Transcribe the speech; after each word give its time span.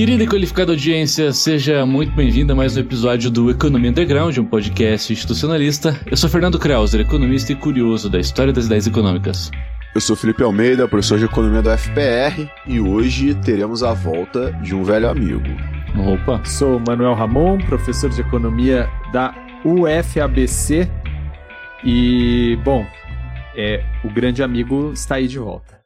Querida 0.00 0.24
e 0.24 0.26
qualificada 0.26 0.72
audiência, 0.72 1.30
seja 1.30 1.84
muito 1.84 2.16
bem-vinda 2.16 2.54
a 2.54 2.56
mais 2.56 2.74
um 2.74 2.80
episódio 2.80 3.30
do 3.30 3.50
Economia 3.50 3.90
Underground, 3.90 4.34
um 4.38 4.46
podcast 4.46 5.12
institucionalista. 5.12 5.94
Eu 6.10 6.16
sou 6.16 6.30
Fernando 6.30 6.58
Krauser, 6.58 7.02
economista 7.02 7.52
e 7.52 7.54
curioso 7.54 8.08
da 8.08 8.18
história 8.18 8.50
das 8.50 8.64
ideias 8.64 8.86
econômicas. 8.86 9.50
Eu 9.94 10.00
sou 10.00 10.16
Felipe 10.16 10.42
Almeida, 10.42 10.88
professor 10.88 11.18
de 11.18 11.26
economia 11.26 11.60
do 11.60 11.68
FPR, 11.76 12.50
e 12.66 12.80
hoje 12.80 13.34
teremos 13.34 13.82
a 13.82 13.92
volta 13.92 14.50
de 14.62 14.74
um 14.74 14.82
velho 14.82 15.06
amigo. 15.06 15.44
Opa! 15.94 16.42
Sou 16.46 16.80
Manuel 16.80 17.12
Ramon, 17.12 17.58
professor 17.58 18.08
de 18.08 18.22
economia 18.22 18.88
da 19.12 19.34
UFABC, 19.66 20.90
e, 21.84 22.58
bom, 22.64 22.86
é, 23.54 23.84
o 24.02 24.08
grande 24.08 24.42
amigo 24.42 24.92
está 24.94 25.16
aí 25.16 25.28
de 25.28 25.38
volta. 25.38 25.79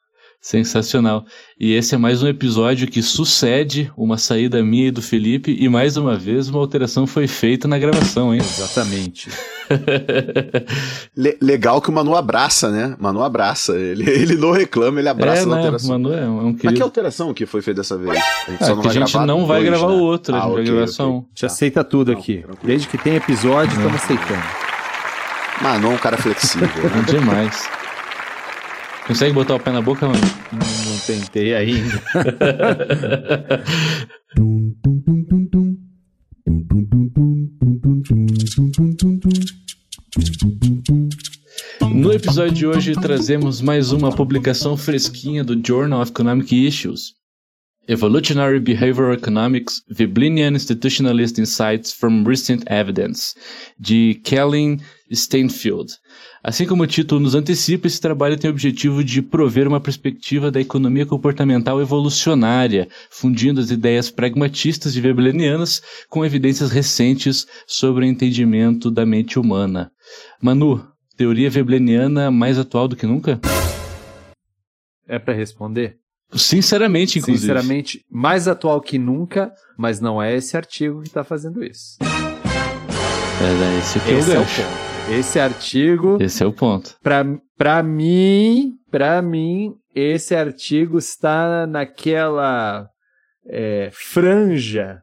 Sensacional. 0.44 1.24
E 1.58 1.72
esse 1.72 1.94
é 1.94 1.98
mais 1.98 2.22
um 2.22 2.28
episódio 2.28 2.86
que 2.86 3.00
sucede 3.00 3.90
uma 3.96 4.18
saída 4.18 4.62
minha 4.62 4.88
e 4.88 4.90
do 4.90 5.00
Felipe, 5.00 5.56
e 5.58 5.70
mais 5.70 5.96
uma 5.96 6.18
vez 6.18 6.50
uma 6.50 6.58
alteração 6.58 7.06
foi 7.06 7.26
feita 7.26 7.66
na 7.66 7.78
gravação, 7.78 8.34
hein? 8.34 8.42
Exatamente. 8.44 9.30
Le 11.16 11.38
legal 11.40 11.80
que 11.80 11.88
o 11.88 11.92
Manu 11.94 12.14
abraça, 12.14 12.70
né? 12.70 12.94
Manu 13.00 13.22
abraça. 13.22 13.74
Ele, 13.74 14.04
ele 14.06 14.36
não 14.36 14.52
reclama, 14.52 15.00
ele 15.00 15.08
abraça 15.08 15.44
é, 15.44 15.46
na 15.46 15.52
né? 15.52 15.60
alteração. 15.62 15.90
Manu 15.92 16.12
é 16.12 16.28
um 16.28 16.52
querido. 16.52 16.64
Mas 16.64 16.74
que 16.74 16.82
alteração 16.82 17.32
que 17.32 17.46
foi 17.46 17.62
feita 17.62 17.80
dessa 17.80 17.96
vez? 17.96 18.10
A 18.10 18.50
gente, 18.50 18.64
ah, 18.64 18.76
que 18.82 18.88
a 18.88 18.92
gente 18.92 19.18
não 19.20 19.46
vai 19.46 19.64
gravar 19.64 19.88
né? 19.88 19.94
o 19.94 19.98
outro, 19.98 20.34
a 20.34 20.40
ah, 20.40 20.42
gente 20.42 20.50
okay, 20.50 20.64
vai 20.64 20.74
gravar 20.74 20.86
só 20.88 21.10
um. 21.10 21.16
A 21.16 21.20
gente 21.20 21.46
aceita 21.46 21.82
tudo 21.82 22.12
Não, 22.12 22.18
aqui. 22.18 22.42
tranquilo. 22.42 22.58
Desde 22.64 22.86
que 22.86 22.98
tem 22.98 23.16
episódio, 23.16 23.74
estamos 23.74 23.94
aceitando. 23.94 24.44
Manu 25.62 25.92
é 25.92 25.94
um 25.94 25.96
cara 25.96 26.18
flexível. 26.18 26.68
né? 26.68 26.92
Não 26.96 27.02
demais. 27.08 27.66
Consegue 29.06 29.34
botar 29.34 29.56
o 29.56 29.60
pé 29.60 29.70
na 29.70 29.82
boca, 29.82 30.06
mano? 30.06 30.18
Não, 30.50 30.92
não 30.92 30.98
tentei 31.00 31.54
ainda. 31.54 32.02
No 41.94 42.12
episódio 42.12 42.52
de 42.52 42.66
hoje 42.66 42.94
trazemos 42.94 43.60
mais 43.60 43.92
uma 43.92 44.10
publicação 44.10 44.76
fresquinha 44.76 45.44
do 45.44 45.60
Journal 45.64 46.00
of 46.00 46.10
Economic 46.10 46.66
Issues. 46.66 47.12
Evolutionary 47.86 48.58
Behavioral 48.58 49.12
Economics, 49.12 49.82
Veblenyan 49.90 50.54
Institutionalist 50.54 51.38
Insights 51.38 51.92
from 51.92 52.24
Recent 52.24 52.64
Evidence, 52.70 53.34
de 53.78 54.14
Kellen 54.24 54.80
Steinfeld. 55.14 55.92
Assim 56.42 56.66
como 56.66 56.82
o 56.82 56.86
título 56.86 57.20
nos 57.20 57.34
antecipa, 57.34 57.86
esse 57.86 58.00
trabalho 58.00 58.36
tem 58.38 58.50
o 58.50 58.52
objetivo 58.52 59.02
de 59.02 59.22
prover 59.22 59.66
uma 59.68 59.80
perspectiva 59.80 60.50
da 60.50 60.60
economia 60.60 61.06
comportamental 61.06 61.80
evolucionária, 61.80 62.88
fundindo 63.10 63.60
as 63.60 63.70
ideias 63.70 64.10
pragmatistas 64.10 64.92
de 64.92 65.00
Veblenianas 65.00 65.82
com 66.08 66.24
evidências 66.24 66.70
recentes 66.70 67.46
sobre 67.66 68.04
o 68.04 68.08
entendimento 68.08 68.90
da 68.90 69.06
mente 69.06 69.38
humana. 69.38 69.90
Manu, 70.42 70.86
teoria 71.16 71.48
vebleniana 71.48 72.30
mais 72.30 72.58
atual 72.58 72.88
do 72.88 72.96
que 72.96 73.06
nunca? 73.06 73.40
É 75.06 75.18
para 75.18 75.34
responder? 75.34 75.96
Sinceramente, 76.32 77.18
inclusive. 77.18 77.46
Sinceramente, 77.46 78.04
mais 78.10 78.48
atual 78.48 78.80
que 78.80 78.98
nunca, 78.98 79.52
mas 79.78 80.00
não 80.00 80.20
é 80.20 80.34
esse 80.34 80.56
artigo 80.56 81.02
que 81.02 81.08
está 81.08 81.22
fazendo 81.22 81.62
isso. 81.62 81.96
É, 83.40 83.78
esse 83.78 83.98
aqui 83.98 84.10
é 84.10 84.14
o 84.14 84.18
Esse 84.18 84.30
é 84.30 84.34
o 84.34 84.38
gancho. 84.40 84.62
ponto. 84.62 84.93
Esse 85.10 85.38
artigo, 85.38 86.18
Esse 86.20 86.42
é 86.42 86.46
o 86.46 86.52
ponto. 86.52 86.96
pra, 87.02 87.24
pra 87.56 87.82
mim, 87.82 88.72
pra 88.90 89.20
mim, 89.20 89.74
esse 89.94 90.34
artigo 90.34 90.98
está 90.98 91.66
naquela 91.66 92.88
é, 93.46 93.90
franja 93.92 95.02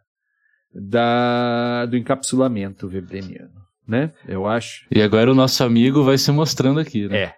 da, 0.74 1.86
do 1.86 1.96
encapsulamento 1.96 2.88
webleniano, 2.88 3.54
né? 3.88 4.12
Eu 4.28 4.48
acho. 4.48 4.86
E 4.92 5.02
agora 5.02 5.32
o 5.32 5.36
nosso 5.36 5.64
amigo 5.64 6.04
vai 6.04 6.18
se 6.18 6.32
mostrando 6.32 6.80
aqui, 6.80 7.08
né? 7.08 7.18
É. 7.18 7.36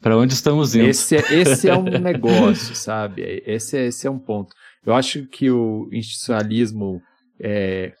Pra 0.00 0.16
onde 0.16 0.34
estamos 0.34 0.74
indo. 0.74 0.86
Esse 0.86 1.16
é, 1.16 1.32
esse 1.32 1.68
é 1.68 1.76
um 1.76 1.82
negócio, 1.98 2.74
sabe? 2.76 3.22
Esse 3.44 3.76
é, 3.76 3.86
esse 3.86 4.06
é 4.06 4.10
um 4.10 4.18
ponto. 4.18 4.54
Eu 4.86 4.94
acho 4.94 5.26
que 5.26 5.50
o 5.50 5.88
institucionalismo 5.92 7.00
é, 7.40 7.92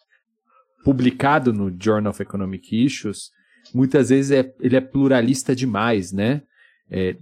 publicado 0.84 1.52
no 1.52 1.74
Journal 1.80 2.10
of 2.10 2.22
Economic 2.22 2.84
Issues, 2.84 3.30
muitas 3.74 4.08
vezes 4.10 4.30
é, 4.30 4.50
ele 4.60 4.76
é 4.76 4.80
pluralista 4.80 5.54
demais, 5.54 6.12
né? 6.12 6.42
É, 6.90 7.16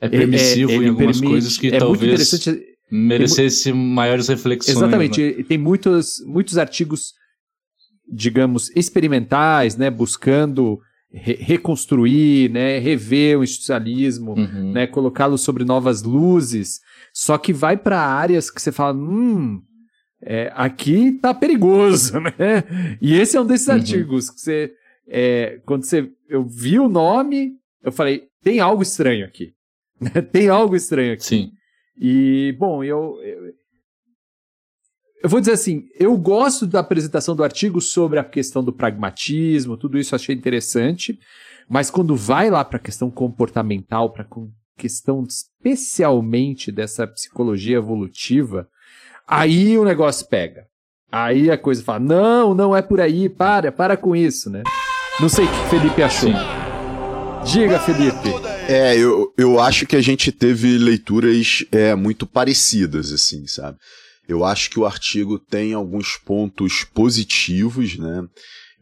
É 0.00 0.08
permissivo 0.08 0.70
ele 0.72 0.86
em 0.86 0.88
algumas 0.88 1.16
permite- 1.18 1.30
coisas 1.30 1.56
que 1.58 1.68
é 1.68 1.78
talvez 1.78 2.02
interessante. 2.12 2.62
merecesse 2.90 3.72
maiores 3.72 4.28
reflexões. 4.28 4.76
Exatamente. 4.76 5.20
né? 5.22 5.42
Tem 5.44 5.58
muitos, 5.58 6.14
muitos 6.26 6.56
artigos, 6.58 7.12
digamos, 8.12 8.70
experimentais, 8.74 9.76
né? 9.76 9.90
Buscando 9.90 10.80
re- 11.12 11.36
reconstruir, 11.40 12.50
né? 12.50 12.78
Rever 12.78 13.38
o 13.38 13.44
institucionalismo, 13.44 14.32
Uhum. 14.32 14.72
né, 14.72 14.86
colocá-lo 14.86 15.36
sobre 15.38 15.64
novas 15.64 16.02
luzes, 16.02 16.80
só 17.12 17.36
que 17.38 17.52
vai 17.52 17.76
para 17.76 18.00
áreas 18.00 18.50
que 18.50 18.60
você 18.62 18.72
fala, 18.72 18.96
hum, 18.96 19.60
é, 20.22 20.52
aqui 20.54 21.12
tá 21.20 21.32
perigoso, 21.34 22.14
né? 22.20 22.96
E 23.00 23.14
esse 23.14 23.36
é 23.36 23.40
um 23.40 23.46
desses 23.46 23.68
Uhum. 23.68 23.74
artigos 23.74 24.30
que 24.30 24.40
você, 24.40 24.72
é, 25.10 25.60
quando 25.66 25.84
você, 25.84 26.08
eu 26.28 26.44
vi 26.44 26.78
o 26.78 26.88
nome, 26.88 27.56
eu 27.82 27.90
falei, 27.90 28.28
tem 28.42 28.60
algo 28.60 28.80
estranho 28.80 29.26
aqui, 29.26 29.52
tem 30.30 30.48
algo 30.48 30.76
estranho 30.76 31.12
aqui. 31.12 31.24
Sim. 31.24 31.52
E, 32.00 32.54
bom, 32.58 32.84
eu, 32.84 33.18
eu. 33.22 33.60
Eu 35.22 35.28
vou 35.28 35.38
dizer 35.38 35.52
assim, 35.52 35.86
eu 35.98 36.16
gosto 36.16 36.66
da 36.66 36.80
apresentação 36.80 37.36
do 37.36 37.44
artigo 37.44 37.78
sobre 37.78 38.18
a 38.18 38.24
questão 38.24 38.64
do 38.64 38.72
pragmatismo, 38.72 39.76
tudo 39.76 39.98
isso 39.98 40.14
eu 40.14 40.16
achei 40.16 40.34
interessante, 40.34 41.18
mas 41.68 41.90
quando 41.90 42.16
vai 42.16 42.48
lá 42.48 42.64
para 42.64 42.78
a 42.78 42.82
questão 42.82 43.10
comportamental, 43.10 44.10
para 44.14 44.26
questão 44.78 45.22
especialmente 45.24 46.72
dessa 46.72 47.06
psicologia 47.06 47.76
evolutiva, 47.76 48.66
aí 49.26 49.76
o 49.76 49.84
negócio 49.84 50.26
pega. 50.26 50.64
Aí 51.12 51.50
a 51.50 51.58
coisa 51.58 51.84
fala: 51.84 51.98
não, 51.98 52.54
não 52.54 52.74
é 52.74 52.80
por 52.80 52.98
aí, 52.98 53.28
para, 53.28 53.70
para 53.70 53.98
com 53.98 54.16
isso, 54.16 54.48
né? 54.48 54.62
Não 55.18 55.28
sei 55.28 55.44
o 55.44 55.48
que 55.48 55.70
Felipe 55.70 56.02
achou. 56.02 56.30
Sim. 56.30 56.60
Diga, 57.44 57.78
Felipe. 57.78 58.28
É, 58.68 58.96
eu, 58.96 59.32
eu 59.36 59.58
acho 59.58 59.86
que 59.86 59.96
a 59.96 60.00
gente 60.00 60.30
teve 60.30 60.78
leituras 60.78 61.64
é, 61.72 61.94
muito 61.94 62.26
parecidas, 62.26 63.12
assim, 63.12 63.46
sabe? 63.46 63.78
Eu 64.28 64.44
acho 64.44 64.70
que 64.70 64.78
o 64.78 64.86
artigo 64.86 65.38
tem 65.38 65.72
alguns 65.72 66.16
pontos 66.16 66.84
positivos, 66.84 67.98
né? 67.98 68.22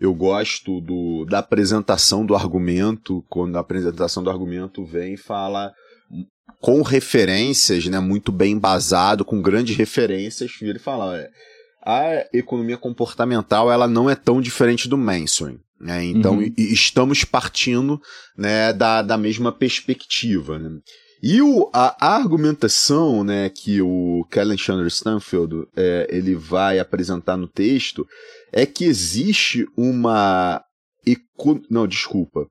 Eu 0.01 0.15
gosto 0.15 0.81
do, 0.81 1.25
da 1.25 1.39
apresentação 1.39 2.27
do 2.27 2.35
argumento, 2.35 3.25
quando 3.29 3.57
a 3.57 3.61
apresentação 3.61 4.23
do 4.23 4.31
argumento 4.31 4.85
vem 4.85 5.15
e 5.15 5.19
fala 5.19 5.73
com 6.61 6.83
referências, 6.83 7.87
né, 7.87 7.99
muito 7.99 8.33
bem 8.33 8.53
embasado, 8.53 9.25
com 9.25 9.41
grandes 9.41 9.77
referências, 9.77 10.51
ele 10.61 10.79
fala, 10.79 11.07
olha, 11.07 11.31
a 11.85 12.27
economia 12.33 12.77
comportamental 12.77 13.71
ela 13.71 13.87
não 13.87 14.11
é 14.11 14.15
tão 14.15 14.41
diferente 14.41 14.89
do 14.89 14.99
mainstream, 14.99 15.59
né? 15.81 16.05
Então 16.05 16.39
Uhum. 16.39 16.53
estamos 16.57 17.25
partindo 17.25 18.01
né, 18.37 18.73
da, 18.73 19.03
da 19.03 19.17
mesma 19.19 19.53
perspectiva. 19.53 20.59
Né? 20.59 20.79
E 21.23 21.43
o, 21.43 21.69
a, 21.73 21.97
a 22.01 22.17
argumentação 22.17 23.25
né, 23.25 23.49
que 23.51 23.81
o 23.83 24.25
Kellen 24.31 24.57
Chandler 24.59 24.87
Stanfield 24.89 25.67
é, 25.77 26.07
ele 26.11 26.35
vai 26.35 26.79
apresentar 26.79 27.37
no 27.37 27.49
texto 27.49 28.07
é 28.53 28.65
que 28.67 28.85
existe 28.85 29.67
uma. 29.77 30.63
eco- 31.07 31.61
não, 31.71 31.87
desculpa. 31.87 32.47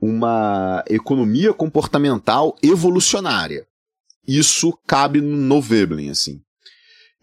Uma 0.00 0.82
economia 0.88 1.52
comportamental 1.52 2.56
evolucionária. 2.62 3.64
Isso 4.26 4.72
cabe 4.86 5.20
no 5.20 5.60
Veblen, 5.60 6.10
assim. 6.10 6.40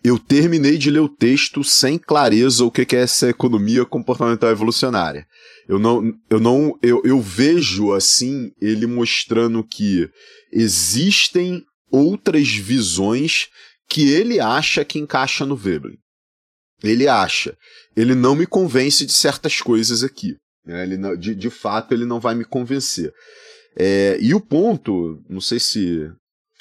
Eu 0.03 0.17
terminei 0.17 0.77
de 0.77 0.89
ler 0.89 1.01
o 1.01 1.09
texto 1.09 1.63
sem 1.63 1.97
clareza 1.97 2.63
o 2.63 2.71
que 2.71 2.95
é 2.95 2.99
essa 3.01 3.29
economia 3.29 3.85
comportamental 3.85 4.49
evolucionária. 4.49 5.25
Eu 5.67 5.77
não, 5.77 6.13
eu 6.29 6.39
não, 6.39 6.79
eu, 6.81 7.01
eu 7.03 7.19
vejo 7.21 7.91
assim 7.93 8.51
ele 8.61 8.87
mostrando 8.87 9.63
que 9.63 10.09
existem 10.51 11.63
outras 11.91 12.47
visões 12.49 13.47
que 13.89 14.09
ele 14.09 14.39
acha 14.39 14.85
que 14.85 14.99
encaixa 14.99 15.45
no 15.45 15.55
Veblen. 15.55 15.97
Ele 16.83 17.07
acha. 17.07 17.57
Ele 17.95 18.15
não 18.15 18.35
me 18.35 18.45
convence 18.45 19.05
de 19.05 19.11
certas 19.11 19.59
coisas 19.61 20.03
aqui. 20.03 20.35
né? 20.65 20.83
Ele 20.83 20.97
não- 20.97 21.15
de, 21.15 21.35
de 21.35 21.49
fato, 21.49 21.93
ele 21.93 22.05
não 22.05 22.19
vai 22.19 22.35
me 22.35 22.45
convencer. 22.45 23.11
É, 23.77 24.17
e 24.21 24.33
o 24.33 24.39
ponto, 24.39 25.21
não 25.29 25.41
sei 25.41 25.59
se 25.59 26.09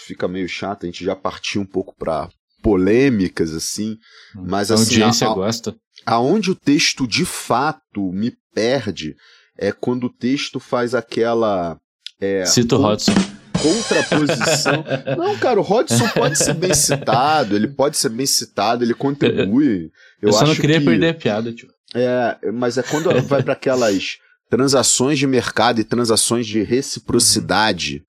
fica 0.06 0.26
meio 0.26 0.48
chato, 0.48 0.84
a 0.84 0.86
gente 0.86 1.04
já 1.04 1.14
partiu 1.14 1.60
um 1.60 1.66
pouco 1.66 1.94
para 1.96 2.28
polêmicas 2.62 3.52
assim, 3.54 3.96
mas 4.34 4.70
a 4.70 4.74
assim, 4.74 4.94
audiência 5.02 5.28
a- 5.28 5.34
gosta. 5.34 5.74
aonde 6.04 6.50
o 6.50 6.54
texto 6.54 7.06
de 7.06 7.24
fato 7.24 8.12
me 8.12 8.32
perde 8.54 9.14
é 9.56 9.72
quando 9.72 10.04
o 10.04 10.12
texto 10.12 10.58
faz 10.60 10.94
aquela 10.94 11.76
é, 12.20 12.44
Cito 12.46 12.76
com- 12.76 12.82
Hodgson. 12.82 13.12
contraposição. 13.60 14.84
Não, 15.18 15.36
cara, 15.38 15.58
o 15.58 15.62
Rodson 15.62 16.08
pode 16.08 16.38
ser 16.38 16.54
bem 16.54 16.74
citado, 16.74 17.56
ele 17.56 17.68
pode 17.68 17.96
ser 17.96 18.08
bem 18.08 18.26
citado, 18.26 18.84
ele 18.84 18.94
contribui. 18.94 19.90
Eu, 20.22 20.28
eu 20.28 20.32
só 20.32 20.46
não 20.46 20.54
queria 20.54 20.78
que... 20.78 20.84
perder 20.84 21.08
a 21.08 21.14
piada, 21.14 21.52
tio. 21.52 21.68
É, 21.94 22.38
mas 22.52 22.78
é 22.78 22.82
quando 22.82 23.10
vai 23.26 23.42
para 23.42 23.54
aquelas 23.54 24.16
transações 24.50 25.18
de 25.18 25.26
mercado 25.26 25.80
e 25.80 25.84
transações 25.84 26.46
de 26.46 26.62
reciprocidade, 26.62 28.02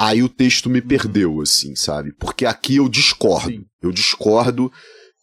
aí 0.00 0.22
o 0.22 0.30
texto 0.30 0.70
me 0.70 0.80
perdeu, 0.80 1.42
assim, 1.42 1.76
sabe? 1.76 2.10
Porque 2.14 2.46
aqui 2.46 2.76
eu 2.76 2.88
discordo. 2.88 3.50
Sim. 3.50 3.66
Eu 3.82 3.92
discordo 3.92 4.72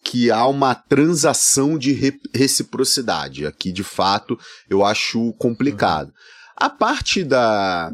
que 0.04 0.30
há 0.30 0.46
uma 0.46 0.76
transação 0.76 1.80
de 1.80 1.94
re 1.94 2.14
reciprocidade. 2.32 3.48
Aqui, 3.48 3.72
de 3.72 3.84
fato, 3.84 4.40
eu 4.70 4.86
acho 4.86 5.34
complicado. 5.34 6.14
A 6.56 6.70
parte 6.70 7.24
da 7.24 7.92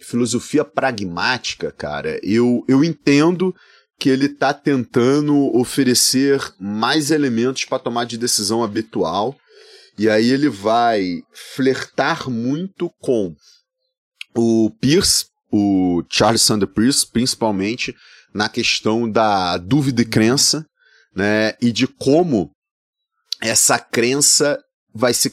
filosofia 0.00 0.64
pragmática, 0.64 1.72
cara, 1.72 2.20
eu, 2.22 2.64
eu 2.68 2.84
entendo 2.84 3.52
que 3.98 4.08
ele 4.08 4.26
está 4.26 4.54
tentando 4.54 5.34
oferecer 5.56 6.40
mais 6.60 7.10
elementos 7.10 7.64
para 7.64 7.80
tomar 7.80 8.04
de 8.04 8.16
decisão 8.16 8.62
habitual. 8.62 9.36
E 9.98 10.08
aí 10.08 10.30
ele 10.30 10.48
vai 10.48 11.22
flertar 11.56 12.30
muito 12.30 12.88
com 13.00 13.34
o 14.34 14.70
Pierce, 14.80 15.26
o 15.50 16.02
Charles 16.10 16.42
Sanders 16.42 16.72
Pierce, 16.72 17.06
principalmente 17.10 17.94
na 18.34 18.48
questão 18.48 19.10
da 19.10 19.56
dúvida 19.56 20.02
e 20.02 20.04
crença, 20.04 20.64
né? 21.14 21.54
E 21.60 21.72
de 21.72 21.86
como 21.86 22.50
essa 23.40 23.78
crença 23.78 24.58
vai 24.94 25.14
se 25.14 25.30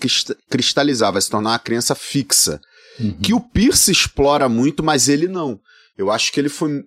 cristalizar, 0.49 1.11
vai 1.11 1.21
se 1.21 1.29
tornar 1.29 1.51
uma 1.51 1.59
crença 1.59 1.95
fixa. 1.95 2.59
Uhum. 2.99 3.17
Que 3.19 3.33
o 3.33 3.41
Pierce 3.41 3.91
explora 3.91 4.47
muito, 4.47 4.83
mas 4.83 5.09
ele 5.09 5.27
não. 5.27 5.59
Eu 5.97 6.11
acho 6.11 6.31
que 6.31 6.39
ele 6.39 6.49
foi 6.49 6.83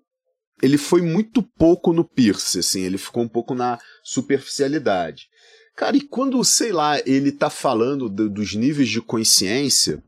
ele 0.63 0.77
foi 0.77 1.03
muito 1.03 1.43
pouco 1.43 1.93
no 1.93 2.05
Pierce, 2.05 2.59
assim, 2.59 2.81
ele 2.81 2.99
ficou 2.99 3.23
um 3.23 3.29
pouco 3.29 3.55
na 3.55 3.79
superficialidade. 4.03 5.29
Cara, 5.77 5.97
e 5.97 6.01
quando, 6.01 6.43
sei 6.45 6.73
lá, 6.73 6.99
ele 7.07 7.31
tá 7.31 7.49
falando 7.49 8.09
do, 8.09 8.29
dos 8.29 8.55
níveis 8.55 8.89
de 8.89 9.01
consciência, 9.01 10.03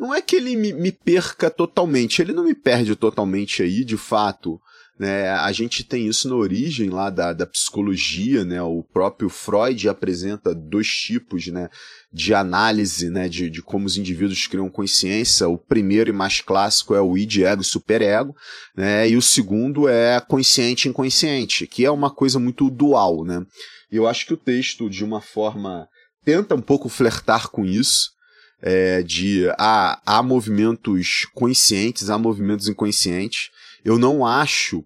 não 0.00 0.14
é 0.14 0.22
que 0.22 0.34
ele 0.34 0.56
me, 0.56 0.72
me, 0.72 0.90
perca 0.90 1.50
totalmente, 1.50 2.22
ele 2.22 2.32
não 2.32 2.44
me 2.44 2.54
perde 2.54 2.96
totalmente 2.96 3.62
aí, 3.62 3.84
de 3.84 3.98
fato. 3.98 4.58
Né? 4.98 5.28
A 5.28 5.52
gente 5.52 5.84
tem 5.84 6.06
isso 6.06 6.26
na 6.26 6.36
origem 6.36 6.88
lá 6.88 7.10
da, 7.10 7.34
da 7.34 7.46
psicologia, 7.46 8.42
né? 8.42 8.62
O 8.62 8.82
próprio 8.82 9.28
Freud 9.28 9.88
apresenta 9.88 10.54
dois 10.54 10.88
tipos, 10.88 11.46
né? 11.48 11.68
De 12.10 12.32
análise, 12.32 13.10
né? 13.10 13.28
De, 13.28 13.50
de 13.50 13.62
como 13.62 13.84
os 13.84 13.98
indivíduos 13.98 14.46
criam 14.46 14.70
consciência. 14.70 15.48
O 15.48 15.58
primeiro 15.58 16.08
e 16.08 16.14
mais 16.14 16.40
clássico 16.40 16.94
é 16.94 17.00
o 17.00 17.16
id, 17.16 17.42
ego 17.42 17.62
e 17.62 17.64
superego, 17.64 18.34
né? 18.74 19.08
E 19.08 19.16
o 19.16 19.22
segundo 19.22 19.86
é 19.86 20.18
consciente 20.20 20.88
e 20.88 20.90
inconsciente, 20.90 21.66
que 21.66 21.84
é 21.84 21.90
uma 21.90 22.10
coisa 22.10 22.38
muito 22.38 22.70
dual, 22.70 23.22
né? 23.24 23.44
E 23.92 23.96
eu 23.96 24.06
acho 24.06 24.26
que 24.26 24.34
o 24.34 24.38
texto, 24.38 24.88
de 24.88 25.04
uma 25.04 25.20
forma, 25.20 25.88
tenta 26.24 26.54
um 26.54 26.62
pouco 26.62 26.88
flertar 26.88 27.48
com 27.48 27.64
isso, 27.64 28.12
é, 28.62 29.02
de 29.02 29.48
ah, 29.58 30.00
há 30.04 30.22
movimentos 30.22 31.26
conscientes, 31.34 32.10
há 32.10 32.18
movimentos 32.18 32.68
inconscientes. 32.68 33.50
Eu 33.84 33.98
não 33.98 34.26
acho 34.26 34.84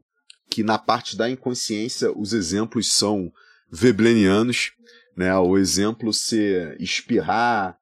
que 0.50 0.62
na 0.62 0.78
parte 0.78 1.16
da 1.16 1.28
inconsciência 1.28 2.12
os 2.16 2.32
exemplos 2.32 2.92
são 2.92 3.32
veblenianos, 3.70 4.72
né? 5.16 5.36
O 5.36 5.58
exemplo 5.58 6.12
ser 6.12 6.80
espirrar, 6.80 7.76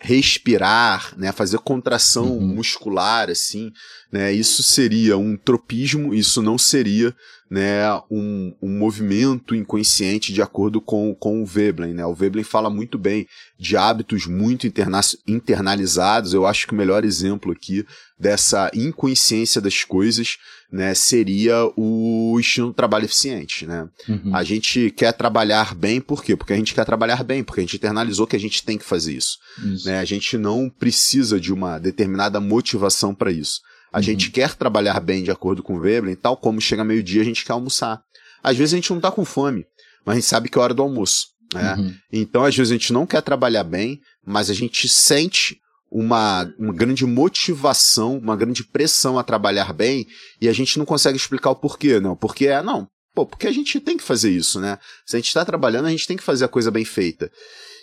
respirar, 0.00 1.12
né, 1.16 1.30
fazer 1.30 1.58
contração 1.58 2.32
uhum. 2.32 2.40
muscular, 2.40 3.28
assim, 3.28 3.70
né, 4.10 4.32
isso 4.32 4.62
seria 4.62 5.18
um 5.18 5.36
tropismo, 5.36 6.14
isso 6.14 6.40
não 6.40 6.56
seria, 6.56 7.14
né, 7.50 7.92
um, 8.10 8.54
um 8.62 8.78
movimento 8.78 9.54
inconsciente 9.54 10.32
de 10.32 10.40
acordo 10.40 10.80
com, 10.80 11.14
com 11.14 11.42
o 11.42 11.46
Veblen, 11.46 11.92
né, 11.92 12.06
o 12.06 12.14
Veblen 12.14 12.42
fala 12.42 12.70
muito 12.70 12.96
bem 12.96 13.26
de 13.58 13.76
hábitos 13.76 14.26
muito 14.26 14.66
interna 14.66 15.00
internalizados, 15.28 16.32
eu 16.32 16.46
acho 16.46 16.66
que 16.66 16.72
o 16.72 16.76
melhor 16.76 17.04
exemplo 17.04 17.52
aqui 17.52 17.84
dessa 18.18 18.70
inconsciência 18.74 19.60
das 19.60 19.84
coisas, 19.84 20.38
né, 20.72 20.94
seria 20.94 21.70
o 21.76 22.38
estilo 22.38 22.68
do 22.68 22.74
trabalho 22.74 23.04
eficiente, 23.04 23.66
né? 23.66 23.88
Uhum. 24.08 24.34
A 24.34 24.44
gente 24.44 24.90
quer 24.90 25.12
trabalhar 25.12 25.74
bem, 25.74 26.00
por 26.00 26.22
quê? 26.22 26.36
Porque 26.36 26.52
a 26.52 26.56
gente 26.56 26.74
quer 26.74 26.84
trabalhar 26.84 27.24
bem, 27.24 27.42
porque 27.42 27.60
a 27.60 27.64
gente 27.64 27.76
internalizou 27.76 28.26
que 28.26 28.36
a 28.36 28.40
gente 28.40 28.64
tem 28.64 28.78
que 28.78 28.84
fazer 28.84 29.12
isso. 29.12 29.38
isso. 29.64 29.86
Né? 29.86 29.98
A 29.98 30.04
gente 30.04 30.38
não 30.38 30.70
precisa 30.70 31.40
de 31.40 31.52
uma 31.52 31.78
determinada 31.78 32.40
motivação 32.40 33.14
para 33.14 33.32
isso. 33.32 33.60
A 33.92 33.98
uhum. 33.98 34.02
gente 34.02 34.30
quer 34.30 34.54
trabalhar 34.54 35.00
bem 35.00 35.24
de 35.24 35.30
acordo 35.30 35.62
com 35.62 35.76
o 35.76 35.80
Veblen, 35.80 36.14
tal 36.14 36.36
como 36.36 36.60
chega 36.60 36.84
meio-dia 36.84 37.22
a 37.22 37.24
gente 37.24 37.44
quer 37.44 37.52
almoçar. 37.52 38.00
Às 38.42 38.56
vezes 38.56 38.72
a 38.72 38.76
gente 38.76 38.92
não 38.92 39.00
tá 39.00 39.10
com 39.10 39.24
fome, 39.24 39.66
mas 40.06 40.14
a 40.14 40.20
gente 40.20 40.28
sabe 40.28 40.48
que 40.48 40.56
é 40.56 40.60
hora 40.60 40.72
do 40.72 40.82
almoço. 40.82 41.26
Né? 41.52 41.74
Uhum. 41.74 41.94
Então, 42.12 42.44
às 42.44 42.56
vezes, 42.56 42.70
a 42.70 42.74
gente 42.74 42.92
não 42.92 43.06
quer 43.06 43.22
trabalhar 43.22 43.64
bem, 43.64 44.00
mas 44.24 44.50
a 44.50 44.54
gente 44.54 44.88
sente 44.88 45.58
uma, 45.90 46.52
uma 46.58 46.72
grande 46.72 47.04
motivação, 47.04 48.16
uma 48.18 48.36
grande 48.36 48.62
pressão 48.62 49.18
a 49.18 49.24
trabalhar 49.24 49.72
bem, 49.72 50.06
e 50.40 50.48
a 50.48 50.52
gente 50.52 50.78
não 50.78 50.86
consegue 50.86 51.16
explicar 51.16 51.50
o 51.50 51.56
porquê, 51.56 51.98
não. 51.98 52.14
Porque 52.14 52.46
é, 52.46 52.62
não, 52.62 52.88
pô, 53.14 53.26
porque 53.26 53.46
a 53.46 53.52
gente 53.52 53.80
tem 53.80 53.96
que 53.96 54.04
fazer 54.04 54.30
isso, 54.30 54.60
né? 54.60 54.78
Se 55.04 55.16
a 55.16 55.18
gente 55.18 55.28
está 55.28 55.44
trabalhando, 55.44 55.86
a 55.86 55.90
gente 55.90 56.06
tem 56.06 56.16
que 56.16 56.22
fazer 56.22 56.44
a 56.44 56.48
coisa 56.48 56.70
bem 56.70 56.84
feita. 56.84 57.30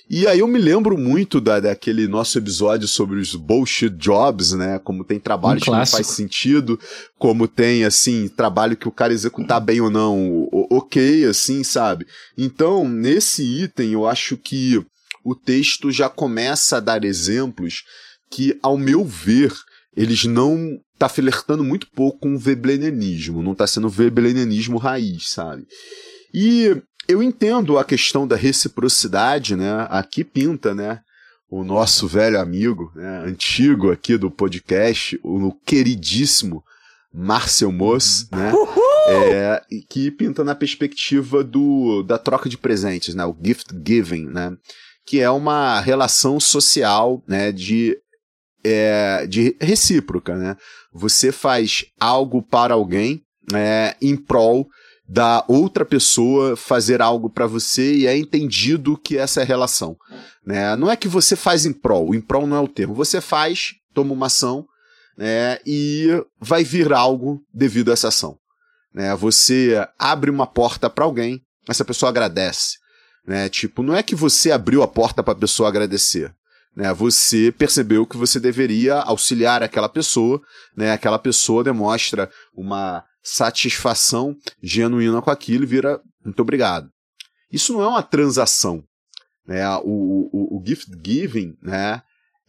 E 0.09 0.25
aí 0.25 0.39
eu 0.39 0.47
me 0.47 0.57
lembro 0.57 0.97
muito 0.97 1.41
da, 1.41 1.59
daquele 1.59 2.07
nosso 2.07 2.37
episódio 2.37 2.87
sobre 2.87 3.19
os 3.19 3.35
bullshit 3.35 3.89
jobs, 3.89 4.53
né? 4.53 4.79
Como 4.79 5.03
tem 5.03 5.19
trabalho 5.19 5.57
um 5.57 5.61
que 5.61 5.69
não 5.69 5.85
faz 5.85 6.07
sentido, 6.07 6.79
como 7.19 7.45
tem, 7.45 7.83
assim, 7.83 8.29
trabalho 8.29 8.77
que 8.77 8.87
o 8.87 8.91
cara 8.91 9.11
executar 9.11 9.59
bem 9.59 9.81
ou 9.81 9.89
não, 9.89 10.47
ok, 10.71 11.25
assim, 11.25 11.61
sabe? 11.61 12.07
Então, 12.37 12.87
nesse 12.87 13.43
item, 13.43 13.91
eu 13.91 14.07
acho 14.07 14.37
que 14.37 14.81
o 15.27 15.35
texto 15.35 15.91
já 15.91 16.07
começa 16.07 16.77
a 16.77 16.79
dar 16.79 17.03
exemplos 17.03 17.83
que, 18.31 18.57
ao 18.63 18.77
meu 18.77 19.03
ver, 19.03 19.53
eles 19.93 20.23
não 20.23 20.79
tá 20.97 21.09
flertando 21.09 21.65
muito 21.65 21.85
pouco 21.91 22.19
com 22.19 22.35
o 22.35 22.39
veblenianismo, 22.39 23.43
não 23.43 23.53
tá 23.53 23.67
sendo 23.67 23.89
veblenianismo 23.89 24.77
raiz, 24.77 25.31
sabe? 25.31 25.67
E 26.33 26.81
eu 27.09 27.21
entendo 27.21 27.77
a 27.77 27.83
questão 27.83 28.25
da 28.25 28.37
reciprocidade, 28.37 29.57
né? 29.57 29.85
Aqui 29.89 30.23
pinta, 30.23 30.73
né? 30.73 31.01
O 31.49 31.61
nosso 31.61 32.07
velho 32.07 32.39
amigo, 32.39 32.89
né? 32.95 33.25
antigo 33.25 33.91
aqui 33.91 34.17
do 34.17 34.31
podcast, 34.31 35.19
o 35.21 35.51
queridíssimo 35.65 36.63
Marcel 37.13 37.71
Moss, 37.73 38.29
né? 38.31 38.53
É, 39.09 39.61
que 39.89 40.09
pinta 40.11 40.43
na 40.43 40.55
perspectiva 40.55 41.43
do, 41.43 42.03
da 42.03 42.17
troca 42.17 42.47
de 42.47 42.57
presentes, 42.57 43.13
né? 43.13 43.25
O 43.25 43.35
gift 43.43 43.73
giving, 43.85 44.25
né? 44.27 44.55
Que 45.07 45.21
é 45.21 45.29
uma 45.29 45.79
relação 45.79 46.37
social 46.37 47.23
né, 47.25 47.53
de, 47.53 47.97
é, 48.63 49.25
de 49.25 49.55
recíproca. 49.59 50.35
Né? 50.35 50.57
Você 50.93 51.31
faz 51.31 51.85
algo 51.97 52.43
para 52.43 52.73
alguém 52.73 53.21
é, 53.53 53.95
em 54.01 54.17
prol 54.17 54.67
da 55.07 55.45
outra 55.47 55.85
pessoa 55.85 56.57
fazer 56.57 57.01
algo 57.01 57.29
para 57.29 57.47
você 57.47 57.95
e 57.95 58.07
é 58.07 58.17
entendido 58.17 58.97
que 58.97 59.17
essa 59.17 59.39
é 59.39 59.43
a 59.43 59.45
relação. 59.45 59.95
Né? 60.45 60.75
Não 60.75 60.91
é 60.91 60.97
que 60.97 61.07
você 61.07 61.37
faz 61.37 61.65
em 61.65 61.71
prol, 61.71 62.13
em 62.13 62.19
prol 62.19 62.45
não 62.45 62.57
é 62.57 62.59
o 62.59 62.67
termo. 62.67 62.93
Você 62.93 63.21
faz, 63.21 63.69
toma 63.93 64.11
uma 64.11 64.25
ação 64.25 64.65
né, 65.17 65.57
e 65.65 66.07
vai 66.37 66.65
vir 66.65 66.91
algo 66.91 67.41
devido 67.53 67.89
a 67.89 67.93
essa 67.93 68.09
ação. 68.09 68.37
Né? 68.93 69.15
Você 69.15 69.87
abre 69.97 70.29
uma 70.29 70.45
porta 70.45 70.89
para 70.89 71.05
alguém, 71.05 71.41
essa 71.69 71.85
pessoa 71.85 72.09
agradece. 72.09 72.76
Né? 73.27 73.49
Tipo, 73.49 73.83
não 73.83 73.93
é 73.93 74.01
que 74.01 74.15
você 74.15 74.51
abriu 74.51 74.81
a 74.81 74.87
porta 74.87 75.21
para 75.21 75.33
a 75.33 75.37
pessoa 75.37 75.67
agradecer. 75.67 76.33
Né? 76.73 76.93
Você 76.93 77.51
percebeu 77.51 78.05
que 78.05 78.15
você 78.15 78.39
deveria 78.39 78.95
auxiliar 79.01 79.61
aquela 79.61 79.89
pessoa, 79.89 80.41
né? 80.75 80.91
Aquela 80.93 81.19
pessoa 81.19 81.63
demonstra 81.63 82.31
uma 82.53 83.03
satisfação 83.21 84.35
genuína 84.63 85.21
com 85.21 85.29
aquilo 85.29 85.63
e 85.63 85.67
vira 85.67 85.99
muito 86.23 86.39
obrigado. 86.39 86.89
Isso 87.51 87.73
não 87.73 87.81
é 87.81 87.87
uma 87.87 88.03
transação. 88.03 88.83
Né? 89.45 89.67
O, 89.79 90.29
o, 90.31 90.57
o 90.57 90.63
gift 90.65 90.89
giving 91.03 91.57
né? 91.61 92.01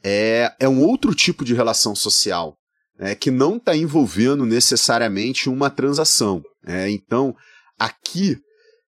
é, 0.04 0.54
é 0.60 0.68
um 0.68 0.80
outro 0.82 1.14
tipo 1.14 1.44
de 1.44 1.54
relação 1.54 1.96
social 1.96 2.56
né? 2.98 3.14
que 3.14 3.30
não 3.30 3.56
está 3.56 3.76
envolvendo 3.76 4.44
necessariamente 4.44 5.48
uma 5.48 5.70
transação. 5.70 6.42
Né? 6.62 6.90
Então, 6.90 7.34
aqui 7.78 8.38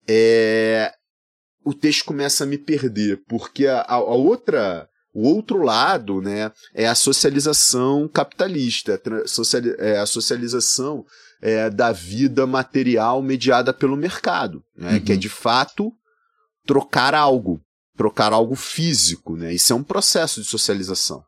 é, 0.09 0.93
o 1.67 1.75
texto 1.75 2.05
começa 2.05 2.45
a 2.45 2.47
me 2.47 2.57
perder, 2.57 3.25
porque 3.29 3.67
a, 3.67 3.85
a, 3.89 3.99
outra 3.99 4.89
o 5.13 5.27
outro 5.27 5.63
lado 5.63 6.21
né, 6.21 6.53
é 6.73 6.87
a 6.87 6.95
socialização 6.95 8.07
capitalista, 8.07 9.01
é 9.79 9.99
a 9.99 10.07
socialização 10.07 11.05
é, 11.43 11.69
da 11.69 11.91
vida 11.91 12.47
material 12.47 13.21
mediada 13.21 13.73
pelo 13.73 13.97
mercado, 13.97 14.63
né, 14.77 14.93
uhum. 14.93 15.01
que 15.01 15.13
é 15.13 15.17
de 15.17 15.29
fato 15.29 15.91
trocar 16.65 17.15
algo, 17.15 17.61
trocar 17.97 18.33
algo 18.33 18.55
físico. 18.55 19.37
Né, 19.37 19.53
isso 19.53 19.73
é 19.73 19.77
um 19.77 19.83
processo 19.83 20.41
de 20.41 20.47
socialização. 20.47 21.25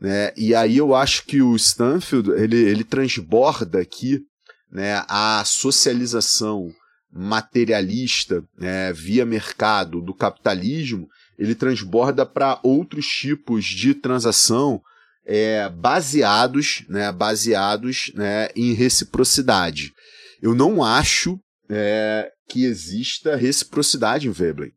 Né? 0.00 0.32
E 0.36 0.56
aí 0.56 0.78
eu 0.78 0.92
acho 0.92 1.24
que 1.24 1.40
o 1.40 1.54
Stanfield 1.54 2.32
ele, 2.32 2.56
ele 2.56 2.82
transborda 2.82 3.78
aqui 3.78 4.18
né, 4.72 5.04
a 5.06 5.44
socialização 5.44 6.74
materialista 7.12 8.42
né, 8.58 8.92
via 8.92 9.26
mercado 9.26 10.00
do 10.00 10.14
capitalismo, 10.14 11.08
ele 11.38 11.54
transborda 11.54 12.24
para 12.24 12.58
outros 12.62 13.06
tipos 13.06 13.64
de 13.64 13.94
transação 13.94 14.80
é, 15.24 15.68
baseados, 15.68 16.84
né, 16.88 17.12
baseados 17.12 18.10
né, 18.14 18.48
em 18.56 18.72
reciprocidade. 18.72 19.92
Eu 20.40 20.54
não 20.54 20.82
acho 20.82 21.38
é, 21.68 22.32
que 22.48 22.64
exista 22.64 23.36
reciprocidade 23.36 24.26
em 24.26 24.32
Veblen. 24.32 24.72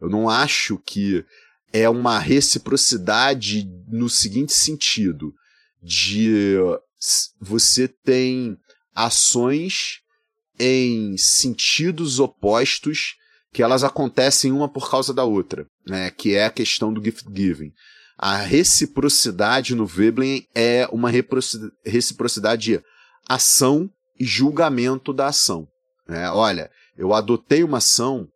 Eu 0.00 0.08
não 0.08 0.28
acho 0.28 0.78
que 0.86 1.24
é 1.72 1.88
uma 1.88 2.18
reciprocidade 2.18 3.68
no 3.88 4.08
seguinte 4.08 4.52
sentido: 4.52 5.32
de 5.82 6.56
você 7.40 7.88
tem 7.88 8.56
ações 8.94 10.03
em 10.58 11.16
sentidos 11.16 12.20
opostos 12.20 13.16
que 13.52 13.62
elas 13.62 13.84
acontecem 13.84 14.52
uma 14.52 14.68
por 14.68 14.90
causa 14.90 15.14
da 15.14 15.24
outra, 15.24 15.66
né? 15.86 16.10
Que 16.10 16.34
é 16.34 16.46
a 16.46 16.50
questão 16.50 16.92
do 16.92 17.02
gift 17.02 17.24
giving. 17.34 17.72
A 18.18 18.36
reciprocidade 18.36 19.74
no 19.74 19.86
Veblen 19.86 20.46
é 20.54 20.88
uma 20.92 21.10
reciprocidade 21.84 22.62
de 22.62 22.80
ação 23.28 23.90
e 24.18 24.24
julgamento 24.24 25.12
da 25.12 25.26
ação. 25.26 25.66
Né? 26.08 26.30
Olha, 26.30 26.70
eu 26.96 27.12
adotei 27.12 27.64
uma 27.64 27.78
ação, 27.78 28.28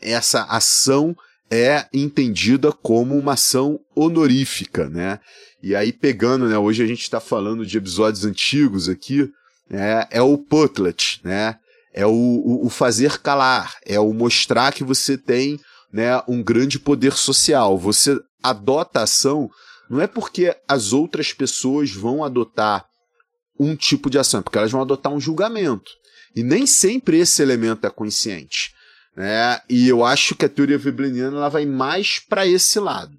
essa 0.00 0.42
ação 0.44 1.14
é 1.50 1.86
entendida 1.92 2.72
como 2.72 3.16
uma 3.16 3.32
ação 3.32 3.80
honorífica, 3.94 4.88
né? 4.88 5.18
E 5.62 5.74
aí 5.74 5.92
pegando, 5.92 6.48
né? 6.48 6.56
Hoje 6.56 6.82
a 6.82 6.86
gente 6.86 7.02
está 7.02 7.20
falando 7.20 7.66
de 7.66 7.76
episódios 7.76 8.24
antigos 8.24 8.88
aqui, 8.88 9.28
né? 9.70 10.06
É 10.10 10.20
o 10.20 10.36
putlet, 10.36 11.20
né? 11.22 11.56
É 11.94 12.04
o, 12.04 12.10
o, 12.10 12.66
o, 12.66 12.70
fazer 12.70 13.18
calar, 13.18 13.76
é 13.84 13.98
o 13.98 14.12
mostrar 14.12 14.72
que 14.72 14.84
você 14.84 15.16
tem, 15.16 15.58
né? 15.92 16.20
Um 16.28 16.42
grande 16.42 16.78
poder 16.78 17.12
social. 17.12 17.78
Você 17.78 18.18
adota 18.42 19.00
a 19.00 19.04
ação 19.04 19.50
não 19.88 20.00
é 20.00 20.06
porque 20.06 20.56
as 20.68 20.92
outras 20.92 21.32
pessoas 21.32 21.90
vão 21.90 22.22
adotar 22.22 22.86
um 23.58 23.74
tipo 23.74 24.08
de 24.08 24.18
ação, 24.18 24.38
é 24.38 24.42
porque 24.42 24.56
elas 24.56 24.70
vão 24.70 24.80
adotar 24.80 25.12
um 25.12 25.20
julgamento. 25.20 25.90
E 26.34 26.44
nem 26.44 26.64
sempre 26.64 27.18
esse 27.18 27.42
elemento 27.42 27.86
é 27.86 27.90
consciente. 27.90 28.72
Né? 29.16 29.60
E 29.68 29.88
eu 29.88 30.04
acho 30.04 30.36
que 30.36 30.44
a 30.44 30.48
teoria 30.48 30.78
webliniana 30.78 31.36
ela 31.36 31.48
vai 31.48 31.66
mais 31.66 32.20
para 32.20 32.46
esse 32.46 32.78
lado. 32.78 33.12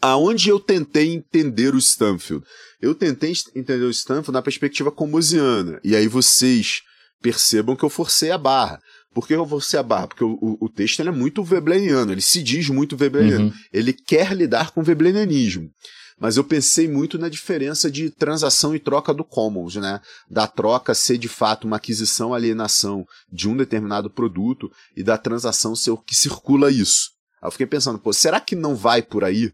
Aonde 0.00 0.48
eu 0.48 0.60
tentei 0.60 1.12
entender 1.12 1.74
o 1.74 1.78
Stanfield? 1.78 2.44
Eu 2.80 2.94
tentei 2.94 3.32
entender 3.54 3.84
o 3.84 3.90
Stanfield 3.90 4.32
na 4.32 4.42
perspectiva 4.42 4.90
comosiana. 4.90 5.80
E 5.82 5.96
aí 5.96 6.06
vocês 6.06 6.82
percebam 7.22 7.74
que 7.74 7.84
eu 7.84 7.90
forcei 7.90 8.30
a 8.30 8.38
barra. 8.38 8.78
Por 9.14 9.26
que 9.26 9.34
eu 9.34 9.46
forcei 9.46 9.78
a 9.78 9.82
barra? 9.82 10.08
Porque 10.08 10.24
o, 10.24 10.36
o, 10.42 10.66
o 10.66 10.68
texto 10.68 11.00
é 11.00 11.10
muito 11.10 11.42
webleniano, 11.42 12.12
ele 12.12 12.20
se 12.20 12.42
diz 12.42 12.68
muito 12.68 12.96
webleniano. 13.00 13.46
Uhum. 13.46 13.52
Ele 13.72 13.92
quer 13.92 14.34
lidar 14.34 14.72
com 14.72 14.80
o 14.80 14.84
weblenianismo 14.84 15.70
mas 16.18 16.36
eu 16.36 16.44
pensei 16.44 16.88
muito 16.88 17.18
na 17.18 17.28
diferença 17.28 17.90
de 17.90 18.10
transação 18.10 18.74
e 18.74 18.78
troca 18.78 19.12
do 19.12 19.24
commons, 19.24 19.76
né? 19.76 20.00
Da 20.30 20.46
troca 20.46 20.94
ser 20.94 21.18
de 21.18 21.28
fato 21.28 21.66
uma 21.66 21.76
aquisição 21.76 22.32
alienação 22.32 23.04
de 23.30 23.48
um 23.48 23.56
determinado 23.56 24.08
produto 24.10 24.70
e 24.96 25.02
da 25.02 25.18
transação 25.18 25.74
ser 25.74 25.90
o 25.90 25.98
que 25.98 26.14
circula 26.14 26.70
isso. 26.70 27.10
Aí 27.42 27.48
eu 27.48 27.52
fiquei 27.52 27.66
pensando, 27.66 27.98
pô, 27.98 28.12
será 28.12 28.40
que 28.40 28.54
não 28.54 28.74
vai 28.74 29.02
por 29.02 29.24
aí? 29.24 29.52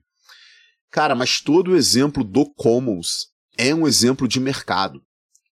Cara, 0.90 1.14
mas 1.14 1.40
todo 1.40 1.72
o 1.72 1.76
exemplo 1.76 2.24
do 2.24 2.44
commons 2.54 3.28
é 3.56 3.74
um 3.74 3.86
exemplo 3.86 4.26
de 4.26 4.40
mercado. 4.40 5.00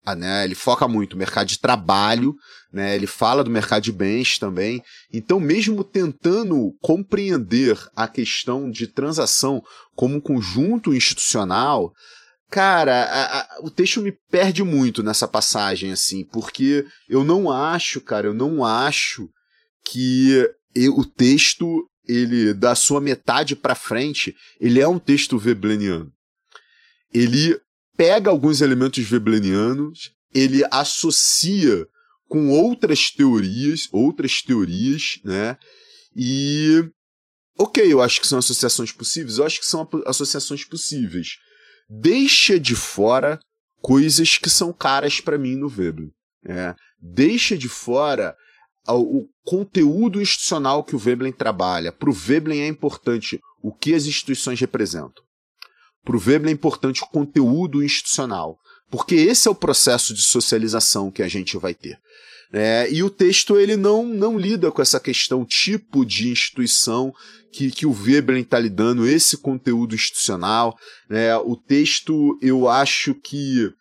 Ah, 0.06 0.16
né? 0.16 0.46
Ele 0.46 0.54
foca 0.54 0.88
muito 0.88 1.14
no 1.14 1.20
mercado 1.20 1.48
de 1.48 1.60
trabalho, 1.60 2.36
né? 2.72 2.96
Ele 2.96 3.08
fala 3.08 3.44
do 3.44 3.50
mercado 3.50 3.82
de 3.82 3.92
bens 3.92 4.38
também. 4.38 4.84
Então, 5.12 5.40
mesmo 5.40 5.84
tentando 5.84 6.72
compreender 6.80 7.76
a 7.96 8.08
questão 8.08 8.70
de 8.70 8.86
transação 8.86 9.64
como 9.96 10.16
um 10.16 10.22
conjunto 10.22 10.94
institucional, 10.94 11.92
cara, 12.52 13.04
a, 13.06 13.40
a, 13.40 13.60
o 13.62 13.72
texto 13.72 14.00
me 14.00 14.14
perde 14.30 14.64
muito 14.64 15.02
nessa 15.02 15.28
passagem, 15.28 15.92
assim, 15.92 16.24
porque 16.24 16.86
eu 17.10 17.24
não 17.24 17.52
acho, 17.52 18.00
cara, 18.00 18.28
eu 18.28 18.34
não 18.34 18.64
acho 18.64 19.28
que 19.84 20.48
eu, 20.76 20.96
o 20.96 21.04
texto, 21.04 21.84
ele, 22.08 22.54
da 22.54 22.76
sua 22.76 23.02
metade 23.02 23.56
para 23.56 23.76
frente, 23.76 24.36
ele 24.60 24.80
é 24.80 24.88
um 24.88 25.00
texto 25.00 25.38
vebleniano. 25.38 26.12
Ele 27.14 27.60
pega 27.98 28.30
alguns 28.30 28.62
elementos 28.62 29.10
weblenianos, 29.12 30.12
ele 30.34 30.64
associa 30.72 31.88
com 32.28 32.50
outras 32.50 33.12
teorias, 33.12 33.88
outras 33.92 34.42
teorias, 34.42 35.20
né? 35.24 35.58
E 36.16 36.84
ok, 37.58 37.92
eu 37.92 38.02
acho 38.02 38.20
que 38.20 38.28
são 38.28 38.40
associações 38.40 38.92
possíveis, 38.92 39.38
eu 39.38 39.46
acho 39.46 39.60
que 39.60 39.66
são 39.66 39.88
associações 40.06 40.64
possíveis. 40.66 41.38
Deixa 41.90 42.60
de 42.60 42.76
fora 42.76 43.40
coisas 43.82 44.38
que 44.38 44.50
são 44.50 44.74
caras 44.74 45.22
para 45.22 45.38
mim 45.38 45.56
no 45.56 45.70
Veblen. 45.70 46.12
Né? 46.44 46.76
Deixa 47.00 47.58
de 47.58 47.70
fora 47.70 48.36
o 48.94 49.28
conteúdo 49.44 50.22
institucional 50.22 50.84
que 50.84 50.96
o 50.96 51.00
Veblen 51.00 51.32
trabalha. 51.32 51.92
Para 51.92 52.10
o 52.10 52.14
Veblen 52.14 52.62
é 52.62 52.68
importante 52.68 53.40
o 53.62 53.72
que 53.72 53.94
as 53.94 54.06
instituições 54.06 54.60
representam. 54.60 55.24
Para 56.04 56.16
o 56.16 56.20
Veblen 56.20 56.52
é 56.52 56.54
importante 56.54 57.02
o 57.02 57.08
conteúdo 57.08 57.84
institucional, 57.84 58.58
porque 58.92 59.16
esse 59.16 59.48
é 59.48 59.52
o 59.52 59.56
processo 59.56 60.14
de 60.14 60.22
socialização 60.22 61.10
que 61.10 61.24
a 61.24 61.28
gente 61.28 61.58
vai 61.58 61.74
ter. 61.74 61.98
É, 62.54 62.88
e 62.92 63.02
o 63.02 63.10
texto 63.10 63.58
ele 63.58 63.76
não, 63.76 64.06
não 64.06 64.38
lida 64.38 64.72
com 64.72 64.82
essa 64.82 65.00
questão 65.00 65.44
tipo 65.44 66.06
de 66.06 66.30
instituição 66.30 67.12
que, 67.52 67.72
que 67.72 67.86
o 67.86 67.92
Veblen 67.92 68.44
está 68.44 68.60
lidando, 68.60 69.08
esse 69.08 69.38
conteúdo 69.38 69.96
institucional. 69.96 70.78
Né? 71.10 71.36
O 71.38 71.56
texto, 71.56 72.38
eu 72.42 72.70
acho 72.70 73.16
que 73.16 73.72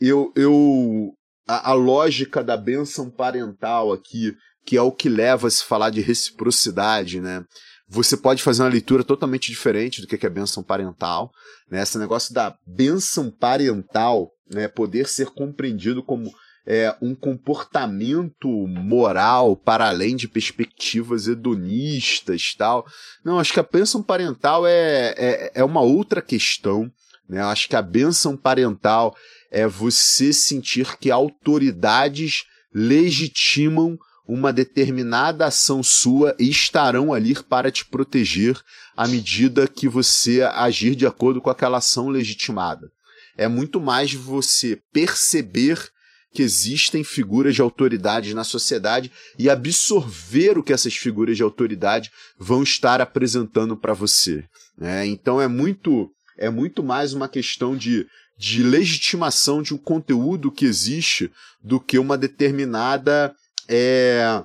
eu, 0.00 0.32
eu 0.34 1.14
a, 1.48 1.70
a 1.70 1.72
lógica 1.72 2.44
da 2.44 2.56
benção 2.56 3.10
parental 3.10 3.92
aqui, 3.92 4.36
que 4.64 4.76
é 4.76 4.82
o 4.82 4.92
que 4.92 5.08
leva 5.08 5.48
a 5.48 5.50
se 5.50 5.64
falar 5.64 5.90
de 5.90 6.00
reciprocidade, 6.00 7.20
né? 7.20 7.42
você 7.88 8.16
pode 8.16 8.42
fazer 8.42 8.62
uma 8.62 8.68
leitura 8.68 9.02
totalmente 9.02 9.50
diferente 9.50 10.00
do 10.02 10.06
que 10.06 10.24
é 10.24 10.30
benção 10.30 10.62
parental. 10.62 11.32
Né? 11.70 11.82
Esse 11.82 11.96
negócio 11.98 12.34
da 12.34 12.54
benção 12.66 13.30
parental 13.30 14.30
né, 14.50 14.68
poder 14.68 15.08
ser 15.08 15.30
compreendido 15.30 16.02
como 16.02 16.30
é, 16.66 16.94
um 17.00 17.14
comportamento 17.14 18.48
moral 18.68 19.56
para 19.56 19.88
além 19.88 20.14
de 20.14 20.28
perspectivas 20.28 21.26
hedonistas 21.26 22.54
tal. 22.58 22.84
Não, 23.24 23.38
acho 23.38 23.54
que 23.54 23.60
a 23.60 23.68
bênção 23.70 24.02
parental 24.02 24.66
é, 24.66 25.14
é, 25.16 25.52
é 25.54 25.64
uma 25.64 25.80
outra 25.80 26.20
questão. 26.20 26.90
Né? 27.26 27.40
Acho 27.40 27.68
que 27.70 27.76
a 27.76 27.82
bênção 27.82 28.36
parental 28.36 29.16
é 29.50 29.66
você 29.66 30.32
sentir 30.32 30.96
que 30.98 31.10
autoridades 31.10 32.44
legitimam 32.72 33.98
uma 34.26 34.52
determinada 34.52 35.46
ação 35.46 35.82
sua 35.82 36.36
e 36.38 36.50
estarão 36.50 37.14
ali 37.14 37.34
para 37.42 37.70
te 37.70 37.86
proteger 37.86 38.60
à 38.94 39.08
medida 39.08 39.66
que 39.66 39.88
você 39.88 40.42
agir 40.42 40.94
de 40.94 41.06
acordo 41.06 41.40
com 41.40 41.48
aquela 41.48 41.78
ação 41.78 42.08
legitimada. 42.08 42.90
É 43.38 43.48
muito 43.48 43.80
mais 43.80 44.12
você 44.12 44.78
perceber 44.92 45.90
que 46.32 46.42
existem 46.42 47.02
figuras 47.02 47.54
de 47.54 47.62
autoridade 47.62 48.34
na 48.34 48.44
sociedade 48.44 49.10
e 49.38 49.48
absorver 49.48 50.58
o 50.58 50.62
que 50.62 50.74
essas 50.74 50.94
figuras 50.94 51.36
de 51.36 51.42
autoridade 51.42 52.10
vão 52.38 52.62
estar 52.62 53.00
apresentando 53.00 53.76
para 53.76 53.94
você. 53.94 54.44
Né? 54.76 55.06
Então 55.06 55.40
é 55.40 55.48
muito 55.48 56.10
é 56.38 56.48
muito 56.48 56.82
mais 56.82 57.12
uma 57.12 57.28
questão 57.28 57.76
de, 57.76 58.06
de 58.38 58.62
legitimação 58.62 59.60
de 59.60 59.74
um 59.74 59.78
conteúdo 59.78 60.52
que 60.52 60.64
existe 60.64 61.30
do 61.62 61.80
que 61.80 61.98
uma 61.98 62.16
determinada 62.16 63.34
é, 63.68 64.42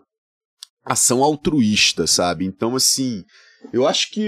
ação 0.84 1.24
altruísta, 1.24 2.06
sabe? 2.08 2.46
Então, 2.46 2.76
assim, 2.76 3.24
eu 3.72 3.88
acho 3.88 4.12
que 4.12 4.22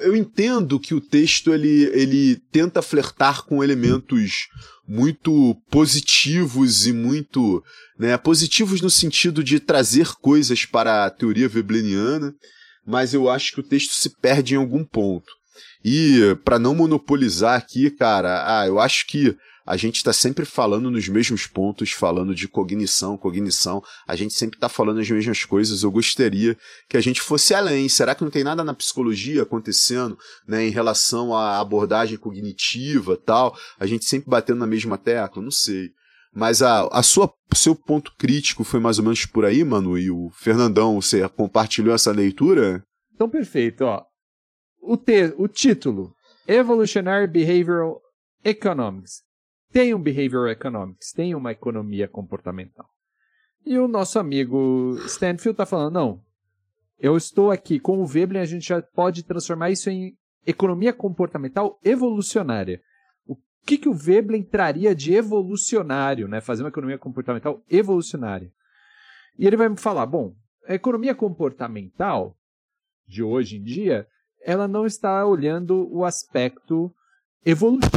eu 0.00 0.14
entendo 0.14 0.78
que 0.78 0.94
o 0.94 1.00
texto 1.00 1.52
ele, 1.52 1.84
ele 1.92 2.36
tenta 2.52 2.82
flertar 2.82 3.44
com 3.44 3.64
elementos 3.64 4.46
muito 4.86 5.54
positivos 5.70 6.86
e 6.86 6.92
muito 6.92 7.62
né, 7.98 8.16
positivos 8.16 8.80
no 8.80 8.88
sentido 8.88 9.42
de 9.42 9.58
trazer 9.58 10.08
coisas 10.20 10.64
para 10.64 11.04
a 11.04 11.10
teoria 11.10 11.50
webleniana, 11.52 12.32
mas 12.86 13.12
eu 13.12 13.28
acho 13.28 13.52
que 13.52 13.60
o 13.60 13.68
texto 13.68 13.92
se 13.92 14.10
perde 14.20 14.54
em 14.54 14.58
algum 14.58 14.84
ponto. 14.84 15.37
E 15.84 16.36
para 16.44 16.58
não 16.58 16.74
monopolizar 16.74 17.56
aqui, 17.56 17.90
cara, 17.90 18.60
ah, 18.60 18.66
eu 18.66 18.78
acho 18.78 19.06
que 19.06 19.36
a 19.68 19.76
gente 19.76 19.96
está 19.96 20.14
sempre 20.14 20.46
falando 20.46 20.90
nos 20.90 21.06
mesmos 21.08 21.46
pontos, 21.46 21.92
falando 21.92 22.34
de 22.34 22.48
cognição, 22.48 23.18
cognição, 23.18 23.82
a 24.06 24.16
gente 24.16 24.32
sempre 24.32 24.56
está 24.56 24.66
falando 24.66 24.98
as 24.98 25.10
mesmas 25.10 25.44
coisas. 25.44 25.82
Eu 25.82 25.90
gostaria 25.90 26.56
que 26.88 26.96
a 26.96 27.02
gente 27.02 27.20
fosse 27.20 27.52
além. 27.52 27.86
Será 27.86 28.14
que 28.14 28.24
não 28.24 28.30
tem 28.30 28.42
nada 28.42 28.64
na 28.64 28.72
psicologia 28.72 29.42
acontecendo, 29.42 30.16
né, 30.46 30.66
em 30.66 30.70
relação 30.70 31.36
à 31.36 31.60
abordagem 31.60 32.16
cognitiva 32.16 33.14
tal? 33.18 33.54
A 33.78 33.84
gente 33.84 34.06
sempre 34.06 34.30
batendo 34.30 34.60
na 34.60 34.66
mesma 34.66 34.96
tecla? 34.96 35.42
Não 35.42 35.50
sei. 35.50 35.90
Mas 36.34 36.62
a, 36.62 36.86
a 36.86 37.02
sua 37.02 37.30
seu 37.54 37.74
ponto 37.74 38.14
crítico 38.16 38.64
foi 38.64 38.80
mais 38.80 38.98
ou 38.98 39.04
menos 39.04 39.26
por 39.26 39.44
aí, 39.44 39.62
mano? 39.64 39.98
E 39.98 40.10
o 40.10 40.30
Fernandão, 40.30 40.98
você 41.00 41.28
compartilhou 41.28 41.94
essa 41.94 42.10
leitura? 42.10 42.82
Então, 43.14 43.28
perfeito, 43.28 43.84
ó. 43.84 44.02
O, 44.80 44.96
te, 44.96 45.34
o 45.36 45.48
título, 45.48 46.14
Evolutionary 46.46 47.26
Behavioral 47.26 48.00
Economics. 48.44 49.22
Tem 49.70 49.94
um 49.94 50.00
Behavioral 50.00 50.48
Economics, 50.48 51.12
tem 51.12 51.34
uma 51.34 51.52
economia 51.52 52.08
comportamental. 52.08 52.88
E 53.66 53.76
o 53.76 53.86
nosso 53.86 54.18
amigo 54.18 54.96
Stanfield 55.04 55.54
está 55.54 55.66
falando, 55.66 55.92
não, 55.92 56.24
eu 56.98 57.16
estou 57.16 57.50
aqui 57.50 57.78
com 57.78 58.00
o 58.00 58.06
Veblen, 58.06 58.40
a 58.40 58.46
gente 58.46 58.66
já 58.66 58.80
pode 58.80 59.22
transformar 59.22 59.70
isso 59.70 59.90
em 59.90 60.16
economia 60.46 60.92
comportamental 60.92 61.78
evolucionária. 61.84 62.80
O 63.26 63.36
que, 63.66 63.76
que 63.76 63.88
o 63.88 63.94
Veblen 63.94 64.42
traria 64.42 64.94
de 64.94 65.14
evolucionário, 65.14 66.26
né? 66.26 66.40
Fazer 66.40 66.62
uma 66.62 66.70
economia 66.70 66.98
comportamental 66.98 67.62
evolucionária. 67.68 68.50
E 69.38 69.46
ele 69.46 69.56
vai 69.56 69.68
me 69.68 69.76
falar, 69.76 70.06
bom, 70.06 70.34
a 70.66 70.74
economia 70.74 71.14
comportamental 71.14 72.36
de 73.06 73.22
hoje 73.22 73.58
em 73.58 73.62
dia, 73.62 74.06
ela 74.44 74.68
não 74.68 74.86
está 74.86 75.24
olhando 75.26 75.88
o 75.90 76.04
aspecto 76.04 76.92
evolutivo, 77.44 77.92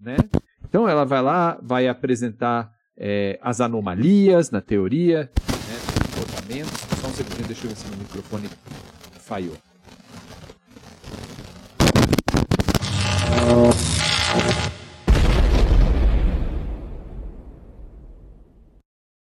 né? 0.00 0.16
Então 0.64 0.88
ela 0.88 1.04
vai 1.04 1.22
lá, 1.22 1.58
vai 1.62 1.88
apresentar 1.88 2.70
é, 2.96 3.38
as 3.42 3.60
anomalias 3.60 4.50
na 4.50 4.60
teoria, 4.60 5.30
né, 5.48 6.10
comportamentos. 6.10 6.72
Só 7.00 7.08
um 7.08 7.12
segundinho, 7.12 7.46
deixa 7.46 7.66
eu 7.66 7.70
ver 7.70 7.76
se 7.76 7.88
meu 7.88 7.98
microfone 7.98 8.50
falhou. 9.20 9.56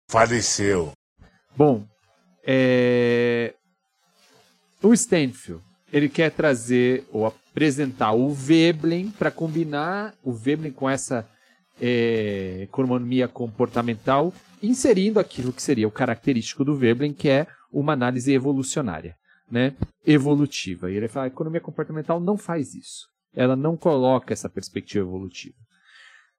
Faleceu. 0.10 0.92
Bom, 1.56 1.86
é... 2.46 3.56
o 4.84 4.94
Stanfield, 4.94 5.64
ele 5.92 6.08
quer 6.08 6.32
trazer 6.32 7.06
ou 7.12 7.26
apresentar 7.26 8.14
o 8.14 8.34
Veblen 8.34 9.12
para 9.12 9.30
combinar 9.30 10.14
o 10.24 10.32
Veblen 10.32 10.72
com 10.72 10.90
essa 10.90 11.28
é, 11.80 12.60
economia 12.62 13.28
comportamental, 13.28 14.34
inserindo 14.62 15.20
aquilo 15.20 15.52
que 15.52 15.62
seria 15.62 15.88
o 15.88 15.92
característico 15.92 16.64
do 16.64 16.76
Veblen, 16.76 17.14
que 17.14 17.28
é 17.28 17.48
uma 17.72 17.94
análise 17.94 18.32
evolucionária, 18.32 19.16
né? 19.50 19.74
evolutiva. 20.06 20.92
E 20.92 20.96
ele 20.96 21.08
fala, 21.08 21.26
a 21.26 21.28
economia 21.28 21.60
comportamental 21.60 22.20
não 22.20 22.38
faz 22.38 22.74
isso. 22.74 23.08
Ela 23.36 23.56
não 23.56 23.76
coloca 23.76 24.34
essa 24.34 24.50
perspectiva 24.50 25.06
evolutiva. 25.06 25.56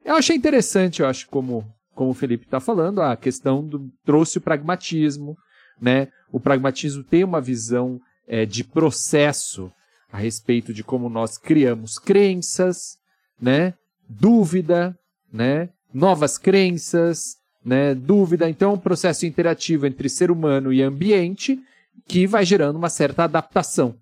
Eu 0.04 0.16
achei 0.16 0.36
interessante, 0.36 1.00
eu 1.00 1.06
acho, 1.06 1.28
como, 1.28 1.64
como 1.94 2.10
o 2.10 2.14
Felipe 2.14 2.44
está 2.44 2.60
falando, 2.60 3.00
a 3.00 3.16
questão 3.16 3.66
do 3.66 3.88
trouxe 4.04 4.38
o 4.38 4.40
pragmatismo, 4.40 5.36
né? 5.80 6.08
O 6.30 6.40
pragmatismo 6.40 7.04
tem 7.04 7.24
uma 7.24 7.40
visão 7.40 8.00
é, 8.26 8.46
de 8.46 8.64
processo 8.64 9.72
a 10.12 10.18
respeito 10.18 10.74
de 10.74 10.84
como 10.84 11.08
nós 11.08 11.38
criamos 11.38 11.98
crenças, 11.98 12.98
né? 13.40 13.74
Dúvida, 14.08 14.96
né? 15.32 15.70
Novas 15.92 16.36
crenças, 16.36 17.36
né? 17.64 17.94
Dúvida. 17.94 18.48
Então, 18.48 18.72
é 18.72 18.74
um 18.74 18.78
processo 18.78 19.24
interativo 19.24 19.86
entre 19.86 20.08
ser 20.08 20.30
humano 20.30 20.72
e 20.72 20.82
ambiente 20.82 21.58
que 22.06 22.26
vai 22.26 22.44
gerando 22.44 22.76
uma 22.76 22.90
certa 22.90 23.24
adaptação, 23.24 23.96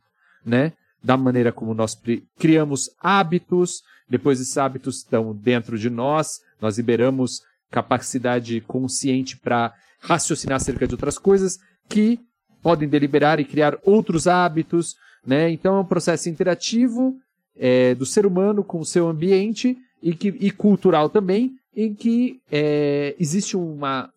né? 0.45 0.73
Da 1.03 1.17
maneira 1.17 1.53
como 1.53 1.73
nós 1.73 1.97
criamos 2.39 2.91
hábitos, 3.01 3.83
depois 4.09 4.41
esses 4.41 4.59
hábitos 4.59 4.99
estão 4.99 5.35
dentro 5.35 5.79
de 5.79 5.89
nós, 5.89 6.41
nós 6.61 6.77
liberamos 6.77 7.41
capacidade 7.71 8.61
consciente 8.63 9.37
para 9.37 9.73
raciocinar 10.01 10.57
acerca 10.57 10.87
de 10.87 10.95
outras 10.95 11.17
coisas 11.17 11.59
que 11.89 12.19
podem 12.63 12.89
deliberar 12.89 13.41
e 13.41 13.45
criar 13.45 13.79
outros 13.85 14.27
hábitos, 14.27 14.97
né? 15.27 15.51
Então 15.51 15.77
é 15.77 15.81
um 15.81 15.85
processo 15.85 16.29
interativo 16.29 17.17
é, 17.57 17.95
do 17.95 18.07
ser 18.07 18.27
humano 18.27 18.65
com 18.65 18.81
o 18.81 18.85
seu 18.85 19.09
ambiente 19.09 19.77
e, 20.03 20.15
que, 20.15 20.29
e 20.29 20.51
cultural 20.51 21.09
também, 21.09 21.57
em 21.75 21.95
que 21.95 22.41
é, 22.51 23.15
existe 23.19 23.57
uma, 23.57 24.11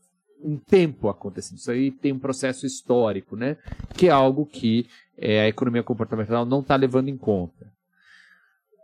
um 0.43 0.58
tempo 0.58 1.10
acontecendo. 1.10 1.58
Isso 1.58 1.71
aí 1.71 1.91
tem 1.91 2.12
um 2.12 2.19
processo 2.19 2.65
histórico, 2.65 3.36
né? 3.36 3.58
Que 3.95 4.08
é 4.08 4.12
algo 4.12 4.45
que 4.45 4.88
é, 5.17 5.41
a 5.41 5.47
economia 5.47 5.84
comportamental 5.84 6.45
não 6.45 6.62
está 6.62 6.75
levando 6.75 7.10
em 7.10 7.17
conta. 7.17 7.71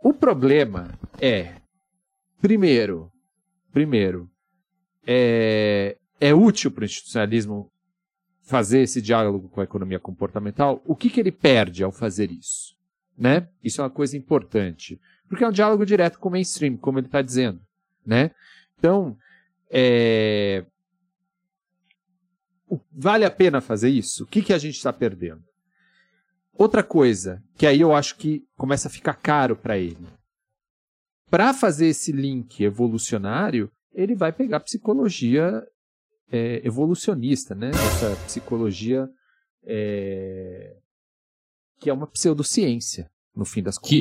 O 0.02 0.14
problema 0.14 0.88
é, 1.20 1.54
primeiro, 2.40 3.10
primeiro, 3.72 4.30
é, 5.06 5.96
é 6.18 6.34
útil 6.34 6.70
para 6.70 6.82
o 6.82 6.84
institucionalismo 6.84 7.69
fazer 8.50 8.80
esse 8.80 9.00
diálogo 9.00 9.48
com 9.48 9.60
a 9.60 9.64
economia 9.64 10.00
comportamental, 10.00 10.82
o 10.84 10.96
que, 10.96 11.08
que 11.08 11.20
ele 11.20 11.30
perde 11.30 11.84
ao 11.84 11.92
fazer 11.92 12.32
isso? 12.32 12.76
Né? 13.16 13.48
Isso 13.62 13.80
é 13.80 13.84
uma 13.84 13.90
coisa 13.90 14.16
importante. 14.16 15.00
Porque 15.28 15.44
é 15.44 15.48
um 15.48 15.52
diálogo 15.52 15.86
direto 15.86 16.18
com 16.18 16.28
o 16.28 16.32
mainstream, 16.32 16.76
como 16.76 16.98
ele 16.98 17.06
está 17.06 17.22
dizendo. 17.22 17.60
Né? 18.04 18.32
Então, 18.76 19.16
é... 19.70 20.66
vale 22.90 23.24
a 23.24 23.30
pena 23.30 23.60
fazer 23.60 23.88
isso? 23.88 24.24
O 24.24 24.26
que, 24.26 24.42
que 24.42 24.52
a 24.52 24.58
gente 24.58 24.74
está 24.74 24.92
perdendo? 24.92 25.44
Outra 26.52 26.82
coisa, 26.82 27.40
que 27.56 27.68
aí 27.68 27.80
eu 27.80 27.94
acho 27.94 28.16
que 28.16 28.44
começa 28.56 28.88
a 28.88 28.90
ficar 28.90 29.14
caro 29.14 29.54
para 29.54 29.78
ele. 29.78 30.08
Para 31.30 31.54
fazer 31.54 31.86
esse 31.86 32.10
link 32.10 32.64
evolucionário, 32.64 33.70
ele 33.94 34.16
vai 34.16 34.32
pegar 34.32 34.58
psicologia 34.58 35.64
é, 36.30 36.60
evolucionista, 36.64 37.54
né? 37.54 37.70
Essa 37.70 38.16
psicologia 38.26 39.08
é, 39.64 40.76
que 41.80 41.90
é 41.90 41.92
uma 41.92 42.06
pseudociência, 42.06 43.10
no 43.34 43.44
fim 43.44 43.62
das 43.62 43.76
contas. 43.76 43.90
Que, 43.90 43.96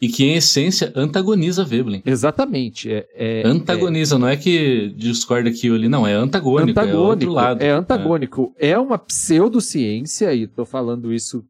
e, 0.00 0.06
e, 0.06 0.08
que, 0.08 0.24
em 0.24 0.34
essência, 0.34 0.92
antagoniza 0.94 1.64
Veblen. 1.64 2.02
Exatamente. 2.04 2.92
É, 2.92 3.06
é 3.14 3.42
antagoniza, 3.46 4.18
não 4.18 4.28
é 4.28 4.36
que 4.36 4.92
discorda 4.96 5.48
aqui 5.48 5.70
ou 5.70 5.76
ali, 5.76 5.88
não, 5.88 6.06
é 6.06 6.12
antagônico, 6.12 6.70
antagônico 6.70 6.96
é 6.96 7.08
outro 7.08 7.32
lado. 7.32 7.62
É 7.62 7.70
antagônico. 7.70 8.54
É, 8.58 8.70
é 8.70 8.78
uma 8.78 8.98
pseudociência, 8.98 10.34
e 10.34 10.42
estou 10.42 10.64
falando 10.64 11.12
isso 11.12 11.44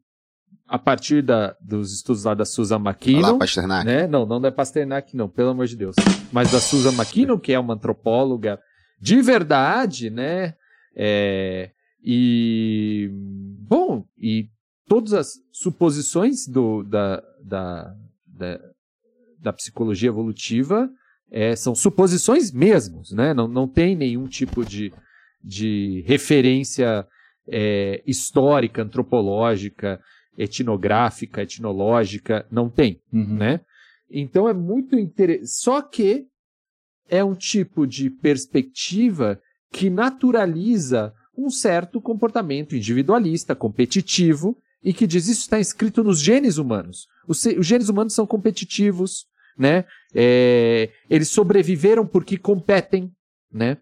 a 0.67 0.79
partir 0.79 1.21
da, 1.21 1.55
dos 1.61 1.93
estudos 1.93 2.23
lá 2.23 2.33
da 2.33 2.45
Susan 2.45 2.77
McKinnon. 2.77 3.29
Olá, 3.29 3.37
Pasternak. 3.37 3.85
Né? 3.85 4.07
Não, 4.07 4.25
não 4.25 4.43
é 4.43 4.51
Pasternak, 4.51 5.15
não, 5.15 5.29
pelo 5.29 5.49
amor 5.49 5.67
de 5.67 5.75
Deus. 5.75 5.95
Mas 6.31 6.51
da 6.51 6.59
Susan 6.59 6.93
McKinnon, 6.93 7.37
que 7.37 7.53
é 7.53 7.59
uma 7.59 7.75
antropóloga 7.75 8.59
de 9.03 9.21
verdade, 9.21 10.09
né? 10.09 10.55
É, 10.95 11.71
e 12.01 13.09
bom, 13.11 14.05
e 14.17 14.47
todas 14.87 15.11
as 15.11 15.33
suposições 15.51 16.47
do, 16.47 16.83
da, 16.83 17.21
da, 17.43 17.93
da, 18.25 18.59
da 19.39 19.51
psicologia 19.51 20.07
evolutiva 20.07 20.89
é, 21.29 21.53
são 21.53 21.75
suposições 21.75 22.49
mesmos, 22.53 23.11
né? 23.11 23.33
Não, 23.33 23.45
não 23.45 23.67
tem 23.67 23.93
nenhum 23.93 24.25
tipo 24.25 24.63
de, 24.63 24.93
de 25.43 26.01
referência 26.07 27.05
é, 27.45 28.01
histórica, 28.07 28.83
antropológica, 28.83 29.99
etnográfica, 30.37 31.41
etnológica, 31.41 32.47
não 32.49 32.69
tem, 32.69 33.01
uhum. 33.11 33.35
né? 33.35 33.59
Então 34.09 34.47
é 34.47 34.53
muito 34.53 34.97
interessante. 34.97 35.49
Só 35.49 35.81
que 35.81 36.25
é 37.13 37.23
um 37.23 37.35
tipo 37.35 37.85
de 37.85 38.09
perspectiva 38.09 39.39
que 39.71 39.87
naturaliza 39.87 41.13
um 41.37 41.47
certo 41.47 42.01
comportamento 42.01 42.75
individualista, 42.75 43.55
competitivo, 43.55 44.57
e 44.83 44.91
que 44.91 45.05
diz 45.05 45.27
isso 45.27 45.41
está 45.41 45.59
escrito 45.59 46.03
nos 46.03 46.19
genes 46.19 46.57
humanos. 46.57 47.05
Os, 47.27 47.45
os 47.45 47.67
genes 47.67 47.87
humanos 47.87 48.13
são 48.13 48.25
competitivos, 48.25 49.27
né? 49.55 49.85
É, 50.13 50.89
eles 51.07 51.29
sobreviveram 51.29 52.05
porque 52.05 52.35
competem, 52.35 53.11
né? 53.51 53.77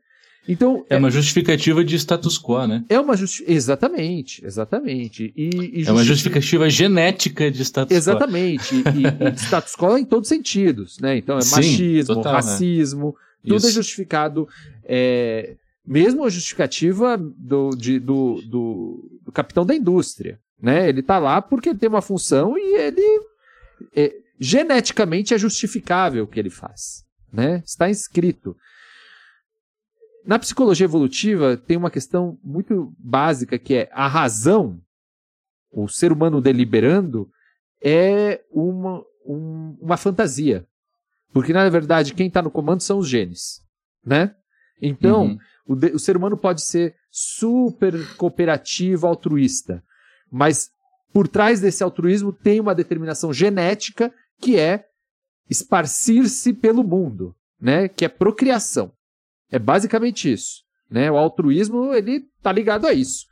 Então 0.48 0.86
é, 0.90 0.96
é, 0.96 0.98
uma 0.98 1.12
justificativa 1.12 1.84
de 1.84 1.96
status 1.96 2.40
quo, 2.40 2.66
né? 2.66 2.84
É 2.90 3.00
uma 3.00 3.16
justi 3.16 3.44
exatamente, 3.48 4.44
exatamente. 4.44 5.32
E, 5.36 5.82
e 5.82 5.88
É 5.88 5.92
uma 5.92 6.04
justificativa 6.04 6.70
genética 6.70 7.52
de 7.52 7.62
status 7.64 7.96
exatamente. 7.96 8.70
quo. 8.70 8.76
Exatamente. 8.80 9.24
E, 9.24 9.28
e, 9.28 9.32
de 9.32 9.42
status 9.42 9.76
quo 9.76 9.98
em 9.98 10.06
todos 10.06 10.30
os 10.30 10.36
sentidos, 10.36 11.00
né? 11.00 11.18
Então 11.18 11.38
é 11.38 11.42
Sim, 11.42 11.56
machismo, 11.56 12.16
total, 12.16 12.34
né? 12.34 12.40
racismo, 12.40 13.08
né? 13.08 13.14
tudo 13.44 13.54
é 13.54 13.58
Isso. 13.58 13.68
é 13.68 13.72
justificado. 13.72 14.48
É, 14.84 15.56
mesmo 15.86 16.24
a 16.24 16.30
justificativa 16.30 17.18
do, 17.18 17.70
de, 17.72 18.00
do, 18.00 18.42
do, 18.48 19.20
do, 19.26 19.32
capitão 19.32 19.66
da 19.66 19.76
indústria, 19.76 20.40
né? 20.62 20.90
Ele 20.90 21.02
está 21.02 21.20
lá 21.20 21.42
porque 21.42 21.70
ele 21.70 21.80
tem 21.80 21.90
uma 21.90 22.02
função 22.02 22.58
e 22.58 22.78
ele 22.80 23.22
é, 23.96 24.14
geneticamente 24.40 25.34
é 25.34 25.38
justificável 25.38 26.24
o 26.24 26.28
que 26.28 26.40
ele 26.40 26.50
faz, 26.50 27.04
né? 27.32 27.62
Está 27.66 27.90
inscrito. 27.90 28.56
Na 30.26 30.38
psicologia 30.38 30.86
evolutiva 30.86 31.58
tem 31.58 31.78
uma 31.78 31.90
questão 31.90 32.38
muito 32.44 32.94
básica 32.98 33.58
que 33.58 33.76
é 33.76 33.90
a 33.92 34.08
razão, 34.08 34.80
o 35.72 35.88
ser 35.88 36.12
humano 36.12 36.42
deliberando, 36.42 37.30
é 37.82 38.44
uma, 38.52 39.04
um, 39.26 39.78
uma 39.82 39.98
fantasia. 39.98 40.68
Porque, 41.34 41.54
na 41.54 41.68
verdade, 41.70 42.14
quem 42.14 42.28
está 42.28 42.42
no 42.42 42.52
comando 42.52 42.82
são 42.82 43.00
os 43.00 43.08
genes. 43.08 43.62
Né? 44.06 44.36
Então, 44.82 45.24
uhum. 45.24 45.40
o, 45.66 45.76
de, 45.76 45.88
o 45.88 46.00
ser 46.00 46.18
humano 46.18 46.38
pode 46.38 46.62
ser 46.62 46.96
super 47.10 48.16
cooperativo, 48.16 49.08
altruísta. 49.08 49.84
Mas 50.30 50.70
por 51.14 51.28
trás 51.28 51.60
desse 51.60 51.84
altruísmo 51.84 52.32
tem 52.32 52.60
uma 52.60 52.76
determinação 52.76 53.34
genética 53.34 54.14
que 54.40 54.58
é 54.58 54.86
esparcir-se 55.50 56.54
pelo 56.54 56.84
mundo, 56.84 57.36
né? 57.60 57.90
Que 57.90 58.06
é 58.06 58.10
procriação. 58.10 58.94
É 59.52 59.60
basicamente 59.60 60.32
isso, 60.32 60.64
né? 60.90 61.12
O 61.12 61.18
altruísmo 61.18 61.94
ele 61.94 62.24
tá 62.42 62.52
ligado 62.52 62.88
a 62.88 62.94
isso. 62.94 63.26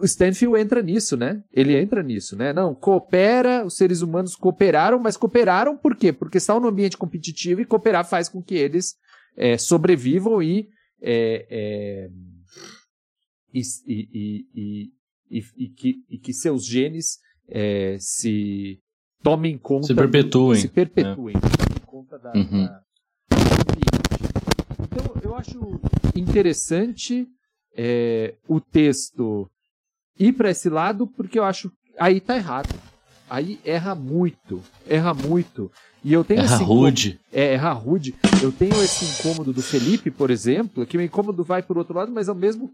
O 0.00 0.04
Stanfield 0.04 0.60
entra 0.60 0.82
nisso, 0.82 1.16
né? 1.16 1.42
Ele 1.52 1.76
entra 1.76 2.02
nisso, 2.02 2.36
né? 2.36 2.52
Não, 2.52 2.74
coopera, 2.74 3.64
os 3.64 3.76
seres 3.76 4.00
humanos 4.00 4.34
cooperaram, 4.34 4.98
mas 4.98 5.16
cooperaram 5.16 5.76
por 5.76 5.96
quê? 5.96 6.12
Porque 6.12 6.38
estão 6.38 6.58
no 6.58 6.68
ambiente 6.68 6.96
competitivo 6.96 7.60
e 7.60 7.66
cooperar 7.66 8.04
faz 8.04 8.28
com 8.28 8.42
que 8.42 8.54
eles 8.54 8.94
é, 9.36 9.56
sobrevivam 9.58 10.42
e, 10.42 10.68
é, 11.00 11.46
é, 11.50 12.10
e, 13.52 13.60
e, 13.86 14.90
e, 15.30 15.68
que, 15.68 15.94
e 16.08 16.18
que 16.18 16.32
seus 16.32 16.66
genes 16.66 17.18
é, 17.48 17.96
se 17.98 18.80
tomem 19.22 19.56
conta. 19.58 19.86
Se 19.86 19.94
perpetuem. 19.94 20.60
se 20.60 20.68
perpetuem. 20.68 21.34
Tomem 21.34 21.82
conta 21.86 22.18
da, 22.18 22.32
uhum. 22.34 22.64
da, 22.64 22.82
eu 25.34 25.38
acho 25.38 25.80
interessante 26.14 27.26
é, 27.76 28.34
o 28.46 28.60
texto 28.60 29.50
ir 30.18 30.32
para 30.32 30.50
esse 30.50 30.68
lado, 30.68 31.08
porque 31.08 31.38
eu 31.38 31.44
acho 31.44 31.72
aí 31.98 32.20
tá 32.20 32.36
errado. 32.36 32.72
Aí 33.28 33.58
erra 33.64 33.94
muito, 33.94 34.62
erra 34.86 35.12
muito. 35.12 35.72
E 36.04 36.12
eu 36.12 36.22
tenho 36.22 36.40
erra 36.40 36.54
esse 36.54 36.62
rude. 36.62 37.20
É, 37.32 37.54
erra 37.54 37.72
rude. 37.72 38.14
Eu 38.40 38.52
tenho 38.52 38.80
esse 38.82 39.04
incômodo 39.06 39.52
do 39.52 39.62
Felipe, 39.62 40.10
por 40.10 40.30
exemplo, 40.30 40.86
que 40.86 40.96
o 40.96 41.02
incômodo 41.02 41.42
vai 41.42 41.62
por 41.62 41.78
outro 41.78 41.94
lado, 41.94 42.12
mas 42.12 42.28
é 42.28 42.32
o 42.32 42.34
mesmo 42.34 42.72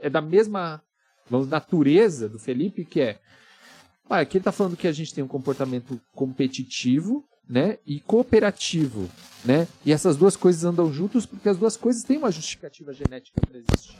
é 0.00 0.08
da 0.08 0.22
mesma 0.22 0.80
vamos, 1.28 1.48
natureza 1.48 2.28
do 2.28 2.38
Felipe, 2.38 2.84
que 2.84 3.00
é 3.00 3.18
ah, 4.08 4.20
aqui 4.20 4.36
ele 4.36 4.42
está 4.42 4.52
falando 4.52 4.76
que 4.76 4.86
a 4.86 4.92
gente 4.92 5.12
tem 5.12 5.24
um 5.24 5.28
comportamento 5.28 6.00
competitivo, 6.14 7.24
né, 7.48 7.78
e 7.86 8.00
cooperativo, 8.00 9.08
né? 9.44 9.68
E 9.84 9.92
essas 9.92 10.16
duas 10.16 10.36
coisas 10.36 10.64
andam 10.64 10.92
juntos 10.92 11.26
porque 11.26 11.48
as 11.48 11.58
duas 11.58 11.76
coisas 11.76 12.02
têm 12.02 12.16
uma 12.16 12.30
justificativa 12.30 12.92
genética 12.92 13.40
para 13.40 13.58
existir, 13.58 13.98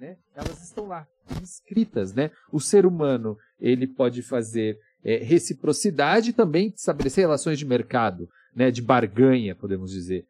né? 0.00 0.16
Elas 0.34 0.62
estão 0.62 0.86
lá, 0.86 1.06
inscritas, 1.42 2.14
né? 2.14 2.30
O 2.50 2.58
ser 2.58 2.86
humano, 2.86 3.36
ele 3.60 3.86
pode 3.86 4.22
fazer 4.22 4.78
é, 5.04 5.18
reciprocidade 5.18 6.30
e 6.30 6.32
também 6.32 6.72
estabelecer 6.74 7.22
relações 7.22 7.58
de 7.58 7.66
mercado, 7.66 8.28
né, 8.54 8.70
de 8.70 8.82
barganha, 8.82 9.54
podemos 9.54 9.90
dizer. 9.90 10.26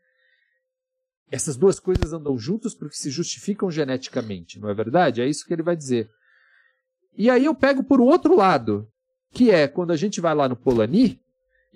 Essas 1.31 1.57
duas 1.57 1.81
coisas 1.81 2.12
andam 2.12 2.37
juntos 2.38 2.74
porque 2.74 2.96
se 2.96 3.11
justificam 3.11 3.70
geneticamente, 3.70 4.61
não 4.61 4.68
é 4.68 4.74
verdade? 4.74 5.22
É 5.22 5.26
isso 5.26 5.46
que 5.46 5.52
ele 5.52 5.62
vai 5.62 5.76
dizer. 5.76 6.11
E 7.16 7.31
aí 7.31 7.44
eu 7.44 7.55
pego 7.55 7.83
por 7.83 8.00
outro 8.00 8.37
lado, 8.37 8.87
que 9.33 9.50
é 9.50 9.66
quando 9.66 9.92
a 9.92 9.96
gente 9.96 10.20
vai 10.20 10.35
lá 10.35 10.48
no 10.48 10.57
Polanyi, 10.57 11.18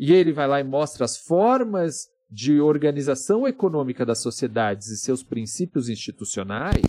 e 0.01 0.15
ele 0.15 0.33
vai 0.33 0.49
lá 0.49 0.59
e 0.59 0.65
mostra 0.65 1.05
as 1.05 1.19
formas 1.19 2.09
de 2.31 2.59
organização 2.59 3.47
econômica 3.47 4.07
das 4.07 4.19
sociedades 4.21 4.89
e 4.89 4.97
seus 4.97 5.23
princípios 5.23 5.91
institucionais, 5.91 6.87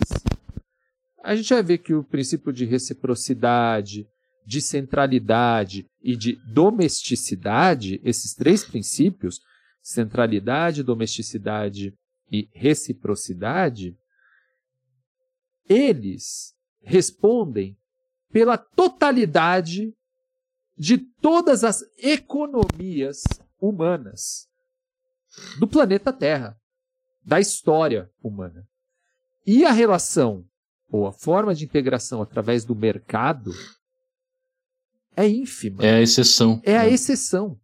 a 1.22 1.36
gente 1.36 1.52
vai 1.52 1.62
ver 1.62 1.78
que 1.78 1.92
o 1.92 2.02
princípio 2.02 2.50
de 2.50 2.64
reciprocidade, 2.64 4.08
de 4.46 4.62
centralidade 4.62 5.84
e 6.02 6.16
de 6.16 6.38
domesticidade, 6.54 8.00
esses 8.02 8.34
três 8.34 8.64
princípios, 8.64 9.40
centralidade, 9.82 10.82
domesticidade 10.82 11.92
e 12.30 12.48
reciprocidade, 12.54 13.94
eles 15.68 16.54
respondem 16.80 17.76
pela 18.32 18.56
totalidade 18.56 19.92
de 20.82 20.98
todas 20.98 21.62
as 21.62 21.84
economias 21.96 23.22
humanas 23.60 24.48
do 25.60 25.68
planeta 25.68 26.12
Terra, 26.12 26.56
da 27.24 27.38
história 27.38 28.10
humana. 28.20 28.66
E 29.46 29.64
a 29.64 29.70
relação, 29.70 30.44
ou 30.90 31.06
a 31.06 31.12
forma 31.12 31.54
de 31.54 31.64
integração 31.64 32.20
através 32.20 32.64
do 32.64 32.74
mercado, 32.74 33.52
é 35.14 35.28
ínfima. 35.28 35.84
É 35.84 35.94
a 35.94 36.00
exceção. 36.00 36.60
É 36.64 36.76
a 36.76 36.88
exceção. 36.88 37.60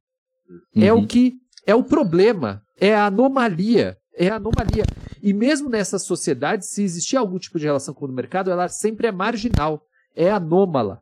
Uhum. 0.48 0.84
É 0.84 0.92
o 0.92 1.04
que 1.04 1.40
é 1.66 1.74
o 1.74 1.82
problema, 1.82 2.62
é 2.76 2.94
a 2.94 3.06
anomalia, 3.06 3.98
é 4.14 4.28
a 4.28 4.36
anomalia. 4.36 4.84
E 5.20 5.32
mesmo 5.32 5.68
nessa 5.68 5.98
sociedade, 5.98 6.64
se 6.64 6.84
existir 6.84 7.16
algum 7.16 7.36
tipo 7.40 7.58
de 7.58 7.64
relação 7.64 7.92
com 7.92 8.06
o 8.06 8.12
mercado, 8.12 8.48
ela 8.48 8.68
sempre 8.68 9.08
é 9.08 9.12
marginal 9.12 9.84
é 10.14 10.30
anômala. 10.30 11.00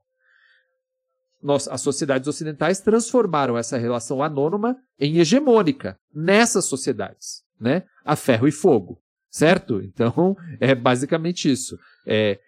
Nós, 1.46 1.68
as 1.68 1.80
sociedades 1.80 2.26
ocidentais 2.26 2.80
transformaram 2.80 3.56
essa 3.56 3.78
relação 3.78 4.20
anônima 4.20 4.76
em 4.98 5.18
hegemônica 5.18 5.96
nessas 6.12 6.64
sociedades, 6.64 7.44
né? 7.61 7.85
A 8.04 8.16
ferro 8.16 8.48
e 8.48 8.50
fogo, 8.50 8.98
certo? 9.30 9.80
Então, 9.80 10.37
é 10.59 10.74
basicamente 10.74 11.48
isso. 11.48 11.78
É... 12.04 12.40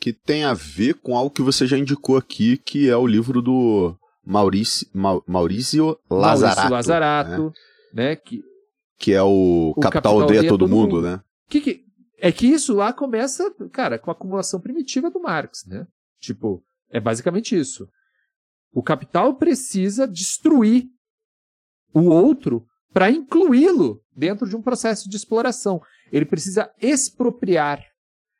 Que 0.00 0.12
tem 0.12 0.44
a 0.44 0.54
ver 0.54 0.94
com 0.94 1.16
algo 1.16 1.34
que 1.34 1.42
você 1.42 1.66
já 1.66 1.76
indicou 1.76 2.16
aqui, 2.16 2.58
que 2.58 2.88
é 2.88 2.96
o 2.96 3.08
livro 3.08 3.42
do 3.42 3.96
Maurício, 4.24 4.86
Maurício 5.26 5.98
Lazarato. 6.08 6.70
Maurício 6.70 6.72
Lazarato, 6.72 7.52
né? 7.92 8.10
né? 8.10 8.16
Que, 8.16 8.40
que 8.98 9.12
é 9.12 9.22
o, 9.22 9.74
o 9.76 9.80
Capital, 9.80 9.90
Capital 9.90 10.16
Odeia 10.18 10.42
Todo, 10.42 10.60
todo 10.60 10.68
mundo, 10.68 10.94
mundo, 10.94 11.02
né? 11.02 11.20
Que, 11.48 11.60
que, 11.60 11.84
é 12.20 12.30
que 12.30 12.46
isso 12.46 12.72
lá 12.72 12.92
começa, 12.92 13.52
cara, 13.72 13.98
com 13.98 14.12
a 14.12 14.14
acumulação 14.14 14.60
primitiva 14.60 15.10
do 15.10 15.20
Marx, 15.20 15.66
né? 15.66 15.88
Tipo, 16.20 16.62
é 16.88 17.00
basicamente 17.00 17.58
isso. 17.58 17.88
O 18.72 18.82
capital 18.82 19.36
precisa 19.36 20.06
destruir 20.06 20.86
o 21.92 22.04
outro 22.04 22.66
para 22.92 23.10
incluí-lo 23.10 24.02
dentro 24.14 24.48
de 24.48 24.56
um 24.56 24.62
processo 24.62 25.08
de 25.08 25.16
exploração. 25.16 25.80
Ele 26.10 26.24
precisa 26.24 26.70
expropriar 26.80 27.84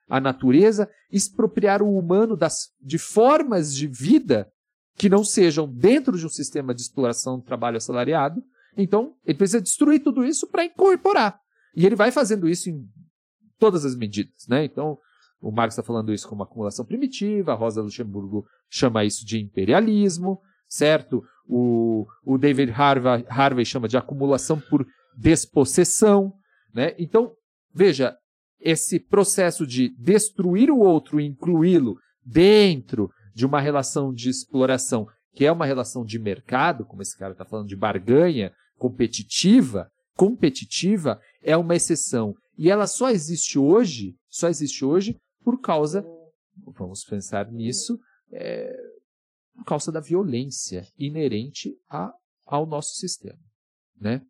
a 0.08 0.20
natureza, 0.20 0.90
expropriar 1.10 1.82
o 1.82 1.96
humano 1.96 2.36
das, 2.36 2.70
de 2.80 2.98
formas 2.98 3.74
de 3.74 3.86
vida 3.86 4.50
que 4.96 5.08
não 5.08 5.24
sejam 5.24 5.66
dentro 5.66 6.18
de 6.18 6.26
um 6.26 6.28
sistema 6.28 6.74
de 6.74 6.82
exploração 6.82 7.38
do 7.38 7.44
trabalho 7.44 7.78
assalariado. 7.78 8.42
Então, 8.76 9.14
ele 9.24 9.38
precisa 9.38 9.60
destruir 9.60 10.02
tudo 10.02 10.24
isso 10.24 10.46
para 10.46 10.64
incorporar. 10.64 11.38
E 11.74 11.86
ele 11.86 11.96
vai 11.96 12.10
fazendo 12.10 12.48
isso 12.48 12.68
em 12.68 12.86
todas 13.58 13.84
as 13.84 13.94
medidas, 13.94 14.46
né? 14.48 14.64
Então, 14.64 14.98
o 15.42 15.50
Marx 15.50 15.74
está 15.74 15.82
falando 15.82 16.14
isso 16.14 16.28
como 16.28 16.44
acumulação 16.44 16.84
primitiva, 16.84 17.52
a 17.52 17.56
Rosa 17.56 17.82
Luxemburgo 17.82 18.46
chama 18.70 19.04
isso 19.04 19.26
de 19.26 19.40
imperialismo, 19.40 20.40
certo? 20.68 21.22
O, 21.46 22.06
o 22.24 22.38
David 22.38 22.72
Harvey, 22.72 23.26
Harvey 23.28 23.64
chama 23.64 23.88
de 23.88 23.96
acumulação 23.96 24.60
por 24.70 24.86
despossessão, 25.18 26.32
né? 26.72 26.94
Então, 26.96 27.32
veja, 27.74 28.16
esse 28.60 29.00
processo 29.00 29.66
de 29.66 29.92
destruir 29.98 30.70
o 30.70 30.78
outro 30.78 31.20
e 31.20 31.26
incluí-lo 31.26 31.96
dentro 32.24 33.10
de 33.34 33.44
uma 33.44 33.60
relação 33.60 34.12
de 34.12 34.30
exploração, 34.30 35.06
que 35.34 35.44
é 35.44 35.50
uma 35.50 35.66
relação 35.66 36.04
de 36.04 36.20
mercado, 36.20 36.86
como 36.86 37.02
esse 37.02 37.18
cara 37.18 37.32
está 37.32 37.44
falando 37.44 37.66
de 37.66 37.76
barganha 37.76 38.52
competitiva, 38.78 39.88
competitiva 40.16 41.20
é 41.42 41.56
uma 41.56 41.74
exceção. 41.74 42.34
E 42.56 42.70
ela 42.70 42.86
só 42.86 43.10
existe 43.10 43.58
hoje, 43.58 44.14
só 44.28 44.48
existe 44.48 44.84
hoje 44.84 45.16
por 45.44 45.60
causa, 45.60 46.04
vamos 46.76 47.04
pensar 47.04 47.50
nisso, 47.50 47.98
é, 48.32 48.74
por 49.54 49.64
causa 49.64 49.92
da 49.92 50.00
violência 50.00 50.86
inerente 50.98 51.74
a, 51.88 52.12
ao 52.46 52.66
nosso 52.66 52.94
sistema, 52.94 53.38
né? 54.00 54.22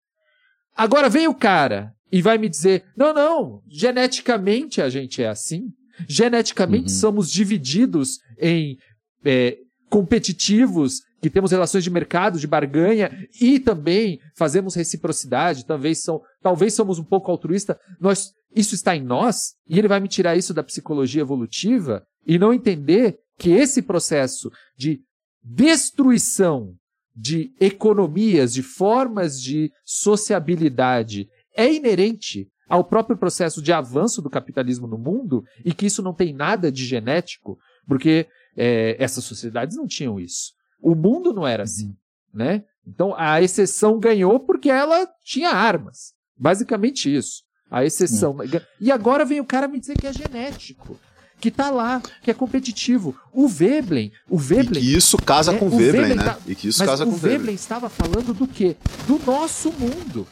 Agora 0.74 1.08
vem 1.08 1.28
o 1.28 1.34
cara 1.34 1.94
e 2.10 2.22
vai 2.22 2.38
me 2.38 2.48
dizer: 2.48 2.84
não, 2.96 3.12
não, 3.12 3.62
geneticamente 3.68 4.80
a 4.80 4.88
gente 4.88 5.22
é 5.22 5.28
assim. 5.28 5.70
Geneticamente 6.08 6.90
uhum. 6.92 6.98
somos 6.98 7.30
divididos 7.30 8.18
em 8.38 8.78
é, 9.24 9.58
competitivos 9.90 11.00
que 11.20 11.30
temos 11.30 11.52
relações 11.52 11.84
de 11.84 11.90
mercado, 11.90 12.40
de 12.40 12.46
barganha 12.46 13.10
e 13.40 13.60
também 13.60 14.18
fazemos 14.36 14.74
reciprocidade, 14.74 15.64
talvez, 15.64 16.02
são, 16.02 16.20
talvez 16.42 16.74
somos 16.74 16.98
um 16.98 17.04
pouco 17.04 17.30
altruísta, 17.30 17.78
nós, 18.00 18.32
isso 18.54 18.74
está 18.74 18.96
em 18.96 19.02
nós, 19.02 19.54
e 19.68 19.78
ele 19.78 19.88
vai 19.88 20.00
me 20.00 20.08
tirar 20.08 20.36
isso 20.36 20.52
da 20.52 20.62
psicologia 20.62 21.22
evolutiva 21.22 22.06
e 22.26 22.38
não 22.38 22.52
entender 22.52 23.18
que 23.38 23.50
esse 23.50 23.82
processo 23.82 24.50
de 24.76 25.00
destruição 25.42 26.74
de 27.14 27.52
economias, 27.60 28.52
de 28.52 28.62
formas 28.62 29.40
de 29.40 29.70
sociabilidade 29.84 31.28
é 31.54 31.72
inerente 31.72 32.48
ao 32.68 32.84
próprio 32.84 33.18
processo 33.18 33.60
de 33.60 33.72
avanço 33.72 34.22
do 34.22 34.30
capitalismo 34.30 34.86
no 34.86 34.96
mundo 34.96 35.44
e 35.64 35.74
que 35.74 35.86
isso 35.86 36.02
não 36.02 36.14
tem 36.14 36.32
nada 36.32 36.72
de 36.72 36.86
genético, 36.86 37.58
porque 37.86 38.26
é, 38.56 38.96
essas 38.98 39.24
sociedades 39.24 39.76
não 39.76 39.86
tinham 39.86 40.18
isso. 40.18 40.52
O 40.80 40.94
mundo 40.94 41.34
não 41.34 41.46
era 41.46 41.64
assim, 41.64 41.94
né? 42.32 42.64
Então 42.86 43.14
a 43.16 43.42
exceção 43.42 43.98
ganhou 43.98 44.40
porque 44.40 44.70
ela 44.70 45.06
tinha 45.22 45.50
armas. 45.50 46.14
Basicamente 46.36 47.14
isso. 47.14 47.42
A 47.72 47.84
exceção. 47.84 48.36
E 48.80 48.92
agora 48.92 49.24
vem 49.24 49.40
o 49.40 49.44
cara 49.44 49.66
me 49.66 49.80
dizer 49.80 49.96
que 49.96 50.06
é 50.06 50.12
genético 50.12 50.98
que 51.42 51.50
tá 51.50 51.70
lá, 51.70 52.00
que 52.22 52.30
é 52.30 52.34
competitivo. 52.34 53.16
O 53.32 53.48
Veblen, 53.48 54.12
o 54.30 54.38
Veblen. 54.38 54.80
E 54.80 54.86
que 54.86 54.96
isso 54.96 55.16
casa 55.16 55.52
é, 55.52 55.58
com 55.58 55.66
o 55.66 55.70
Veblen, 55.70 55.90
Veblen 55.90 56.16
né? 56.16 56.24
Tá, 56.24 56.38
e 56.46 56.54
que 56.54 56.68
isso 56.68 56.78
mas 56.78 56.88
casa 56.88 57.04
o 57.04 57.08
com 57.08 57.14
o 57.14 57.16
Veblen. 57.16 57.52
estava 57.52 57.88
falando 57.88 58.32
do 58.32 58.46
quê? 58.46 58.76
Do 59.08 59.20
nosso 59.26 59.72
mundo. 59.72 60.24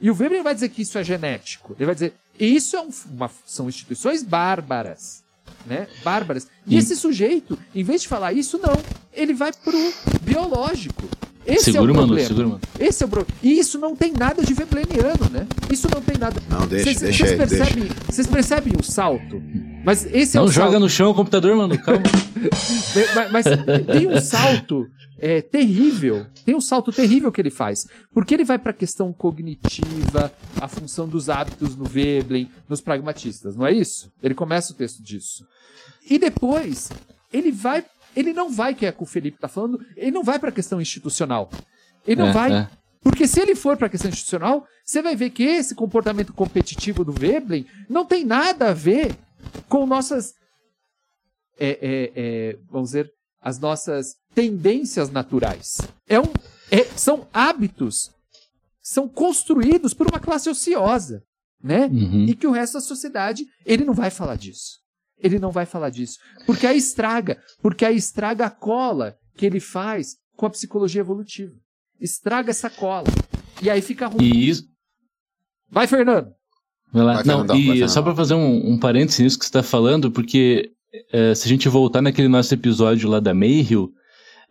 E 0.00 0.10
o 0.10 0.14
Veblen 0.14 0.42
vai 0.42 0.54
dizer 0.54 0.68
que 0.70 0.82
isso 0.82 0.98
é 0.98 1.04
genético. 1.04 1.76
Ele 1.78 1.86
vai 1.86 1.94
dizer, 1.94 2.12
isso 2.38 2.76
é 2.76 2.80
um, 2.80 2.90
uma, 3.12 3.30
são 3.46 3.68
instituições 3.68 4.24
bárbaras. 4.24 5.22
Né? 5.64 5.86
Bárbaras. 6.02 6.48
E, 6.66 6.74
e 6.74 6.78
esse 6.78 6.96
sujeito, 6.96 7.56
em 7.72 7.84
vez 7.84 8.02
de 8.02 8.08
falar 8.08 8.32
isso, 8.32 8.58
não. 8.58 8.76
Ele 9.12 9.34
vai 9.34 9.52
pro 9.52 9.92
biológico. 10.22 11.08
Esse 11.46 11.72
segura, 11.72 11.90
é 11.90 11.92
o 11.92 11.94
problema. 11.94 12.06
Mano, 12.06 12.26
segura, 12.26 12.48
mano. 12.48 12.60
Esse 12.78 13.02
é 13.02 13.06
o 13.06 13.08
problema. 13.08 13.40
E 13.42 13.58
isso 13.58 13.78
não 13.78 13.96
tem 13.96 14.12
nada 14.12 14.42
de 14.42 14.54
vebleniano, 14.54 15.30
né? 15.30 15.46
Isso 15.70 15.88
não 15.92 16.00
tem 16.00 16.16
nada. 16.18 16.42
Não, 16.48 16.66
deixa, 16.66 16.84
cês, 16.84 17.00
deixa, 17.00 17.26
cês 17.26 17.38
percebem, 17.38 17.84
deixa. 17.84 17.94
Vocês 18.06 18.26
percebem 18.26 18.72
o 18.78 18.82
salto? 18.82 19.42
Mas 19.84 20.04
esse 20.06 20.36
é 20.36 20.40
não 20.40 20.46
o 20.46 20.52
joga 20.52 20.72
salto. 20.72 20.80
no 20.80 20.88
chão 20.88 21.10
o 21.10 21.14
computador, 21.14 21.56
mano. 21.56 21.78
Calma. 21.78 22.02
mas, 23.14 23.30
mas, 23.32 23.44
tem 23.86 24.06
um 24.08 24.20
salto 24.20 24.86
é, 25.18 25.42
terrível. 25.42 26.26
Tem 26.44 26.54
um 26.54 26.60
salto 26.60 26.92
terrível 26.92 27.32
que 27.32 27.40
ele 27.40 27.50
faz. 27.50 27.86
Porque 28.12 28.34
ele 28.34 28.44
vai 28.44 28.58
para 28.58 28.70
a 28.70 28.74
questão 28.74 29.12
cognitiva, 29.12 30.32
a 30.60 30.68
função 30.68 31.08
dos 31.08 31.28
hábitos 31.28 31.76
no 31.76 31.84
Veblen, 31.84 32.48
nos 32.68 32.80
pragmatistas, 32.80 33.56
não 33.56 33.66
é 33.66 33.72
isso? 33.72 34.10
Ele 34.22 34.34
começa 34.34 34.72
o 34.72 34.76
texto 34.76 35.02
disso. 35.02 35.46
E 36.08 36.18
depois, 36.18 36.90
ele 37.32 37.50
vai 37.50 37.84
ele 38.18 38.32
não 38.32 38.50
vai, 38.50 38.74
que 38.74 38.84
é 38.84 38.90
o 38.90 38.92
que 38.92 39.02
o 39.04 39.06
Felipe 39.06 39.36
está 39.36 39.46
falando, 39.46 39.78
ele 39.96 40.10
não 40.10 40.24
vai 40.24 40.40
para 40.40 40.48
a 40.48 40.52
questão 40.52 40.80
institucional. 40.80 41.48
Ele 42.04 42.20
não 42.20 42.30
é, 42.30 42.32
vai. 42.32 42.52
É. 42.52 42.70
Porque 43.00 43.28
se 43.28 43.40
ele 43.40 43.54
for 43.54 43.76
para 43.76 43.86
a 43.86 43.90
questão 43.90 44.10
institucional, 44.10 44.66
você 44.84 45.00
vai 45.00 45.14
ver 45.14 45.30
que 45.30 45.44
esse 45.44 45.72
comportamento 45.72 46.32
competitivo 46.32 47.04
do 47.04 47.12
Veblen 47.12 47.64
não 47.88 48.04
tem 48.04 48.24
nada 48.24 48.70
a 48.70 48.74
ver 48.74 49.16
com 49.68 49.86
nossas. 49.86 50.34
É, 51.60 51.70
é, 51.70 52.12
é, 52.16 52.58
vamos 52.68 52.90
dizer, 52.90 53.08
as 53.40 53.60
nossas 53.60 54.16
tendências 54.34 55.10
naturais. 55.10 55.78
É 56.08 56.18
um, 56.18 56.32
é, 56.72 56.82
são 56.96 57.28
hábitos, 57.32 58.10
são 58.82 59.08
construídos 59.08 59.94
por 59.94 60.08
uma 60.08 60.18
classe 60.18 60.50
ociosa, 60.50 61.22
né? 61.62 61.86
Uhum. 61.86 62.26
E 62.28 62.34
que 62.34 62.48
o 62.48 62.52
resto 62.52 62.74
da 62.74 62.80
sociedade, 62.80 63.46
ele 63.64 63.84
não 63.84 63.94
vai 63.94 64.10
falar 64.10 64.34
disso. 64.34 64.87
Ele 65.20 65.38
não 65.38 65.50
vai 65.50 65.66
falar 65.66 65.90
disso. 65.90 66.18
Porque 66.46 66.66
aí 66.66 66.76
estraga. 66.76 67.38
Porque 67.60 67.84
aí 67.84 67.96
estraga 67.96 68.46
a 68.46 68.50
cola 68.50 69.16
que 69.36 69.46
ele 69.46 69.60
faz 69.60 70.16
com 70.36 70.46
a 70.46 70.50
psicologia 70.50 71.00
evolutiva. 71.00 71.54
Estraga 72.00 72.50
essa 72.50 72.70
cola. 72.70 73.08
E 73.60 73.68
aí 73.68 73.82
fica 73.82 74.06
ruim. 74.06 74.24
E 74.24 74.48
isso... 74.48 74.64
Vai, 75.70 75.86
Fernando. 75.86 76.32
Vai 76.92 77.04
lá. 77.04 77.14
Vai, 77.14 77.24
não, 77.24 77.38
Fernando, 77.38 77.58
e 77.58 77.80
vai, 77.80 77.88
só 77.88 78.00
para 78.02 78.14
fazer 78.14 78.34
um, 78.34 78.72
um 78.72 78.78
parênteses 78.78 79.20
nisso 79.20 79.38
que 79.38 79.44
você 79.44 79.50
está 79.50 79.62
falando, 79.62 80.10
porque 80.10 80.70
é, 81.12 81.34
se 81.34 81.46
a 81.46 81.48
gente 81.48 81.68
voltar 81.68 82.00
naquele 82.00 82.28
nosso 82.28 82.54
episódio 82.54 83.08
lá 83.08 83.20
da 83.20 83.34
Mayhill, 83.34 83.92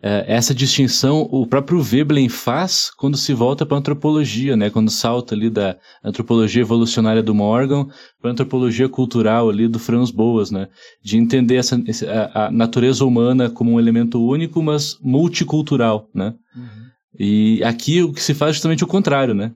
essa 0.01 0.53
distinção 0.53 1.27
o 1.31 1.47
próprio 1.47 1.81
Veblen 1.81 2.29
faz 2.29 2.91
quando 2.95 3.17
se 3.17 3.33
volta 3.33 3.65
para 3.65 3.77
a 3.77 3.79
antropologia, 3.79 4.55
né? 4.55 4.69
Quando 4.69 4.91
salta 4.91 5.33
ali 5.33 5.49
da 5.49 5.75
antropologia 6.03 6.61
evolucionária 6.61 7.23
do 7.23 7.33
Morgan 7.33 7.87
para 8.21 8.29
a 8.29 8.33
antropologia 8.33 8.87
cultural 8.87 9.49
ali 9.49 9.67
do 9.67 9.79
Franz 9.79 10.11
Boas, 10.11 10.51
né? 10.51 10.67
De 11.03 11.17
entender 11.17 11.55
essa, 11.55 11.81
a, 12.07 12.45
a, 12.45 12.51
natureza 12.51 13.03
humana 13.03 13.49
como 13.49 13.71
um 13.71 13.79
elemento 13.79 14.23
único, 14.23 14.61
mas 14.61 14.97
multicultural, 15.01 16.07
né? 16.13 16.35
Uhum. 16.55 16.87
E 17.19 17.63
aqui 17.63 18.03
o 18.03 18.13
que 18.13 18.21
se 18.21 18.35
faz 18.35 18.51
é 18.51 18.53
justamente 18.53 18.83
o 18.83 18.87
contrário, 18.87 19.33
né? 19.33 19.51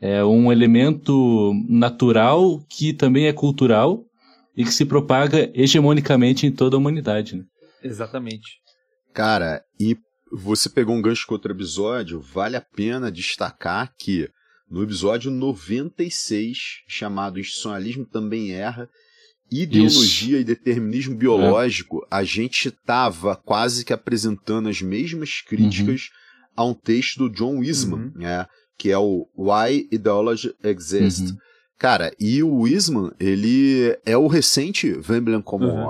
É 0.00 0.24
um 0.24 0.50
elemento 0.50 1.52
natural 1.68 2.60
que 2.68 2.94
também 2.94 3.26
é 3.26 3.32
cultural 3.32 4.02
e 4.56 4.64
que 4.64 4.72
se 4.72 4.86
propaga 4.86 5.50
hegemonicamente 5.54 6.46
em 6.46 6.50
toda 6.50 6.76
a 6.76 6.78
humanidade, 6.78 7.36
né? 7.36 7.44
Exatamente. 7.84 8.61
Cara, 9.12 9.62
e 9.78 9.96
você 10.30 10.70
pegou 10.70 10.96
um 10.96 11.02
gancho 11.02 11.26
com 11.26 11.34
outro 11.34 11.52
episódio, 11.52 12.20
vale 12.20 12.56
a 12.56 12.60
pena 12.60 13.12
destacar 13.12 13.92
que 13.98 14.28
no 14.70 14.82
episódio 14.82 15.30
96, 15.30 16.82
chamado 16.88 17.38
Institucionalismo 17.38 18.06
Também 18.06 18.52
Erra, 18.52 18.88
Ideologia 19.50 20.38
Isso. 20.38 20.40
e 20.40 20.44
Determinismo 20.44 21.14
Biológico, 21.14 22.02
é. 22.04 22.16
a 22.16 22.24
gente 22.24 22.68
estava 22.68 23.36
quase 23.36 23.84
que 23.84 23.92
apresentando 23.92 24.70
as 24.70 24.80
mesmas 24.80 25.42
críticas 25.42 26.08
uhum. 26.08 26.52
a 26.56 26.64
um 26.64 26.72
texto 26.72 27.18
do 27.18 27.28
John 27.28 27.58
Wiseman, 27.58 28.06
uhum. 28.06 28.12
né, 28.14 28.46
que 28.78 28.90
é 28.90 28.96
o 28.96 29.28
Why 29.36 29.86
Ideology 29.92 30.54
Exists. 30.64 31.32
Uhum. 31.32 31.36
Cara, 31.78 32.14
e 32.18 32.42
o 32.42 32.60
Wiseman, 32.60 33.12
ele 33.20 33.94
é 34.06 34.16
o 34.16 34.26
recente 34.26 34.90
Veblen 34.92 35.42
Common 35.42 35.74
uhum. 35.74 35.84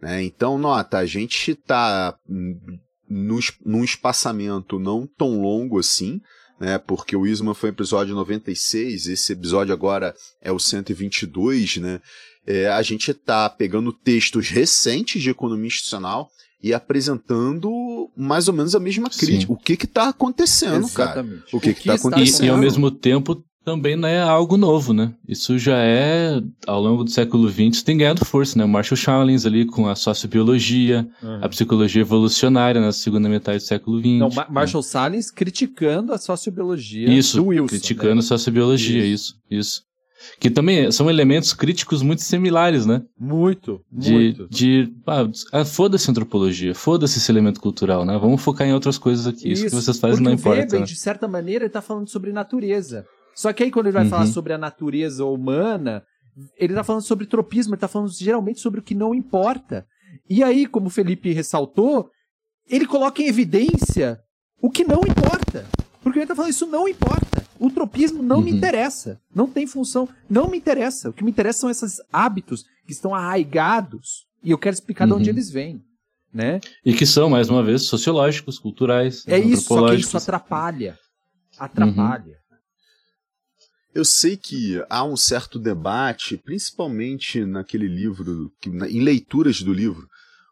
Né? 0.00 0.24
Então, 0.24 0.58
nota, 0.58 0.98
a 0.98 1.06
gente 1.06 1.52
está 1.52 2.16
num, 3.08 3.38
num 3.64 3.84
espaçamento 3.84 4.78
não 4.78 5.06
tão 5.06 5.40
longo 5.40 5.78
assim, 5.78 6.20
né? 6.60 6.78
Porque 6.78 7.14
o 7.14 7.26
Isma 7.26 7.54
foi 7.54 7.70
episódio 7.70 8.14
96, 8.14 9.06
esse 9.06 9.32
episódio 9.32 9.72
agora 9.72 10.14
é 10.40 10.50
o 10.50 10.58
122, 10.58 11.76
né? 11.78 12.00
É, 12.46 12.68
a 12.68 12.80
gente 12.80 13.10
está 13.10 13.48
pegando 13.50 13.92
textos 13.92 14.48
recentes 14.48 15.22
de 15.22 15.30
economia 15.30 15.66
institucional 15.66 16.30
e 16.62 16.72
apresentando 16.72 17.70
mais 18.16 18.48
ou 18.48 18.54
menos 18.54 18.74
a 18.74 18.80
mesma 18.80 19.10
crítica. 19.10 19.46
Sim. 19.46 19.52
O 19.52 19.56
que 19.56 19.72
está 19.72 20.08
acontecendo, 20.08 20.86
Exatamente. 20.86 21.42
cara? 21.42 21.44
O 21.52 21.60
que 21.60 21.70
está 21.70 21.94
acontecendo? 21.94 22.44
E, 22.44 22.46
e 22.46 22.50
ao 22.50 22.58
mesmo 22.58 22.90
tempo 22.90 23.42
também 23.66 23.96
não 23.96 24.08
é 24.08 24.20
algo 24.20 24.56
novo, 24.56 24.92
né? 24.92 25.12
Isso 25.28 25.58
já 25.58 25.76
é, 25.78 26.40
ao 26.68 26.80
longo 26.80 27.02
do 27.02 27.10
século 27.10 27.50
XX, 27.50 27.82
tem 27.82 27.96
ganhado 27.96 28.24
força, 28.24 28.56
né? 28.56 28.64
O 28.64 28.68
Marshall 28.68 28.96
Chalens 28.96 29.44
ali 29.44 29.66
com 29.66 29.88
a 29.88 29.96
sociobiologia, 29.96 31.04
uhum. 31.20 31.40
a 31.42 31.48
psicologia 31.48 32.00
evolucionária 32.00 32.80
na 32.80 32.92
segunda 32.92 33.28
metade 33.28 33.58
do 33.58 33.66
século 33.66 33.98
XX. 33.98 34.20
Não, 34.20 34.30
Ma 34.30 34.46
Marshall 34.48 34.84
né? 34.84 34.88
Salins 34.88 35.32
criticando 35.32 36.12
a 36.12 36.18
sociobiologia 36.18 37.10
isso, 37.10 37.38
do 37.38 37.46
Wilson. 37.46 37.66
criticando 37.66 38.14
né? 38.14 38.20
a 38.20 38.22
sociobiologia, 38.22 39.04
isso, 39.04 39.36
isso. 39.50 39.58
isso. 39.58 39.86
Que 40.38 40.48
também 40.48 40.92
são 40.92 41.10
elementos 41.10 41.52
críticos 41.52 42.02
muito 42.02 42.22
similares, 42.22 42.86
né? 42.86 43.02
Muito, 43.18 43.80
de, 43.90 44.12
muito. 44.12 44.48
De, 44.48 44.92
ah, 45.08 45.28
ah, 45.52 45.64
foda-se 45.64 46.08
antropologia, 46.08 46.72
foda-se 46.72 47.18
esse 47.18 47.32
elemento 47.32 47.60
cultural, 47.60 48.04
né? 48.04 48.16
Vamos 48.16 48.40
focar 48.40 48.66
em 48.66 48.72
outras 48.72 48.96
coisas 48.96 49.26
aqui. 49.26 49.50
Isso, 49.50 49.66
Isso 49.66 49.76
que 49.76 49.82
vocês 49.82 49.98
fazem 49.98 50.22
não 50.22 50.32
importa. 50.32 50.60
Weber, 50.60 50.80
né? 50.80 50.86
de 50.86 50.94
certa 50.94 51.26
maneira, 51.26 51.64
ele 51.64 51.68
está 51.68 51.82
falando 51.82 52.08
sobre 52.08 52.32
natureza. 52.32 53.04
Só 53.36 53.52
que 53.52 53.62
aí 53.62 53.70
quando 53.70 53.86
ele 53.86 53.92
vai 53.92 54.04
uhum. 54.04 54.10
falar 54.10 54.26
sobre 54.26 54.54
a 54.54 54.58
natureza 54.58 55.24
humana, 55.26 56.02
ele 56.58 56.72
tá 56.72 56.82
falando 56.82 57.02
sobre 57.02 57.26
tropismo, 57.26 57.74
ele 57.74 57.80
tá 57.80 57.86
falando 57.86 58.10
geralmente 58.10 58.60
sobre 58.60 58.80
o 58.80 58.82
que 58.82 58.94
não 58.94 59.14
importa. 59.14 59.86
E 60.28 60.42
aí, 60.42 60.66
como 60.66 60.86
o 60.86 60.90
Felipe 60.90 61.32
ressaltou, 61.32 62.10
ele 62.68 62.86
coloca 62.86 63.22
em 63.22 63.26
evidência 63.26 64.18
o 64.60 64.70
que 64.70 64.84
não 64.84 65.02
importa. 65.06 65.66
Porque 66.02 66.18
ele 66.18 66.26
tá 66.26 66.34
falando, 66.34 66.50
isso 66.50 66.66
não 66.66 66.88
importa. 66.88 67.44
O 67.60 67.70
tropismo 67.70 68.22
não 68.22 68.36
uhum. 68.36 68.44
me 68.44 68.50
interessa. 68.50 69.20
Não 69.34 69.46
tem 69.46 69.66
função. 69.66 70.08
Não 70.30 70.48
me 70.48 70.56
interessa. 70.56 71.10
O 71.10 71.12
que 71.12 71.22
me 71.22 71.30
interessa 71.30 71.60
são 71.60 71.70
esses 71.70 72.00
hábitos 72.10 72.64
que 72.86 72.92
estão 72.92 73.14
arraigados. 73.14 74.26
E 74.42 74.50
eu 74.50 74.58
quero 74.58 74.74
explicar 74.74 75.04
uhum. 75.04 75.10
de 75.10 75.14
onde 75.14 75.30
uhum. 75.30 75.36
eles 75.36 75.50
vêm. 75.50 75.82
Né? 76.32 76.60
E 76.84 76.94
que 76.94 77.04
são, 77.04 77.28
mais 77.28 77.50
uma 77.50 77.62
vez, 77.62 77.82
sociológicos, 77.82 78.58
culturais. 78.58 79.24
É 79.26 79.38
isso, 79.38 79.64
só 79.64 79.88
que 79.88 79.96
isso 79.96 80.16
atrapalha. 80.16 80.98
Atrapalha. 81.58 82.45
Eu 83.96 84.04
sei 84.04 84.36
que 84.36 84.84
há 84.90 85.02
um 85.02 85.16
certo 85.16 85.58
debate, 85.58 86.36
principalmente 86.36 87.46
naquele 87.46 87.88
livro, 87.88 88.52
em 88.90 89.00
leituras 89.00 89.62
do 89.62 89.72
livro, 89.72 90.06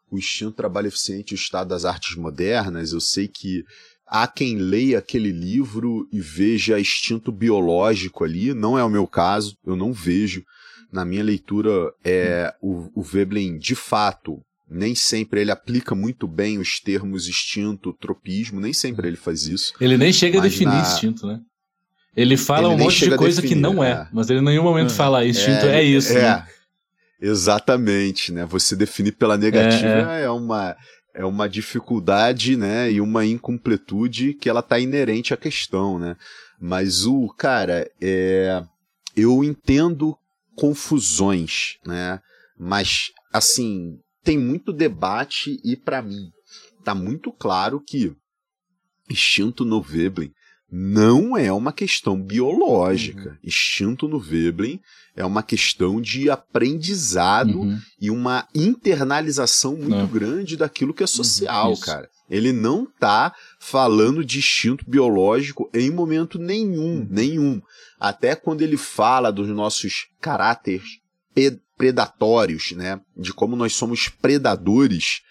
O 0.09 0.17
Instinto 0.17 0.53
Trabalho 0.53 0.87
Eficiente 0.87 1.29
e 1.29 1.35
o 1.35 1.37
Estado 1.37 1.67
das 1.67 1.85
Artes 1.85 2.15
Modernas. 2.15 2.91
Eu 2.91 2.99
sei 2.99 3.27
que 3.27 3.63
há 4.07 4.27
quem 4.27 4.57
leia 4.57 4.97
aquele 4.97 5.31
livro 5.31 6.09
e 6.11 6.19
veja 6.19 6.79
instinto 6.79 7.31
biológico 7.31 8.23
ali. 8.23 8.51
Não 8.51 8.79
é 8.79 8.83
o 8.83 8.89
meu 8.89 9.05
caso, 9.05 9.55
eu 9.63 9.75
não 9.75 9.93
vejo. 9.93 10.43
Na 10.91 11.05
minha 11.05 11.23
leitura, 11.23 11.93
é 12.03 12.51
o, 12.59 12.89
o 12.99 13.03
Veblen, 13.03 13.59
de 13.59 13.75
fato, 13.75 14.41
nem 14.67 14.95
sempre 14.95 15.41
ele 15.41 15.51
aplica 15.51 15.93
muito 15.93 16.27
bem 16.27 16.57
os 16.57 16.79
termos 16.79 17.27
instinto, 17.27 17.93
tropismo, 17.93 18.59
nem 18.59 18.73
sempre 18.73 19.07
ele 19.07 19.17
faz 19.17 19.45
isso. 19.45 19.71
Ele 19.79 19.99
nem 19.99 20.11
chega 20.11 20.39
a 20.39 20.41
definir 20.41 20.73
na... 20.73 20.81
instinto, 20.81 21.27
né? 21.27 21.39
Ele 22.15 22.37
fala 22.37 22.69
ele 22.69 22.75
um 22.75 22.85
monte 22.85 23.09
de 23.09 23.17
coisa 23.17 23.41
definir, 23.41 23.55
que 23.55 23.61
não 23.61 23.83
é, 23.83 23.91
é, 23.91 24.07
mas 24.11 24.29
ele 24.29 24.39
em 24.39 24.43
nenhum 24.43 24.63
momento 24.63 24.91
é. 24.91 24.95
fala 24.95 25.25
instinto 25.25 25.65
é, 25.65 25.79
é 25.79 25.83
isso. 25.83 26.13
É, 26.13 26.21
né? 26.21 26.47
exatamente, 27.21 28.31
né? 28.31 28.45
Você 28.45 28.75
definir 28.75 29.13
pela 29.13 29.37
negativa 29.37 30.13
é, 30.13 30.21
é. 30.21 30.23
é 30.23 30.29
uma 30.29 30.75
é 31.15 31.23
uma 31.23 31.47
dificuldade, 31.47 32.57
né, 32.57 32.91
e 32.91 32.99
uma 32.99 33.25
incompletude 33.25 34.33
que 34.33 34.49
ela 34.49 34.61
tá 34.61 34.77
inerente 34.77 35.33
à 35.33 35.37
questão, 35.37 35.97
né? 35.97 36.17
Mas 36.59 37.05
o, 37.05 37.29
cara, 37.29 37.89
é, 38.01 38.61
eu 39.15 39.41
entendo 39.43 40.17
confusões, 40.55 41.77
né? 41.85 42.19
Mas, 42.57 43.11
assim, 43.31 43.97
tem 44.23 44.37
muito 44.37 44.73
debate 44.73 45.59
e 45.63 45.75
para 45.77 46.01
mim 46.01 46.31
tá 46.83 46.93
muito 46.93 47.31
claro 47.31 47.81
que 47.85 48.13
instinto 49.09 49.63
no 49.63 49.81
Veblen 49.81 50.31
não 50.77 51.37
é 51.37 51.53
uma 51.53 51.71
questão 51.71 52.21
biológica. 52.21 53.29
Uhum. 53.29 53.37
Instinto 53.45 54.09
no 54.09 54.19
Veblen 54.19 54.81
é 55.15 55.23
uma 55.23 55.41
questão 55.41 56.01
de 56.01 56.29
aprendizado 56.29 57.61
uhum. 57.61 57.79
e 57.97 58.11
uma 58.11 58.45
internalização 58.53 59.77
muito 59.77 59.95
é. 59.95 60.05
grande 60.05 60.57
daquilo 60.57 60.93
que 60.93 61.01
é 61.01 61.05
uhum. 61.05 61.07
social, 61.07 61.69
uhum. 61.69 61.79
cara. 61.79 62.09
Ele 62.29 62.51
não 62.51 62.85
tá 62.85 63.33
falando 63.57 64.25
de 64.25 64.39
instinto 64.39 64.83
biológico 64.85 65.69
em 65.73 65.89
momento 65.89 66.37
nenhum, 66.37 66.97
uhum. 66.97 67.07
nenhum. 67.09 67.61
Até 67.97 68.35
quando 68.35 68.61
ele 68.61 68.75
fala 68.75 69.31
dos 69.31 69.47
nossos 69.47 70.07
caráteres 70.19 70.99
predatórios, 71.77 72.73
né? 72.73 72.99
De 73.15 73.31
como 73.31 73.55
nós 73.55 73.73
somos 73.73 74.09
predadores, 74.09 75.21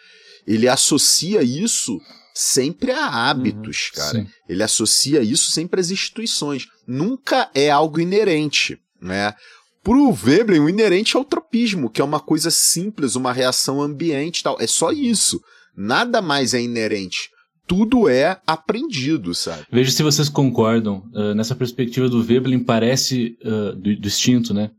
ele 0.47 0.69
associa 0.69 1.43
isso 1.43 2.01
sempre 2.35 2.91
a 2.91 3.07
hábitos, 3.07 3.91
uhum, 3.91 3.97
cara. 3.97 4.19
Sim. 4.19 4.27
Ele 4.49 4.63
associa 4.63 5.23
isso 5.23 5.51
sempre 5.51 5.81
às 5.81 5.91
instituições. 5.91 6.67
Nunca 6.87 7.49
é 7.55 7.71
algo 7.71 8.01
inerente, 8.01 8.79
né? 9.01 9.35
Pro 9.83 10.13
Veblen, 10.13 10.61
o 10.61 10.69
inerente 10.69 11.17
é 11.17 11.21
o 11.21 11.25
tropismo, 11.25 11.91
que 11.91 12.01
é 12.01 12.05
uma 12.05 12.19
coisa 12.19 12.51
simples, 12.51 13.15
uma 13.17 13.33
reação 13.33 13.83
ambiente 13.83 14.43
tal. 14.43 14.57
É 14.59 14.67
só 14.67 14.91
isso. 14.91 15.41
Nada 15.77 16.23
mais 16.23 16.55
é 16.55 16.61
inerente. 16.61 17.29
Tudo 17.67 18.09
é 18.09 18.41
aprendido, 18.47 19.35
sabe? 19.35 19.67
Veja 19.71 19.91
se 19.91 20.03
vocês 20.03 20.29
concordam. 20.29 21.03
Uh, 21.15 21.35
nessa 21.35 21.55
perspectiva 21.55 22.09
do 22.09 22.23
Veblen, 22.23 22.61
parece 22.61 23.39
uh, 23.45 23.75
do, 23.75 23.97
do 23.97 24.07
instinto, 24.07 24.53
né? 24.53 24.71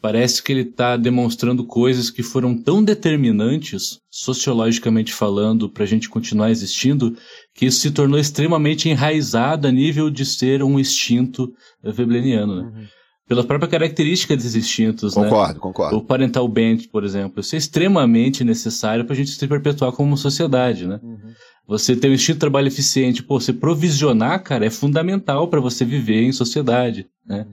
Parece 0.00 0.42
que 0.42 0.50
ele 0.50 0.62
está 0.62 0.96
demonstrando 0.96 1.62
coisas 1.64 2.08
que 2.08 2.22
foram 2.22 2.56
tão 2.56 2.82
determinantes, 2.82 4.00
sociologicamente 4.10 5.12
falando, 5.12 5.68
para 5.68 5.84
a 5.84 5.86
gente 5.86 6.08
continuar 6.08 6.50
existindo, 6.50 7.14
que 7.54 7.66
isso 7.66 7.80
se 7.80 7.90
tornou 7.90 8.18
extremamente 8.18 8.88
enraizado 8.88 9.68
a 9.68 9.70
nível 9.70 10.08
de 10.08 10.24
ser 10.24 10.62
um 10.62 10.78
instinto 10.78 11.52
webleniano, 11.84 12.56
né? 12.56 12.62
Uhum. 12.62 12.86
Pela 13.28 13.44
própria 13.44 13.68
característica 13.68 14.34
desses 14.34 14.56
instintos, 14.56 15.14
concordo, 15.14 15.28
né? 15.34 15.38
Concordo, 15.38 15.60
concordo. 15.60 15.96
O 15.98 16.04
parental 16.04 16.48
band, 16.48 16.78
por 16.90 17.04
exemplo, 17.04 17.40
isso 17.40 17.54
é 17.54 17.58
extremamente 17.58 18.42
necessário 18.42 19.04
para 19.04 19.12
a 19.12 19.16
gente 19.16 19.30
se 19.30 19.46
perpetuar 19.46 19.92
como 19.92 20.16
sociedade, 20.16 20.86
né? 20.86 20.98
Uhum. 21.02 21.32
Você 21.68 21.94
ter 21.94 22.08
um 22.08 22.14
instinto 22.14 22.36
de 22.36 22.40
trabalho 22.40 22.66
eficiente, 22.66 23.22
pô, 23.22 23.38
você 23.38 23.52
provisionar, 23.52 24.42
cara, 24.42 24.66
é 24.66 24.70
fundamental 24.70 25.46
para 25.46 25.60
você 25.60 25.84
viver 25.84 26.22
em 26.22 26.32
sociedade, 26.32 27.06
né? 27.24 27.46
Uhum. 27.46 27.52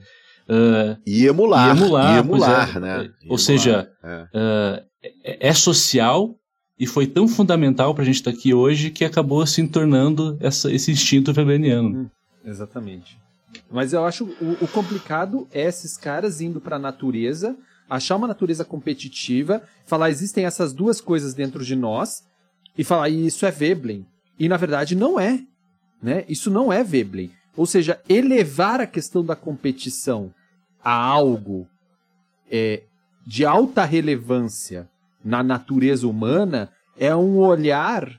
Uh, 0.49 0.97
e 1.05 1.25
emular. 1.25 1.75
E 1.75 1.79
emular, 1.79 2.15
e 2.15 2.19
emular 2.19 2.77
é. 2.77 2.79
né? 2.79 2.97
Ou 2.97 3.03
emular, 3.03 3.39
seja, 3.39 3.91
é. 4.03 4.23
Uh, 4.33 5.07
é. 5.23 5.53
social 5.53 6.35
e 6.79 6.85
foi 6.85 7.07
tão 7.07 7.27
fundamental 7.27 7.93
para 7.93 8.03
a 8.03 8.05
gente 8.05 8.15
estar 8.15 8.31
tá 8.31 8.37
aqui 8.37 8.53
hoje 8.53 8.91
que 8.91 9.03
acabou 9.03 9.45
se 9.45 9.65
tornando 9.67 10.37
essa, 10.39 10.71
esse 10.71 10.91
instinto 10.91 11.33
weberiano. 11.35 11.89
Hum, 11.89 12.09
exatamente. 12.45 13.19
Mas 13.69 13.93
eu 13.93 14.05
acho 14.05 14.25
o, 14.25 14.57
o 14.61 14.67
complicado 14.67 15.47
é 15.51 15.63
esses 15.63 15.97
caras 15.97 16.39
indo 16.39 16.61
para 16.61 16.75
a 16.75 16.79
natureza, 16.79 17.57
achar 17.89 18.15
uma 18.15 18.27
natureza 18.27 18.63
competitiva, 18.63 19.61
falar 19.85 20.09
existem 20.09 20.45
essas 20.45 20.73
duas 20.73 21.01
coisas 21.01 21.33
dentro 21.33 21.63
de 21.65 21.75
nós 21.75 22.23
e 22.77 22.83
falar 22.83 23.09
isso 23.09 23.45
é 23.45 23.51
Veblen. 23.51 24.05
E 24.39 24.47
na 24.47 24.57
verdade 24.57 24.95
não 24.95 25.19
é, 25.19 25.41
né? 26.01 26.23
Isso 26.29 26.51
não 26.51 26.71
é 26.71 26.83
Veblen. 26.83 27.31
Ou 27.55 27.65
seja, 27.65 27.99
elevar 28.07 28.79
a 28.79 28.85
questão 28.85 29.25
da 29.25 29.35
competição 29.35 30.31
a 30.87 30.93
algo 30.93 31.67
é, 32.49 32.83
de 33.25 33.43
alta 33.43 33.83
relevância 33.83 34.87
na 35.21 35.43
natureza 35.43 36.07
humana 36.07 36.69
é 36.97 37.13
um 37.13 37.39
olhar 37.39 38.09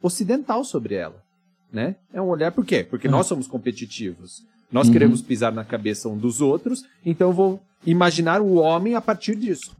ocidental 0.00 0.64
sobre 0.64 0.94
ela. 0.94 1.22
Né? 1.70 1.96
É 2.10 2.18
um 2.18 2.28
olhar 2.28 2.50
por 2.50 2.64
quê? 2.64 2.82
Porque 2.82 3.08
nós 3.08 3.26
somos 3.26 3.46
competitivos. 3.46 4.42
Nós 4.72 4.86
uhum. 4.86 4.92
queremos 4.94 5.20
pisar 5.20 5.52
na 5.52 5.66
cabeça 5.66 6.08
um 6.08 6.16
dos 6.16 6.40
outros, 6.40 6.82
então 7.04 7.30
vou 7.30 7.62
imaginar 7.84 8.40
o 8.40 8.54
homem 8.54 8.94
a 8.94 9.00
partir 9.02 9.36
disso. 9.36 9.76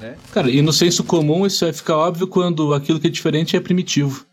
Né? 0.00 0.16
Cara, 0.32 0.50
e 0.50 0.60
no 0.62 0.72
senso 0.72 1.04
comum 1.04 1.46
isso 1.46 1.64
vai 1.64 1.72
ficar 1.72 1.96
óbvio 1.96 2.26
quando 2.26 2.74
aquilo 2.74 2.98
que 2.98 3.06
é 3.06 3.10
diferente 3.10 3.56
é 3.56 3.60
primitivo. 3.60 4.26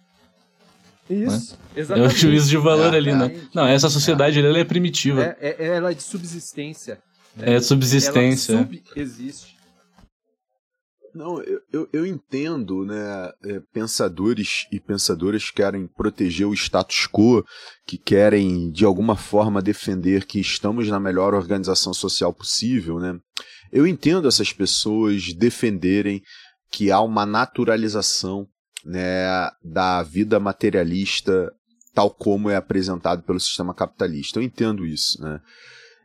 Isso, 1.10 1.54
né? 1.54 1.58
exatamente. 1.76 2.14
É 2.14 2.16
o 2.16 2.18
juízo 2.18 2.50
de 2.50 2.58
valor 2.58 2.94
é, 2.94 2.98
ali, 2.98 3.14
né? 3.14 3.42
Não, 3.54 3.66
essa 3.66 3.90
sociedade 3.90 4.40
é. 4.40 4.46
ela 4.46 4.60
é 4.60 4.64
primitiva. 4.64 5.36
É, 5.40 5.56
é, 5.58 5.68
ela 5.76 5.92
é 5.92 5.94
de 5.94 6.04
subsistência. 6.04 7.02
Né? 7.36 7.56
É 7.56 7.60
de 7.60 7.66
subsistência. 7.66 8.54
Ela 8.54 8.66
subexiste. 8.66 9.60
Não, 11.14 11.42
eu, 11.42 11.60
eu, 11.74 11.90
eu, 11.92 12.06
entendo, 12.06 12.86
né? 12.86 13.32
É, 13.44 13.60
pensadores 13.74 14.68
e 14.72 14.80
pensadoras 14.80 15.50
querem 15.50 15.88
proteger 15.88 16.48
o 16.48 16.54
status 16.54 17.08
quo, 17.08 17.44
que 17.88 17.98
querem 17.98 18.70
de 18.72 18.86
alguma 18.86 19.16
forma 19.16 19.62
defender 19.62 20.26
que 20.26 20.40
estamos 20.40 20.88
na 20.88 21.00
melhor 21.00 21.34
organização 21.34 21.94
social 21.94 22.32
possível, 22.32 23.00
né? 23.00 23.18
Eu 23.72 23.88
entendo 23.88 24.28
essas 24.28 24.54
pessoas 24.54 25.34
defenderem 25.34 26.22
que 26.72 26.92
há 26.92 27.02
uma 27.02 27.26
naturalização 27.26 28.48
né, 28.86 29.50
da 29.64 30.02
vida 30.04 30.40
materialista 30.40 31.54
tal 31.94 32.10
como 32.10 32.50
é 32.50 32.56
apresentado 32.56 33.24
pelo 33.24 33.40
sistema 33.40 33.74
capitalista. 33.74 34.40
Eu 34.40 34.44
entendo 34.44 34.86
isso, 34.86 35.22
né? 35.22 35.42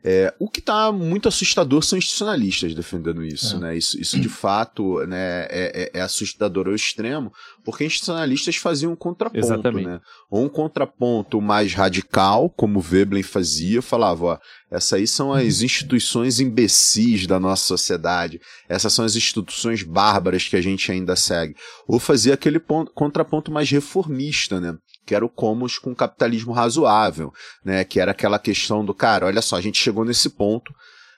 É, 0.07 0.31
o 0.37 0.47
que 0.47 0.59
está 0.59 0.91
muito 0.91 1.27
assustador 1.27 1.83
são 1.83 1.97
institucionalistas 1.97 2.75
defendendo 2.75 3.23
isso, 3.23 3.55
é. 3.55 3.59
né? 3.59 3.77
Isso, 3.77 3.99
isso 3.99 4.19
de 4.19 4.29
fato 4.29 5.03
né, 5.07 5.47
é, 5.49 5.49
é, 5.49 5.91
é, 5.95 6.01
assustador 6.01 6.67
ao 6.67 6.75
extremo, 6.75 7.31
porque 7.63 7.85
institucionalistas 7.85 8.55
faziam 8.57 8.91
um 8.91 8.95
contraponto, 8.95 9.43
Exatamente. 9.43 9.87
né? 9.87 9.99
Ou 10.29 10.45
um 10.45 10.49
contraponto 10.49 11.41
mais 11.41 11.73
radical, 11.73 12.51
como 12.51 12.79
Veblen 12.79 13.23
fazia, 13.23 13.81
falava, 13.81 14.25
ó, 14.25 14.39
essas 14.69 14.93
aí 14.93 15.07
são 15.07 15.33
as 15.33 15.63
instituições 15.63 16.39
imbecis 16.39 17.25
da 17.25 17.39
nossa 17.39 17.63
sociedade, 17.63 18.39
essas 18.69 18.93
são 18.93 19.05
as 19.05 19.15
instituições 19.15 19.81
bárbaras 19.81 20.47
que 20.47 20.55
a 20.55 20.61
gente 20.61 20.91
ainda 20.91 21.15
segue. 21.15 21.55
Ou 21.87 21.97
fazia 21.97 22.35
aquele 22.35 22.59
ponto, 22.59 22.91
contraponto 22.93 23.51
mais 23.51 23.71
reformista, 23.71 24.59
né? 24.61 24.77
Que 25.05 25.13
era 25.13 25.25
o 25.25 25.29
Commons 25.29 25.77
com 25.77 25.93
capitalismo 25.93 26.51
razoável, 26.51 27.31
né? 27.63 27.83
Que 27.83 27.99
era 27.99 28.11
aquela 28.11 28.39
questão 28.39 28.83
do 28.83 28.93
cara, 28.93 29.27
olha 29.27 29.41
só, 29.41 29.55
a 29.55 29.61
gente 29.61 29.81
chegou 29.81 30.03
nesse 30.03 30.29
ponto, 30.29 30.73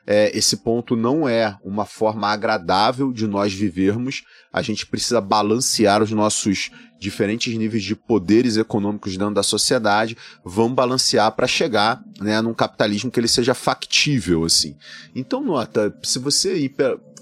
é, 0.05 0.35
esse 0.37 0.57
ponto 0.57 0.95
não 0.95 1.27
é 1.27 1.57
uma 1.61 1.85
forma 1.85 2.27
agradável 2.27 3.11
de 3.11 3.27
nós 3.27 3.53
vivermos, 3.53 4.23
a 4.53 4.61
gente 4.61 4.85
precisa 4.85 5.19
balancear 5.19 6.01
os 6.01 6.11
nossos 6.11 6.71
diferentes 6.97 7.55
níveis 7.55 7.83
de 7.83 7.95
poderes 7.95 8.57
econômicos 8.57 9.17
dentro 9.17 9.33
da 9.33 9.43
sociedade, 9.43 10.17
vamos 10.43 10.75
balancear 10.75 11.31
para 11.33 11.45
chegar 11.45 12.01
né, 12.19 12.41
num 12.41 12.53
capitalismo 12.53 13.11
que 13.11 13.19
ele 13.19 13.27
seja 13.27 13.53
factível, 13.53 14.45
assim. 14.45 14.75
Então, 15.13 15.43
nota, 15.43 15.93
se 16.01 16.19
você 16.19 16.57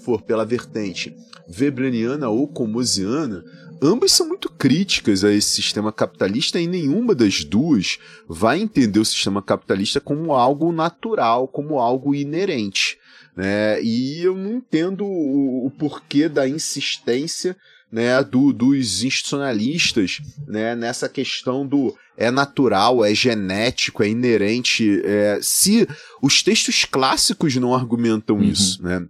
for 0.04 0.22
pela 0.22 0.44
vertente 0.44 1.14
webraniana 1.58 2.28
ou 2.28 2.46
comosiana, 2.48 3.44
ambas 3.82 4.12
são 4.12 4.28
muito 4.28 4.50
críticas 4.50 5.24
a 5.24 5.32
esse 5.32 5.50
sistema 5.50 5.92
capitalista 5.92 6.60
e 6.60 6.66
nenhuma 6.66 7.14
das 7.14 7.44
duas 7.44 7.98
vai 8.28 8.60
entender 8.60 8.98
o 8.98 9.04
sistema 9.04 9.42
capitalista 9.42 10.00
como 10.00 10.32
algo 10.34 10.72
natural, 10.72 11.48
como 11.48 11.78
algo 11.78 12.14
inerente. 12.14 12.98
Né? 13.36 13.82
E 13.82 14.22
eu 14.22 14.34
não 14.34 14.54
entendo 14.54 15.04
o, 15.04 15.66
o 15.66 15.70
porquê 15.70 16.28
da 16.28 16.48
insistência 16.48 17.56
né, 17.90 18.22
do, 18.22 18.52
dos 18.52 19.04
institucionalistas 19.04 20.20
né, 20.46 20.74
nessa 20.74 21.08
questão 21.08 21.66
do 21.66 21.94
é 22.16 22.30
natural, 22.30 23.04
é 23.04 23.14
genético, 23.14 24.02
é 24.02 24.08
inerente. 24.08 25.02
É, 25.04 25.38
se 25.42 25.86
os 26.22 26.42
textos 26.42 26.84
clássicos 26.84 27.54
não 27.56 27.74
argumentam 27.74 28.36
uhum. 28.36 28.44
isso, 28.44 28.82
né? 28.82 29.06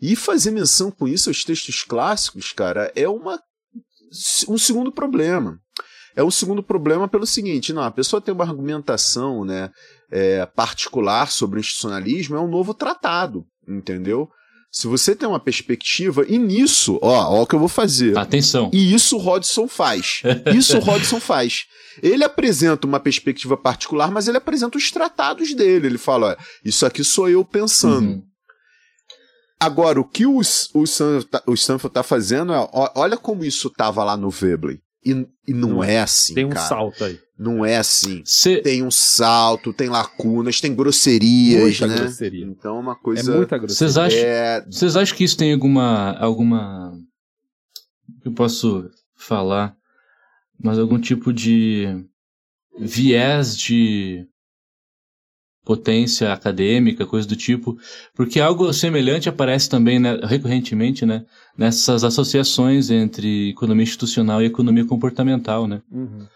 E 0.00 0.16
fazer 0.16 0.50
menção 0.50 0.90
com 0.90 1.06
isso 1.06 1.28
aos 1.28 1.44
textos 1.44 1.82
clássicos, 1.82 2.52
cara, 2.52 2.90
é 2.94 3.08
uma 3.08 3.40
um 4.48 4.58
segundo 4.58 4.92
problema. 4.92 5.58
É 6.16 6.24
um 6.24 6.30
segundo 6.30 6.62
problema 6.62 7.06
pelo 7.06 7.24
seguinte, 7.24 7.72
não, 7.72 7.82
a 7.82 7.90
pessoa 7.90 8.20
tem 8.20 8.34
uma 8.34 8.44
argumentação 8.44 9.44
né, 9.44 9.70
é, 10.10 10.44
particular 10.44 11.30
sobre 11.30 11.58
o 11.58 11.60
institucionalismo, 11.60 12.36
é 12.36 12.40
um 12.40 12.48
novo 12.48 12.74
tratado, 12.74 13.44
entendeu? 13.66 14.28
Se 14.72 14.86
você 14.86 15.16
tem 15.16 15.28
uma 15.28 15.40
perspectiva, 15.40 16.24
e 16.28 16.38
nisso, 16.38 16.98
ó, 17.02 17.38
ó 17.38 17.42
o 17.42 17.46
que 17.46 17.54
eu 17.54 17.58
vou 17.58 17.68
fazer. 17.68 18.16
Atenção. 18.16 18.70
E 18.72 18.94
isso 18.94 19.16
o 19.16 19.18
Rodson 19.18 19.66
faz. 19.66 20.22
Isso 20.54 20.76
o 20.76 20.80
Rodson 20.80 21.18
faz. 21.18 21.64
Ele 22.00 22.22
apresenta 22.22 22.86
uma 22.86 23.00
perspectiva 23.00 23.56
particular, 23.56 24.12
mas 24.12 24.28
ele 24.28 24.36
apresenta 24.36 24.78
os 24.78 24.90
tratados 24.92 25.54
dele. 25.54 25.88
Ele 25.88 25.98
fala: 25.98 26.36
ó, 26.38 26.42
isso 26.64 26.86
aqui 26.86 27.02
sou 27.02 27.28
eu 27.28 27.44
pensando. 27.44 28.10
Uhum. 28.10 28.22
Agora, 29.60 30.00
o 30.00 30.04
que 30.04 30.24
o, 30.24 30.38
o, 30.38 30.84
Stanford 30.84 31.26
tá, 31.26 31.42
o 31.46 31.52
Stanford 31.54 31.92
tá 31.92 32.02
fazendo 32.02 32.52
é. 32.52 32.68
Olha 32.94 33.16
como 33.16 33.44
isso 33.44 33.68
tava 33.70 34.02
lá 34.02 34.16
no 34.16 34.30
Veblen. 34.30 34.80
E, 35.04 35.10
e 35.48 35.52
não, 35.54 35.68
Não 35.70 35.84
é 35.84 36.00
assim. 36.00 36.34
Tem 36.34 36.44
um 36.44 36.50
cara. 36.50 36.66
salto 36.66 37.04
aí. 37.04 37.18
Não 37.38 37.64
é 37.64 37.76
assim. 37.78 38.22
Cê- 38.24 38.60
Tem 38.60 38.82
um 38.82 38.90
salto, 38.90 39.72
tem 39.72 39.88
lacunas, 39.88 40.60
tem 40.60 40.74
grosserias, 40.74 41.60
Muita 41.78 41.86
né? 41.86 41.96
grosseria. 42.00 42.44
Então 42.46 42.76
é 42.76 42.80
uma 42.80 42.92
É 42.92 42.96
coisa. 43.02 43.34
muita 43.36 43.56
grosseria. 43.56 43.92
Vocês 43.92 43.96
acham, 43.98 44.18
é, 44.18 44.64
vocês 44.66 44.96
acham 44.96 45.16
que 45.16 45.24
isso 45.24 45.36
tem 45.38 45.52
alguma. 45.52 46.12
alguma. 46.18 46.92
Eu 48.24 48.32
posso 48.32 48.90
falar, 49.16 49.74
mas 50.62 50.78
algum 50.78 50.98
tipo 50.98 51.32
de 51.32 51.86
viés 52.78 53.56
de 53.56 54.26
potência 55.70 56.32
acadêmica, 56.32 57.06
coisa 57.06 57.28
do 57.28 57.36
tipo, 57.36 57.78
porque 58.12 58.40
algo 58.40 58.72
semelhante 58.72 59.28
aparece 59.28 59.68
também 59.70 60.00
né, 60.00 60.18
recorrentemente, 60.24 61.06
né, 61.06 61.24
nessas 61.56 62.02
associações 62.02 62.90
entre 62.90 63.50
economia 63.50 63.84
institucional 63.84 64.42
e 64.42 64.46
economia 64.46 64.84
comportamental, 64.84 65.68
né? 65.68 65.80
Uhum. 65.88 66.26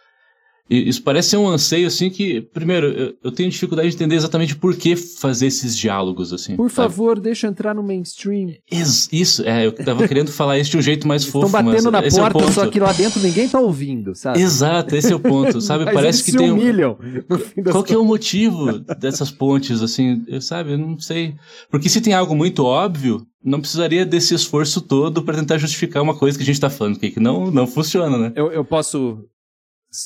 E 0.69 0.89
isso 0.89 1.03
parece 1.03 1.31
ser 1.31 1.37
um 1.37 1.47
anseio, 1.47 1.87
assim, 1.87 2.09
que, 2.09 2.41
primeiro, 2.41 2.87
eu, 2.87 3.15
eu 3.23 3.31
tenho 3.31 3.51
dificuldade 3.51 3.91
de 3.91 3.95
entender 3.95 4.17
exatamente 4.17 4.57
por 4.57 4.75
que 4.75 4.97
fazer 4.97 5.47
esses 5.47 5.77
diálogos, 5.77 6.33
assim. 6.33 6.57
Por 6.57 6.71
sabe? 6.71 6.89
favor, 6.89 7.21
deixa 7.21 7.47
eu 7.47 7.51
entrar 7.51 7.75
no 7.75 7.83
mainstream. 7.83 8.55
Isso, 8.71 9.43
é, 9.45 9.67
eu 9.67 9.73
tava 9.73 10.07
querendo 10.09 10.33
falar 10.33 10.59
isso 10.59 10.71
de 10.71 10.79
um 10.79 10.83
jeito 10.83 11.07
mais 11.07 11.25
fofo, 11.25 11.47
Estão 11.47 11.63
batendo 11.63 11.93
mas 11.93 12.03
na 12.03 12.07
esse 12.07 12.19
é 12.19 12.23
porta, 12.23 12.39
ponto. 12.39 12.53
só 12.53 12.67
que 12.67 12.81
lá 12.81 12.93
dentro 12.93 13.21
ninguém 13.21 13.47
tá 13.47 13.61
ouvindo, 13.61 14.15
sabe? 14.15 14.41
Exato, 14.41 14.97
esse 14.97 15.13
é 15.13 15.15
o 15.15 15.21
ponto, 15.21 15.61
sabe? 15.61 15.85
Mas 15.85 15.95
Parece 15.95 16.19
eles 16.19 16.23
que 16.23 16.31
se 16.31 16.37
tem 16.39 16.51
um... 16.51 16.55
humilham. 16.55 16.99
no 17.29 17.39
fim 17.39 17.63
das 17.63 17.73
Qual 17.73 17.85
que 17.85 17.93
é 17.93 17.99
o 17.99 18.05
motivo 18.05 18.79
dessas 18.99 19.31
pontes, 19.31 19.83
assim, 19.83 20.25
eu, 20.27 20.41
sabe? 20.41 20.73
Eu 20.73 20.79
não 20.79 20.99
sei. 20.99 21.35
Porque 21.71 21.89
se 21.89 22.01
tem 22.01 22.15
algo 22.15 22.35
muito 22.35 22.65
óbvio, 22.65 23.27
não 23.45 23.61
precisaria 23.61 24.07
desse 24.07 24.35
esforço 24.35 24.81
todo 24.81 25.23
pra 25.23 25.35
tentar 25.35 25.59
justificar 25.59 26.03
uma 26.03 26.15
coisa 26.17 26.39
que 26.39 26.43
a 26.43 26.47
gente 26.47 26.61
tá 26.61 26.71
falando, 26.71 26.99
que 26.99 27.11
que 27.11 27.21
não, 27.21 27.51
não 27.51 27.67
funciona, 27.67 28.17
né? 28.17 28.33
Eu, 28.35 28.51
eu 28.51 28.65
posso 28.65 29.25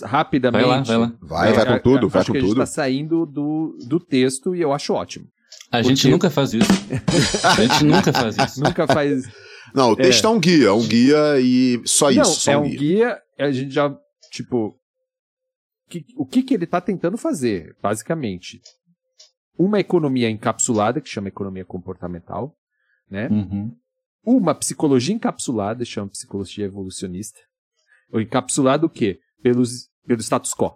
rapidamente. 0.05 0.63
Vai 0.65 0.71
lá, 0.77 0.83
vai 0.83 0.97
lá. 0.97 1.13
vai, 1.21 1.51
É, 1.51 1.53
vai 1.53 1.67
com 1.67 1.73
a- 1.73 1.81
tudo, 1.81 2.09
vai 2.09 2.25
com 2.25 2.33
que 2.33 2.39
a 2.39 2.41
gente 2.41 2.49
tudo. 2.51 2.59
tá 2.59 2.67
saindo 2.67 3.27
do, 3.27 3.77
do 3.87 3.99
texto 4.01 4.55
e 4.55 4.61
eu 4.61 4.73
acho 4.73 4.93
ótimo. 4.93 5.27
A 5.71 5.83
gente 5.83 5.99
Porque- 6.03 6.11
nunca 6.11 6.31
faz 6.31 6.55
isso. 6.55 6.71
A 7.45 7.55
gente 7.67 7.85
nunca 7.85 8.13
faz 8.13 8.37
isso. 8.39 8.61
Nunca 8.65 8.87
faz. 8.87 9.25
Não, 9.75 9.91
o 9.91 9.97
texto 9.97 10.25
é. 10.27 10.31
um 10.31 10.41
guia, 10.41 10.69
é 10.69 10.73
um 10.73 10.87
guia 10.87 11.41
e 11.41 11.81
só 11.85 12.11
Não, 12.11 12.23
isso, 12.23 12.41
só 12.41 12.53
é 12.53 12.57
um 12.57 12.63
guia. 12.63 12.79
guia, 12.79 13.23
a 13.39 13.51
gente 13.53 13.71
já, 13.75 13.95
tipo. 14.33 14.75
que- 15.91 16.05
o 16.17 16.25
que, 16.27 16.43
que 16.43 16.55
ele 16.55 16.67
tá 16.67 16.81
tentando 16.81 17.17
fazer, 17.19 17.77
basicamente? 17.83 18.61
Uma 19.59 19.79
economia 19.81 20.31
encapsulada, 20.31 21.01
que 21.01 21.09
chama 21.09 21.29
economia 21.29 21.65
comportamental, 21.65 22.55
né? 23.11 23.29
Uhum. 23.29 23.75
uma 24.25 24.55
psicologia 24.55 25.15
encapsulada, 25.15 25.85
chama 25.85 26.09
psicologia 26.09 26.65
evolucionista. 26.67 27.39
Ou 28.13 28.21
encapsulada 28.21 28.85
o 28.87 28.91
quê? 28.91 29.19
Pelos, 29.43 29.89
pelo 30.07 30.21
status 30.21 30.53
quo. 30.55 30.73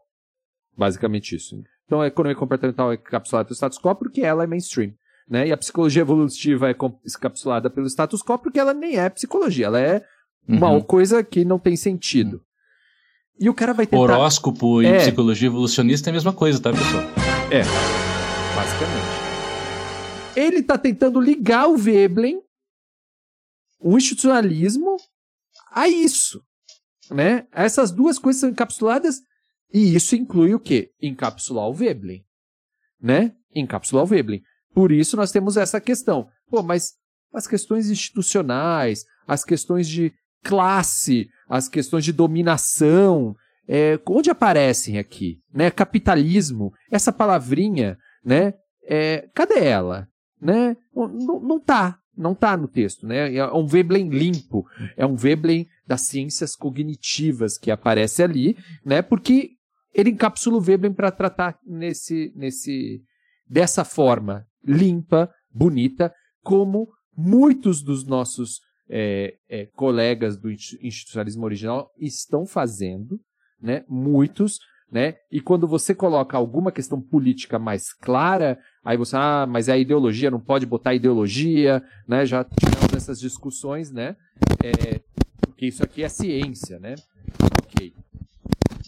Basicamente 0.77 1.35
isso. 1.37 1.57
Então 1.87 2.01
a 2.01 2.07
economia 2.07 2.37
comportamental 2.37 2.91
é 2.93 2.95
encapsulada 2.95 3.47
pelo 3.49 3.55
status 3.57 3.79
quo 3.79 3.95
porque 3.95 4.23
ela 4.23 4.45
é 4.45 4.47
mainstream. 4.47 4.93
Né? 5.29 5.49
E 5.49 5.53
a 5.53 5.57
psicologia 5.57 6.03
evolutiva 6.03 6.69
é 6.71 6.75
encapsulada 7.07 7.69
pelo 7.71 7.87
status 7.89 8.23
quo 8.23 8.39
porque 8.39 8.59
ela 8.59 8.73
nem 8.75 8.97
é 8.97 9.09
psicologia, 9.09 9.67
ela 9.67 9.81
é 9.81 10.05
uma 10.47 10.71
Uhum. 10.71 10.81
coisa 10.81 11.23
que 11.23 11.45
não 11.45 11.59
tem 11.59 11.77
sentido. 11.77 12.43
E 13.39 13.49
o 13.49 13.55
cara 13.55 13.73
vai 13.73 13.87
tentar. 13.87 14.03
Horóscopo 14.03 14.83
e 14.83 14.87
É. 14.87 14.99
psicologia 14.99 15.49
evolucionista 15.49 16.09
é 16.09 16.11
a 16.11 16.15
mesma 16.15 16.33
coisa, 16.33 16.61
tá, 16.61 16.71
pessoal? 16.71 17.03
Basicamente. 18.55 19.23
Ele 20.37 20.59
está 20.59 20.79
tentando 20.79 21.21
ligar 21.21 21.67
o 21.69 21.77
Veblen, 21.77 22.41
o 23.81 23.97
institucionalismo, 23.97 24.97
a 25.71 25.89
isso. 25.89 26.43
Né? 27.11 27.47
Essas 27.53 27.91
duas 27.91 28.19
coisas 28.19 28.41
são 28.41 28.51
encapsuladas 28.51 29.21
e 29.73 29.95
isso 29.95 30.15
inclui 30.15 30.55
o 30.55 30.61
quê? 30.61 30.91
Encapsular 31.01 31.69
o 31.69 31.75
Veblen. 31.75 32.25
Né? 33.01 33.33
Encapsular 33.55 34.05
o 34.05 34.07
Veblen. 34.07 34.43
Por 34.75 34.93
isso 34.93 35.17
nós 35.17 35.33
temos 35.33 35.57
essa 35.57 35.81
questão. 35.81 36.29
Pô, 36.49 36.63
mas 36.63 36.93
as 37.33 37.47
questões 37.47 37.91
institucionais, 37.91 39.05
as 39.27 39.45
questões 39.45 39.89
de 39.89 40.13
classe, 40.43 41.29
as 41.49 41.69
questões 41.69 42.05
de 42.05 42.13
dominação, 42.13 43.35
é, 43.69 43.99
onde 44.07 44.31
aparecem 44.31 44.99
aqui? 44.99 45.39
Né? 45.53 45.71
Capitalismo, 45.71 46.73
essa 46.91 47.13
palavrinha, 47.13 47.97
né? 48.25 48.55
É, 48.85 49.29
cadê 49.35 49.65
ela? 49.65 50.09
Né? 50.41 50.77
Não, 50.95 51.41
não, 51.41 51.61
tá, 51.61 51.99
não 52.17 52.35
tá 52.35 52.57
no 52.57 52.67
texto, 52.67 53.07
né? 53.07 53.35
É 53.35 53.47
um 53.53 53.67
Veblen 53.67 54.09
limpo, 54.09 54.67
é 54.97 55.07
um 55.07 55.15
Veblen 55.15 55.67
das 55.87 56.03
ciências 56.03 56.55
cognitivas 56.55 57.59
que 57.59 57.71
aparece 57.71 58.23
ali, 58.23 58.57
né? 58.85 59.03
Porque 59.03 59.51
ele 59.95 60.11
encapsula 60.11 60.57
o 60.57 60.61
Veblen 60.61 60.93
para 60.93 61.11
tratar 61.11 61.59
nesse, 61.67 62.33
nesse, 62.35 63.03
dessa 63.49 63.85
forma 63.85 64.47
limpa, 64.65 65.31
bonita, 65.53 66.13
como 66.43 66.89
muitos 67.17 67.83
dos 67.83 68.07
nossos 68.07 68.61
é, 68.89 69.35
é, 69.49 69.67
colegas 69.75 70.37
do 70.37 70.51
insti- 70.51 70.79
institucionalismo 70.83 71.45
original 71.45 71.91
estão 71.99 72.47
fazendo, 72.47 73.19
né? 73.61 73.85
Muitos, 73.89 74.59
né? 74.91 75.15
E 75.31 75.41
quando 75.41 75.67
você 75.67 75.95
coloca 75.95 76.37
alguma 76.37 76.71
questão 76.71 77.01
política 77.01 77.59
mais 77.59 77.93
clara, 77.93 78.59
aí 78.85 78.97
você, 78.97 79.17
ah, 79.17 79.47
mas 79.49 79.69
é 79.69 79.73
a 79.73 79.79
ideologia, 79.79 80.31
não 80.31 80.41
pode 80.41 80.67
botar 80.67 80.95
ideologia, 80.95 81.83
né? 82.07 82.27
Já 82.27 82.45
tivemos 82.45 82.95
essas 82.95 83.19
discussões, 83.19 83.91
né? 83.91 84.17
É, 84.63 85.01
porque 85.63 85.67
isso 85.67 85.85
aqui 85.85 86.03
é 86.03 86.09
ciência, 86.09 86.81
né? 86.81 86.97
Ok. 87.63 87.95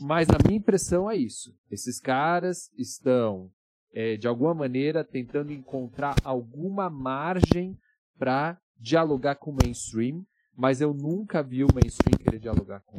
Mas 0.00 0.28
a 0.28 0.38
minha 0.44 0.58
impressão 0.58 1.08
é 1.08 1.16
isso. 1.16 1.54
Esses 1.70 2.00
caras 2.00 2.68
estão, 2.76 3.48
é, 3.92 4.16
de 4.16 4.26
alguma 4.26 4.52
maneira, 4.54 5.04
tentando 5.04 5.52
encontrar 5.52 6.16
alguma 6.24 6.90
margem 6.90 7.78
para 8.18 8.58
dialogar 8.76 9.36
com 9.36 9.52
o 9.52 9.56
mainstream, 9.62 10.26
mas 10.56 10.80
eu 10.80 10.92
nunca 10.92 11.44
vi 11.44 11.62
o 11.62 11.68
mainstream 11.72 12.18
querer 12.18 12.40
dialogar 12.40 12.80
com, 12.80 12.96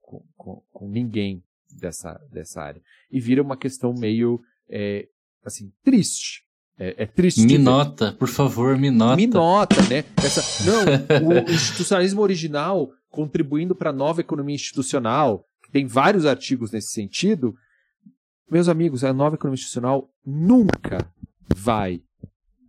com, 0.00 0.24
com, 0.34 0.62
com 0.72 0.88
ninguém 0.88 1.44
dessa, 1.70 2.14
dessa 2.32 2.62
área. 2.62 2.80
E 3.10 3.20
vira 3.20 3.42
uma 3.42 3.58
questão 3.58 3.92
meio, 3.92 4.40
é, 4.70 5.06
assim, 5.44 5.70
triste. 5.84 6.44
É, 6.78 7.02
é 7.02 7.06
triste. 7.06 7.44
Me 7.44 7.58
nota, 7.58 8.12
por 8.12 8.28
favor, 8.28 8.78
me 8.78 8.90
nota. 8.90 9.16
Me 9.16 9.26
nota, 9.26 9.76
né? 9.82 10.04
Essa, 10.16 10.64
não, 10.64 11.28
o 11.28 11.50
institucionalismo 11.50 12.22
original 12.22 12.90
contribuindo 13.10 13.74
para 13.74 13.90
a 13.90 13.92
nova 13.92 14.20
economia 14.20 14.54
institucional, 14.54 15.44
tem 15.72 15.86
vários 15.86 16.26
artigos 16.26 16.70
nesse 16.70 16.92
sentido. 16.92 17.54
Meus 18.50 18.68
amigos, 18.68 19.04
a 19.04 19.12
nova 19.12 19.36
economia 19.36 19.56
institucional 19.56 20.10
nunca 20.24 21.10
vai 21.54 22.02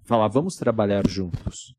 falar, 0.03 0.27
vamos 0.27 0.55
trabalhar 0.55 1.07
juntos. 1.07 1.75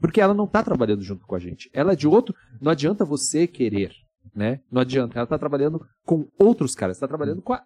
Porque 0.00 0.20
ela 0.20 0.34
não 0.34 0.44
está 0.44 0.62
trabalhando 0.62 1.02
junto 1.02 1.26
com 1.26 1.34
a 1.34 1.38
gente. 1.38 1.70
Ela 1.72 1.92
é 1.92 1.96
de 1.96 2.08
outro. 2.08 2.34
Não 2.60 2.72
adianta 2.72 3.04
você 3.04 3.46
querer, 3.46 3.92
né? 4.34 4.60
Não 4.70 4.80
adianta. 4.80 5.16
Ela 5.16 5.24
está 5.24 5.38
trabalhando 5.38 5.80
com 6.04 6.28
outros 6.38 6.74
caras. 6.74 6.96
Está 6.96 7.06
trabalhando 7.06 7.40
com 7.40 7.52
a 7.52 7.64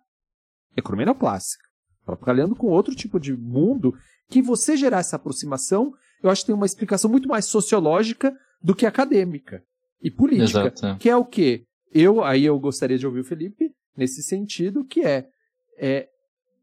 economia 0.76 1.07
neoclássica. 1.07 1.64
Está 2.01 2.14
trabalhando 2.14 2.55
com 2.55 2.66
outro 2.66 2.94
tipo 2.94 3.18
de 3.18 3.34
mundo 3.34 3.94
que 4.28 4.42
você 4.42 4.76
gerar 4.76 4.99
essa 4.99 5.16
aproximação, 5.16 5.94
eu 6.22 6.28
acho 6.28 6.42
que 6.42 6.47
tem 6.47 6.55
uma 6.55 6.66
explicação 6.66 7.11
muito 7.11 7.28
mais 7.28 7.47
sociológica 7.47 8.36
do 8.62 8.74
que 8.74 8.86
acadêmica 8.86 9.62
e 10.01 10.11
política. 10.11 10.61
Exato. 10.61 10.86
é. 10.86 10.97
Que 10.97 11.09
é 11.09 11.16
o 11.16 11.24
quê? 11.24 11.64
Eu, 11.92 12.22
aí 12.22 12.44
eu 12.44 12.59
gostaria 12.59 12.99
de 12.99 13.07
ouvir 13.07 13.20
o 13.20 13.24
Felipe 13.24 13.70
nesse 13.97 14.22
sentido, 14.22 14.84
que 14.84 15.01
é, 15.01 15.26
é 15.78 16.09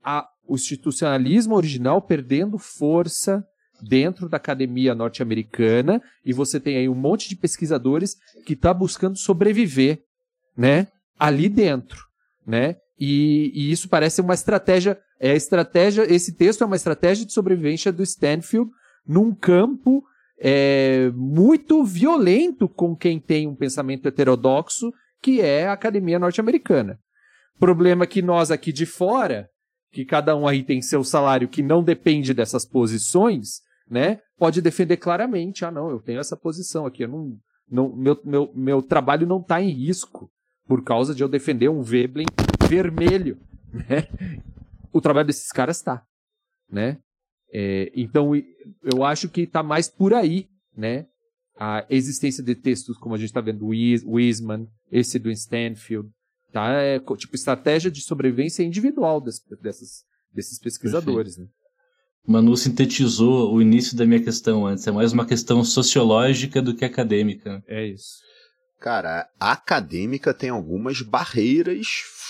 a, 0.03 0.27
o 0.47 0.55
institucionalismo 0.55 1.55
original 1.55 2.01
perdendo 2.01 2.57
força 2.57 3.43
dentro 3.81 4.29
da 4.29 4.37
academia 4.37 4.95
norte-americana 4.95 6.01
e 6.25 6.31
você 6.31 6.59
tem 6.59 6.77
aí 6.77 6.87
um 6.87 6.95
monte 6.95 7.27
de 7.27 7.35
pesquisadores 7.35 8.15
que 8.45 8.53
está 8.53 8.73
buscando 8.73 9.17
sobreviver, 9.17 10.03
né? 10.55 10.87
Ali 11.19 11.49
dentro, 11.49 12.05
né? 12.45 12.77
E, 12.99 13.51
e 13.53 13.71
isso 13.71 13.89
parece 13.89 14.21
uma 14.21 14.33
estratégia, 14.33 14.99
é 15.19 15.31
a 15.31 15.35
estratégia, 15.35 16.03
esse 16.03 16.33
texto 16.33 16.61
é 16.61 16.65
uma 16.65 16.75
estratégia 16.75 17.25
de 17.25 17.33
sobrevivência 17.33 17.91
do 17.91 18.03
Stanfield 18.03 18.69
num 19.05 19.33
campo 19.33 20.03
é, 20.39 21.09
muito 21.13 21.83
violento 21.83 22.67
com 22.67 22.95
quem 22.95 23.19
tem 23.19 23.47
um 23.47 23.55
pensamento 23.55 24.07
heterodoxo, 24.07 24.91
que 25.21 25.41
é 25.41 25.67
a 25.67 25.73
academia 25.73 26.19
norte-americana. 26.19 26.99
Problema 27.59 28.05
que 28.05 28.21
nós 28.21 28.51
aqui 28.51 28.71
de 28.71 28.85
fora, 28.85 29.47
que 29.91 30.03
cada 30.03 30.35
um 30.35 30.47
aí 30.47 30.63
tem 30.63 30.81
seu 30.81 31.03
salário 31.03 31.47
que 31.47 31.61
não 31.61 31.83
depende 31.83 32.33
dessas 32.33 32.65
posições, 32.65 33.61
né? 33.89 34.19
Pode 34.37 34.61
defender 34.61 34.97
claramente, 34.97 35.63
ah 35.63 35.71
não, 35.71 35.89
eu 35.89 35.99
tenho 35.99 36.19
essa 36.19 36.35
posição 36.35 36.85
aqui, 36.85 37.03
eu 37.03 37.07
não, 37.07 37.37
não 37.69 37.95
meu, 37.95 38.19
meu, 38.25 38.51
meu 38.55 38.81
trabalho 38.81 39.27
não 39.27 39.39
está 39.39 39.61
em 39.61 39.69
risco 39.69 40.29
por 40.67 40.83
causa 40.83 41.13
de 41.13 41.23
eu 41.23 41.29
defender 41.29 41.69
um 41.69 41.81
Veblen 41.81 42.25
vermelho, 42.67 43.37
né? 43.71 44.07
O 44.91 44.99
trabalho 44.99 45.27
desses 45.27 45.51
caras 45.51 45.77
está, 45.77 46.03
né? 46.69 46.97
É, 47.53 47.91
então, 47.95 48.31
eu 48.83 49.03
acho 49.03 49.29
que 49.29 49.41
está 49.41 49.61
mais 49.61 49.87
por 49.87 50.13
aí 50.13 50.47
né? 50.75 51.05
A 51.57 51.85
existência 51.89 52.43
de 52.43 52.55
textos, 52.55 52.97
como 52.97 53.13
a 53.13 53.17
gente 53.17 53.27
está 53.27 53.39
vendo, 53.39 53.59
do 53.59 53.67
Wiseman, 53.67 54.67
esse 54.91 55.19
do 55.19 55.29
Stanfield, 55.31 56.09
tá? 56.51 56.71
É, 56.71 56.99
tipo, 56.99 57.35
estratégia 57.35 57.91
de 57.91 58.01
sobrevivência 58.01 58.63
individual 58.63 59.21
das, 59.21 59.39
dessas, 59.61 60.03
desses 60.33 60.59
pesquisadores, 60.59 61.37
né? 61.37 61.45
Manu 62.25 62.55
sintetizou 62.55 63.53
o 63.53 63.61
início 63.61 63.97
da 63.97 64.05
minha 64.05 64.23
questão 64.23 64.65
antes. 64.65 64.87
É 64.87 64.91
mais 64.91 65.11
uma 65.11 65.25
questão 65.25 65.63
sociológica 65.63 66.61
do 66.61 66.73
que 66.73 66.85
acadêmica. 66.85 67.61
É 67.67 67.85
isso. 67.85 68.23
Cara, 68.79 69.27
a 69.39 69.51
acadêmica 69.51 70.33
tem 70.33 70.49
algumas 70.49 71.01
barreiras 71.01 71.85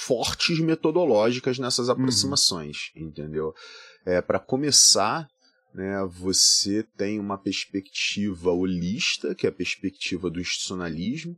fortes 0.05 0.59
metodológicas 0.59 1.59
nessas 1.59 1.87
uhum. 1.87 1.93
aproximações, 1.93 2.91
uhum. 2.95 3.07
entendeu? 3.07 3.53
É, 4.05 4.21
para 4.21 4.39
começar, 4.39 5.27
né, 5.73 6.05
você 6.05 6.83
tem 6.97 7.19
uma 7.19 7.37
perspectiva 7.37 8.51
holista, 8.51 9.33
que 9.33 9.45
é 9.45 9.49
a 9.49 9.53
perspectiva 9.53 10.29
do 10.29 10.39
institucionalismo, 10.39 11.37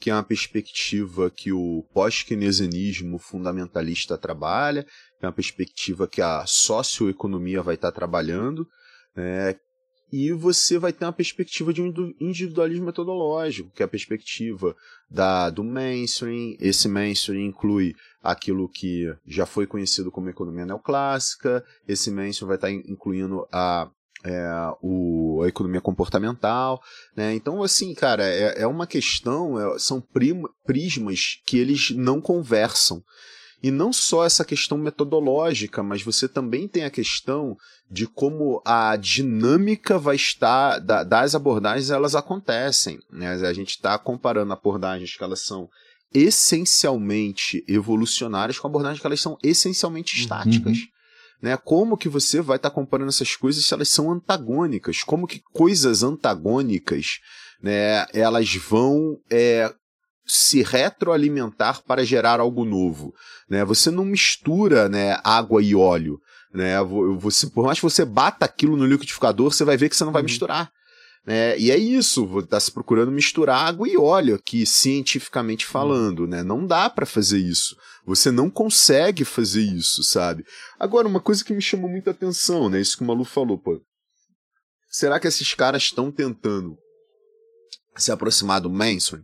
que 0.00 0.10
é 0.10 0.14
uma 0.14 0.22
perspectiva 0.22 1.28
que 1.28 1.52
o 1.52 1.84
pós-keynesianismo 1.92 3.18
fundamentalista 3.18 4.16
trabalha, 4.16 4.84
que 4.84 5.24
é 5.24 5.26
uma 5.26 5.32
perspectiva 5.32 6.06
que 6.06 6.22
a 6.22 6.46
socioeconomia 6.46 7.62
vai 7.62 7.74
estar 7.74 7.90
trabalhando, 7.90 8.66
né, 9.16 9.56
e 10.10 10.32
você 10.32 10.78
vai 10.78 10.92
ter 10.92 11.04
uma 11.04 11.12
perspectiva 11.12 11.72
de 11.72 11.82
um 11.82 11.92
individualismo 12.18 12.86
metodológico, 12.86 13.70
que 13.70 13.82
é 13.82 13.84
a 13.84 13.88
perspectiva 13.88 14.74
da, 15.10 15.50
do 15.50 15.62
mainstream. 15.62 16.56
Esse 16.58 16.88
mainstream 16.88 17.42
inclui 17.42 17.94
aquilo 18.22 18.68
que 18.68 19.14
já 19.26 19.46
foi 19.46 19.66
conhecido 19.66 20.10
como 20.10 20.28
economia 20.28 20.66
neoclássica, 20.66 21.64
esse 21.86 22.10
mainstream 22.10 22.48
vai 22.48 22.56
estar 22.56 22.70
incluindo 22.70 23.46
a, 23.52 23.88
é, 24.24 24.50
o, 24.82 25.42
a 25.44 25.48
economia 25.48 25.80
comportamental. 25.80 26.80
Né? 27.16 27.34
Então, 27.34 27.62
assim, 27.62 27.94
cara, 27.94 28.24
é, 28.24 28.62
é 28.62 28.66
uma 28.66 28.86
questão, 28.86 29.58
é, 29.58 29.78
são 29.78 30.02
prismas 30.64 31.40
que 31.46 31.58
eles 31.58 31.90
não 31.90 32.20
conversam. 32.20 33.02
E 33.60 33.72
não 33.72 33.92
só 33.92 34.24
essa 34.24 34.44
questão 34.44 34.78
metodológica, 34.78 35.82
mas 35.82 36.00
você 36.00 36.28
também 36.28 36.68
tem 36.68 36.84
a 36.84 36.90
questão 36.90 37.56
de 37.90 38.06
como 38.06 38.62
a 38.64 38.94
dinâmica 38.94 39.98
vai 39.98 40.14
estar 40.14 40.78
da, 40.78 41.02
das 41.02 41.34
abordagens 41.34 41.90
elas 41.90 42.14
acontecem. 42.14 43.00
Né? 43.10 43.32
A 43.32 43.52
gente 43.52 43.70
está 43.70 43.98
comparando 43.98 44.52
abordagens 44.52 45.16
que 45.16 45.24
elas 45.24 45.40
são 45.40 45.68
essencialmente 46.12 47.64
evolucionárias 47.68 48.58
com 48.58 48.66
abordagens 48.66 49.00
que 49.00 49.06
elas 49.06 49.20
são 49.20 49.36
essencialmente 49.42 50.14
uhum. 50.14 50.20
estáticas. 50.22 50.78
Uhum. 50.78 50.86
Né? 51.42 51.56
Como 51.56 51.96
que 51.96 52.08
você 52.08 52.40
vai 52.40 52.56
estar 52.56 52.70
tá 52.70 52.74
comparando 52.74 53.10
essas 53.10 53.36
coisas 53.36 53.64
se 53.64 53.74
elas 53.74 53.88
são 53.88 54.10
antagônicas? 54.10 55.02
Como 55.02 55.26
que 55.26 55.42
coisas 55.52 56.02
antagônicas 56.02 57.20
né, 57.62 58.06
elas 58.12 58.54
vão 58.54 59.18
é, 59.30 59.72
se 60.26 60.62
retroalimentar 60.62 61.82
para 61.82 62.04
gerar 62.04 62.38
algo 62.38 62.64
novo. 62.64 63.14
Né? 63.48 63.64
Você 63.64 63.90
não 63.90 64.04
mistura 64.04 64.88
né, 64.88 65.18
água 65.24 65.62
e 65.62 65.74
óleo. 65.74 66.20
Né? 66.52 66.74
Você, 67.18 67.46
por 67.48 67.64
mais 67.64 67.78
que 67.78 67.84
você 67.84 68.04
bata 68.04 68.44
aquilo 68.44 68.76
no 68.76 68.86
liquidificador, 68.86 69.52
você 69.52 69.64
vai 69.64 69.76
ver 69.76 69.88
que 69.88 69.96
você 69.96 70.04
não 70.04 70.12
vai 70.12 70.22
uhum. 70.22 70.26
misturar. 70.26 70.70
Né? 71.28 71.58
E 71.58 71.70
é 71.70 71.76
isso, 71.76 72.38
está 72.38 72.58
se 72.58 72.72
procurando 72.72 73.12
misturar 73.12 73.68
água 73.68 73.86
e 73.86 73.98
óleo 73.98 74.34
aqui, 74.34 74.64
cientificamente 74.64 75.66
uhum. 75.66 75.70
falando. 75.70 76.26
Né? 76.26 76.42
Não 76.42 76.66
dá 76.66 76.88
para 76.88 77.04
fazer 77.04 77.36
isso. 77.36 77.76
Você 78.06 78.30
não 78.30 78.48
consegue 78.48 79.26
fazer 79.26 79.60
isso, 79.60 80.02
sabe? 80.02 80.42
Agora, 80.80 81.06
uma 81.06 81.20
coisa 81.20 81.44
que 81.44 81.52
me 81.52 81.60
chamou 81.60 81.90
muita 81.90 82.12
atenção, 82.12 82.70
né? 82.70 82.80
Isso 82.80 82.96
que 82.96 83.02
o 83.02 83.06
Malu 83.06 83.26
falou, 83.26 83.58
pô. 83.58 83.78
Será 84.90 85.20
que 85.20 85.28
esses 85.28 85.52
caras 85.52 85.82
estão 85.82 86.10
tentando 86.10 86.78
se 87.94 88.10
aproximar 88.10 88.62
do 88.62 88.70
mainstream? 88.70 89.22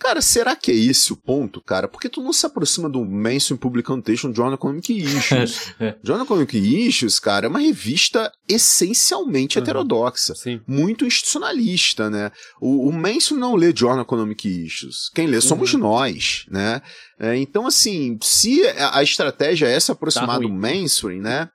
Cara, 0.00 0.22
será 0.22 0.56
que 0.56 0.70
é 0.70 0.74
esse 0.74 1.12
o 1.12 1.16
ponto, 1.16 1.60
cara? 1.60 1.86
Porque 1.86 2.08
tu 2.08 2.22
não 2.22 2.32
se 2.32 2.46
aproxima 2.46 2.88
do 2.88 3.04
Mainstream 3.04 3.58
Publication 3.58 4.34
Journal 4.34 4.54
Economic 4.54 4.98
Issues. 4.98 5.74
Journal 6.02 6.24
Economic 6.24 6.56
Issues, 6.56 7.20
cara, 7.20 7.44
é 7.44 7.48
uma 7.50 7.58
revista 7.58 8.32
essencialmente 8.48 9.58
uhum. 9.58 9.62
heterodoxa. 9.62 10.34
Sim. 10.34 10.62
Muito 10.66 11.04
institucionalista, 11.04 12.08
né? 12.08 12.32
O, 12.62 12.88
o 12.88 12.92
Mainstream 12.92 13.38
não 13.38 13.54
lê 13.54 13.74
Journal 13.76 14.00
Economic 14.00 14.48
Issues. 14.48 15.10
Quem 15.14 15.26
lê 15.26 15.38
somos 15.38 15.74
uhum. 15.74 15.80
nós, 15.80 16.46
né? 16.48 16.80
É, 17.18 17.36
então, 17.36 17.66
assim, 17.66 18.18
se 18.22 18.66
a 18.66 19.02
estratégia 19.02 19.66
é 19.66 19.78
se 19.78 19.92
aproximar 19.92 20.38
tá 20.38 20.38
do 20.38 20.48
Mainstream, 20.48 21.20
né? 21.20 21.50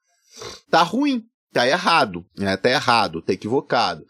Tá 0.70 0.84
ruim, 0.84 1.24
tá 1.52 1.68
errado, 1.68 2.24
né? 2.38 2.56
Tá 2.56 2.70
errado, 2.70 3.24
tá 3.24 3.34
equivocado. 3.34 4.06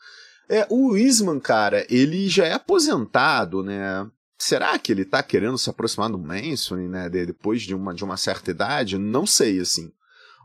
É, 0.50 0.68
o 0.70 0.92
Wiseman, 0.92 1.40
cara, 1.40 1.88
ele 1.90 2.28
já 2.28 2.46
é 2.46 2.54
aposentado, 2.54 3.64
né? 3.64 4.06
Será 4.46 4.78
que 4.78 4.92
ele 4.92 5.02
está 5.02 5.24
querendo 5.24 5.58
se 5.58 5.70
aproximar 5.70 6.10
do 6.10 6.20
Manson, 6.20 6.76
né, 6.76 7.10
depois 7.10 7.64
de 7.64 7.74
uma, 7.74 7.94
de 7.94 8.04
uma 8.04 8.16
certa 8.16 8.52
idade? 8.52 8.98
Não 8.98 9.26
sei, 9.26 9.60
assim. 9.60 9.92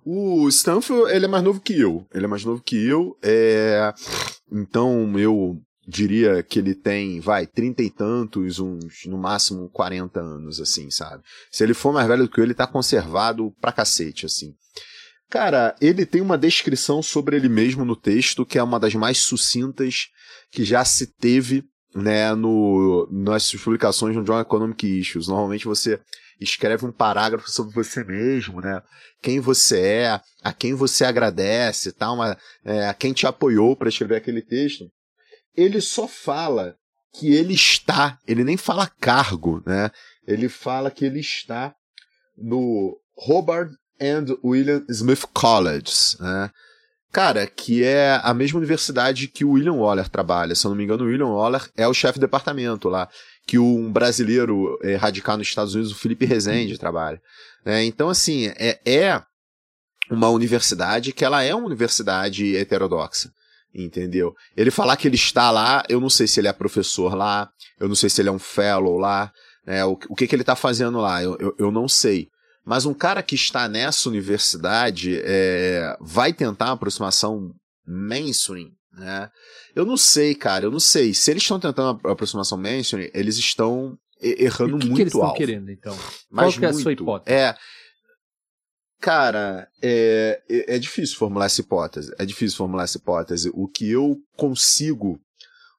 O 0.05 0.49
Stanfield, 0.49 1.11
ele 1.13 1.27
é 1.27 1.29
mais 1.29 1.45
novo 1.45 1.61
que 1.61 1.79
eu. 1.79 2.07
Ele 2.15 2.25
é 2.25 2.29
mais 2.29 2.45
novo 2.45 2.63
que 2.63 2.77
eu. 2.77 3.17
É... 3.23 3.93
Então, 4.51 5.19
eu 5.19 5.61
diria 5.87 6.43
que 6.43 6.59
ele 6.59 6.75
tem, 6.75 7.21
vai, 7.21 7.47
trinta 7.47 7.83
e 7.83 7.91
tantos, 7.91 8.59
uns, 8.59 9.05
no 9.05 9.19
máximo, 9.19 9.69
40 9.69 10.19
anos, 10.19 10.61
assim, 10.61 10.91
sabe? 10.91 11.23
Se 11.51 11.63
ele 11.63 11.75
for 11.75 11.93
mais 11.93 12.09
velho 12.09 12.23
do 12.23 12.31
que 12.31 12.41
eu, 12.41 12.45
ele 12.45 12.55
tá 12.55 12.67
conservado 12.67 13.53
pra 13.61 13.73
cacete, 13.73 14.25
assim. 14.25 14.55
Cara, 15.29 15.77
ele 15.81 16.07
tem 16.07 16.23
uma 16.23 16.39
descrição 16.39 17.03
sobre 17.03 17.37
ele 17.37 17.49
mesmo 17.49 17.85
no 17.85 17.95
texto 17.95 18.47
que 18.47 18.59
é 18.59 18.63
uma 18.63 18.81
das 18.81 18.95
mais 18.95 19.19
sucintas 19.19 20.09
que 20.51 20.65
já 20.65 20.85
se 20.85 21.07
teve 21.07 21.65
né, 21.95 22.35
no, 22.35 23.09
nas 23.11 23.51
publicações 23.53 24.15
no 24.17 24.25
John 24.25 24.41
Economic 24.41 24.87
Issues. 24.87 25.29
Normalmente 25.29 25.67
você 25.67 26.01
escreve 26.41 26.87
um 26.87 26.93
parágrafo 26.93 27.51
sobre 27.51 27.75
você 27.75 28.03
mesmo, 28.03 28.61
né? 28.61 28.83
Quem 29.23 29.41
você 29.41 29.81
é, 29.81 30.21
a 30.43 30.53
quem 30.53 30.75
você 30.75 31.05
agradece, 31.05 31.93
tá? 31.93 32.11
Uma, 32.11 32.37
é, 32.65 32.89
a 32.89 32.95
quem 32.95 33.13
te 33.13 33.27
apoiou 33.27 33.77
para 33.77 33.89
escrever 33.89 34.17
aquele 34.17 34.41
texto. 34.41 34.91
Ele 35.55 35.81
só 35.81 36.09
fala 36.09 36.77
que 37.13 37.33
ele 37.33 37.55
está, 37.55 38.19
ele 38.27 38.45
nem 38.45 38.57
fala 38.57 38.91
cargo, 39.01 39.63
né? 39.67 39.91
Ele 40.27 40.49
fala 40.49 40.91
que 40.91 41.05
ele 41.05 41.21
está 41.21 41.75
no 42.39 42.97
Hobart 43.17 43.71
and 44.01 44.27
William 44.43 44.85
Smith 44.89 45.27
College, 45.35 45.93
né? 46.21 46.51
Cara, 47.13 47.47
que 47.47 47.83
é 47.83 48.21
a 48.23 48.33
mesma 48.33 48.59
universidade 48.59 49.27
que 49.27 49.45
o 49.45 49.53
William 49.53 49.75
Waller 49.75 50.09
trabalha. 50.09 50.55
Se 50.55 50.65
eu 50.65 50.71
não 50.71 50.77
me 50.77 50.85
engano, 50.85 51.05
o 51.05 51.09
William 51.09 51.27
Waller 51.27 51.69
é 51.77 51.87
o 51.89 51.95
chefe 51.95 52.15
de 52.15 52.27
departamento 52.27 52.89
lá. 52.89 53.09
Que 53.47 53.59
um 53.59 53.91
brasileiro 53.91 54.79
é, 54.83 54.95
radicado 54.95 55.39
nos 55.39 55.49
Estados 55.49 55.75
Unidos, 55.75 55.93
o 55.93 55.99
Felipe 55.99 56.25
Rezende, 56.25 56.79
trabalha. 56.79 57.21
É, 57.65 57.83
então, 57.83 58.09
assim, 58.09 58.53
é, 58.57 58.79
é 58.87 59.21
uma 60.09 60.29
universidade 60.29 61.13
que 61.13 61.25
ela 61.25 61.43
é 61.43 61.53
uma 61.55 61.67
universidade 61.67 62.57
heterodoxa. 62.57 63.33
Entendeu? 63.75 64.35
Ele 64.57 64.71
falar 64.71 64.97
que 64.97 65.07
ele 65.07 65.17
está 65.17 65.51
lá, 65.51 65.83
eu 65.89 66.01
não 66.01 66.11
sei 66.11 66.27
se 66.27 66.41
ele 66.41 66.49
é 66.49 66.53
professor 66.53 67.15
lá, 67.15 67.49
eu 67.79 67.89
não 67.89 67.95
sei 67.95 68.11
se 68.11 68.21
ele 68.21 68.29
é 68.29 68.33
um 68.33 68.39
fellow 68.39 68.99
lá, 68.99 69.33
né, 69.65 69.85
o, 69.85 69.93
o 70.09 70.17
que, 70.17 70.27
que 70.27 70.35
ele 70.35 70.43
está 70.43 70.57
fazendo 70.57 70.99
lá, 70.99 71.23
eu, 71.23 71.37
eu, 71.39 71.55
eu 71.57 71.71
não 71.71 71.87
sei. 71.87 72.29
Mas 72.65 72.87
um 72.87 72.95
cara 72.95 73.23
que 73.23 73.35
está 73.35 73.69
nessa 73.69 74.09
universidade 74.09 75.21
é, 75.23 75.97
vai 76.01 76.33
tentar 76.33 76.67
uma 76.67 76.75
aproximação 76.75 77.55
mainstream, 77.87 78.71
né? 78.93 79.31
Eu 79.75 79.85
não 79.85 79.97
sei, 79.97 80.35
cara, 80.35 80.65
eu 80.67 80.71
não 80.71 80.81
sei. 80.81 81.15
Se 81.15 81.31
eles 81.31 81.43
estão 81.43 81.59
tentando 81.59 81.99
uma 82.03 82.13
aproximação 82.13 82.59
mainstream, 82.59 83.11
eles 83.15 83.37
estão 83.39 83.99
errando 84.21 84.73
muito 84.73 84.95
que 84.95 85.03
eles 85.03 85.15
alto. 85.15 85.27
estão 85.27 85.35
querendo, 85.35 85.71
então? 85.71 85.97
Mas 86.31 86.57
Qual 86.57 86.65
é 86.65 86.71
a 86.71 86.75
sua 86.75 86.93
hipótese? 86.93 87.35
É, 87.35 87.57
Cara, 89.01 89.67
é, 89.83 90.43
é, 90.49 90.77
é, 90.77 90.79
difícil 90.79 91.17
formular 91.17 91.47
essa 91.47 91.63
hipótese. 91.63 92.13
É 92.19 92.27
difícil 92.27 92.59
formular 92.59 92.85
essa 92.85 92.99
hipótese. 92.99 93.51
O 93.55 93.67
que 93.67 93.91
eu 93.91 94.19
consigo 94.37 95.19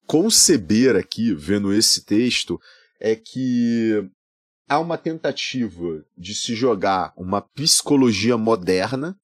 conceber 0.07 0.95
aqui, 0.95 1.31
vendo 1.33 1.71
esse 1.71 2.03
texto, 2.03 2.59
é 2.99 3.15
que 3.15 4.09
há 4.71 4.79
uma 4.79 4.97
tentativa 4.97 6.01
de 6.17 6.33
se 6.33 6.55
jogar 6.55 7.11
uma 7.17 7.41
psicologia 7.41 8.37
moderna 8.37 9.19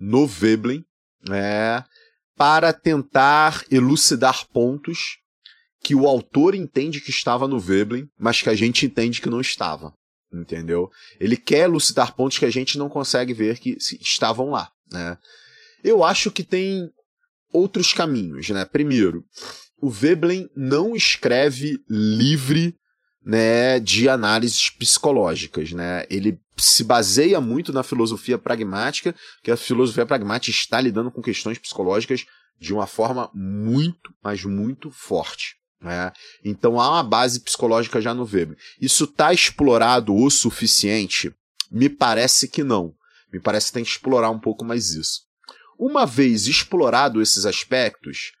no 0.00 0.26
Veblen 0.26 0.84
é, 1.30 1.84
para 2.36 2.72
tentar 2.72 3.64
elucidar 3.70 4.44
pontos 4.48 5.20
que 5.80 5.94
o 5.94 6.08
autor 6.08 6.56
entende 6.56 7.00
que 7.00 7.10
estava 7.10 7.46
no 7.46 7.60
Veblen, 7.60 8.10
mas 8.18 8.42
que 8.42 8.50
a 8.50 8.54
gente 8.56 8.84
entende 8.84 9.20
que 9.20 9.30
não 9.30 9.40
estava. 9.40 9.94
Entendeu? 10.32 10.90
Ele 11.20 11.36
quer 11.36 11.66
elucidar 11.66 12.16
pontos 12.16 12.38
que 12.38 12.44
a 12.44 12.50
gente 12.50 12.76
não 12.76 12.88
consegue 12.88 13.32
ver 13.32 13.60
que 13.60 13.76
estavam 14.00 14.50
lá. 14.50 14.72
Né? 14.90 15.16
Eu 15.84 16.02
acho 16.02 16.32
que 16.32 16.42
tem 16.42 16.90
outros 17.52 17.92
caminhos. 17.92 18.48
Né? 18.48 18.64
Primeiro, 18.64 19.24
o 19.80 19.88
Veblen 19.88 20.50
não 20.56 20.96
escreve 20.96 21.78
livre 21.88 22.76
né, 23.24 23.80
de 23.80 24.08
análises 24.08 24.68
psicológicas, 24.70 25.72
né? 25.72 26.04
Ele 26.10 26.38
se 26.56 26.84
baseia 26.84 27.40
muito 27.40 27.72
na 27.72 27.82
filosofia 27.82 28.38
pragmática, 28.38 29.14
que 29.42 29.50
a 29.50 29.56
filosofia 29.56 30.06
pragmática 30.06 30.56
está 30.56 30.80
lidando 30.80 31.10
com 31.10 31.22
questões 31.22 31.58
psicológicas 31.58 32.24
de 32.60 32.72
uma 32.72 32.86
forma 32.86 33.30
muito, 33.34 34.14
mas 34.22 34.44
muito 34.44 34.90
forte. 34.90 35.56
Né? 35.80 36.12
Então 36.44 36.80
há 36.80 36.90
uma 36.90 37.02
base 37.02 37.40
psicológica 37.40 38.00
já 38.00 38.14
no 38.14 38.24
Veblen. 38.24 38.58
Isso 38.80 39.04
está 39.04 39.32
explorado 39.32 40.14
o 40.14 40.30
suficiente? 40.30 41.34
Me 41.70 41.88
parece 41.88 42.48
que 42.48 42.62
não. 42.62 42.94
Me 43.32 43.40
parece 43.40 43.66
que 43.66 43.72
tem 43.74 43.84
que 43.84 43.90
explorar 43.90 44.30
um 44.30 44.38
pouco 44.38 44.64
mais 44.64 44.90
isso. 44.90 45.22
Uma 45.78 46.06
vez 46.06 46.46
explorado 46.46 47.20
esses 47.20 47.44
aspectos, 47.44 48.32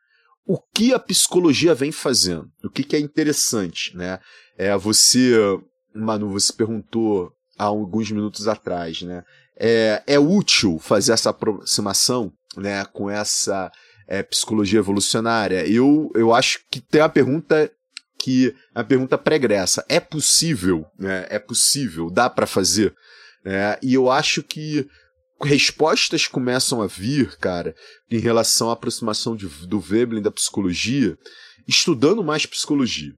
o 0.46 0.58
que 0.58 0.92
a 0.92 0.98
psicologia 0.98 1.74
vem 1.74 1.90
fazendo? 1.90 2.50
O 2.62 2.70
que, 2.70 2.84
que 2.84 2.96
é 2.96 2.98
interessante, 3.00 3.96
né? 3.96 4.18
É, 4.56 4.76
você, 4.76 5.32
Manu, 5.94 6.28
você 6.30 6.52
perguntou 6.52 7.32
há 7.58 7.64
alguns 7.64 8.10
minutos 8.10 8.46
atrás, 8.46 9.02
né? 9.02 9.24
É, 9.56 10.02
é 10.06 10.18
útil 10.18 10.78
fazer 10.78 11.12
essa 11.12 11.30
aproximação, 11.30 12.32
né, 12.56 12.84
com 12.86 13.08
essa 13.08 13.70
é, 14.06 14.22
psicologia 14.22 14.80
evolucionária? 14.80 15.66
Eu, 15.66 16.10
eu 16.14 16.34
acho 16.34 16.60
que 16.70 16.80
tem 16.80 17.00
a 17.00 17.08
pergunta 17.08 17.70
que 18.18 18.54
a 18.74 18.82
pergunta 18.82 19.18
pregressa 19.18 19.84
é 19.88 20.00
possível, 20.00 20.86
né? 20.98 21.26
É 21.30 21.38
possível, 21.38 22.10
dá 22.10 22.28
para 22.28 22.46
fazer, 22.46 22.94
né? 23.44 23.78
E 23.82 23.94
eu 23.94 24.10
acho 24.10 24.42
que 24.42 24.88
respostas 25.42 26.26
começam 26.26 26.80
a 26.82 26.86
vir, 26.86 27.36
cara, 27.38 27.74
em 28.10 28.18
relação 28.18 28.70
à 28.70 28.72
aproximação 28.72 29.36
de, 29.36 29.46
do 29.66 29.80
Veblen 29.80 30.22
da 30.22 30.30
psicologia, 30.30 31.16
estudando 31.66 32.22
mais 32.24 32.46
psicologia. 32.46 33.12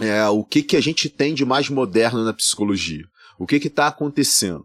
É, 0.00 0.26
o 0.28 0.44
que, 0.44 0.62
que 0.62 0.76
a 0.76 0.80
gente 0.80 1.08
tem 1.08 1.34
de 1.34 1.44
mais 1.44 1.68
moderno 1.68 2.24
na 2.24 2.32
psicologia? 2.32 3.04
O 3.38 3.46
que 3.46 3.56
está 3.56 3.86
acontecendo? 3.86 4.64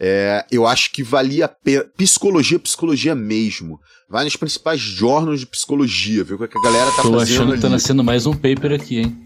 É, 0.00 0.44
eu 0.50 0.66
acho 0.66 0.92
que 0.92 1.02
valia 1.02 1.46
a 1.46 1.48
pena. 1.48 1.84
Psicologia, 1.96 2.58
psicologia 2.58 3.14
mesmo. 3.14 3.78
Vai 4.08 4.24
nos 4.24 4.36
principais 4.36 4.80
jornais 4.80 5.40
de 5.40 5.46
psicologia, 5.46 6.22
ver 6.24 6.34
o 6.34 6.38
que 6.38 6.58
a 6.58 6.62
galera 6.62 6.90
tá 6.92 7.02
Tô 7.02 7.12
fazendo. 7.12 7.22
achando 7.22 7.46
que 7.48 7.52
ali. 7.54 7.62
tá 7.62 7.68
nascendo 7.68 8.04
mais 8.04 8.26
um 8.26 8.32
paper 8.32 8.72
aqui, 8.72 8.98
hein? 9.00 9.24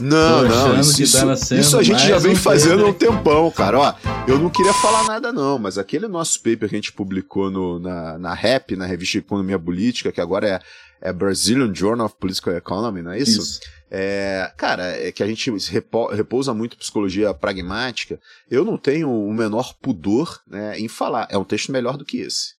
Não, 0.00 0.42
não, 0.42 0.80
isso, 0.80 0.96
que 0.96 1.02
isso, 1.04 1.54
isso 1.54 1.78
a 1.78 1.82
gente 1.82 2.06
já 2.06 2.18
vem 2.18 2.32
um 2.32 2.36
fazendo 2.36 2.84
há 2.84 2.88
um 2.88 2.92
tempão, 2.92 3.50
cara. 3.50 3.78
Ó, 3.78 3.94
eu 4.26 4.38
não 4.38 4.50
queria 4.50 4.74
falar 4.74 5.04
nada, 5.04 5.32
não, 5.32 5.58
mas 5.58 5.78
aquele 5.78 6.08
nosso 6.08 6.38
paper 6.38 6.68
que 6.68 6.74
a 6.74 6.78
gente 6.78 6.92
publicou 6.92 7.50
no, 7.50 7.78
na, 7.78 8.18
na 8.18 8.34
REP, 8.34 8.72
na 8.76 8.86
revista 8.86 9.18
Economia 9.18 9.58
Política, 9.58 10.10
que 10.10 10.20
agora 10.20 10.48
é, 10.48 10.60
é 11.08 11.12
Brazilian 11.12 11.72
Journal 11.72 12.06
of 12.06 12.16
Political 12.18 12.54
Economy, 12.54 13.02
não 13.02 13.12
é 13.12 13.18
isso? 13.18 13.60
É, 13.90 14.52
cara, 14.56 14.84
é 14.84 15.12
que 15.12 15.22
a 15.22 15.26
gente 15.26 15.48
repo- 15.70 16.08
repousa 16.08 16.52
muito 16.52 16.76
psicologia 16.76 17.32
pragmática. 17.32 18.18
Eu 18.50 18.64
não 18.64 18.76
tenho 18.76 19.08
o 19.08 19.32
menor 19.32 19.74
pudor 19.80 20.40
né, 20.48 20.76
em 20.80 20.88
falar. 20.88 21.28
É 21.30 21.38
um 21.38 21.44
texto 21.44 21.70
melhor 21.70 21.96
do 21.96 22.04
que 22.04 22.18
esse. 22.18 22.54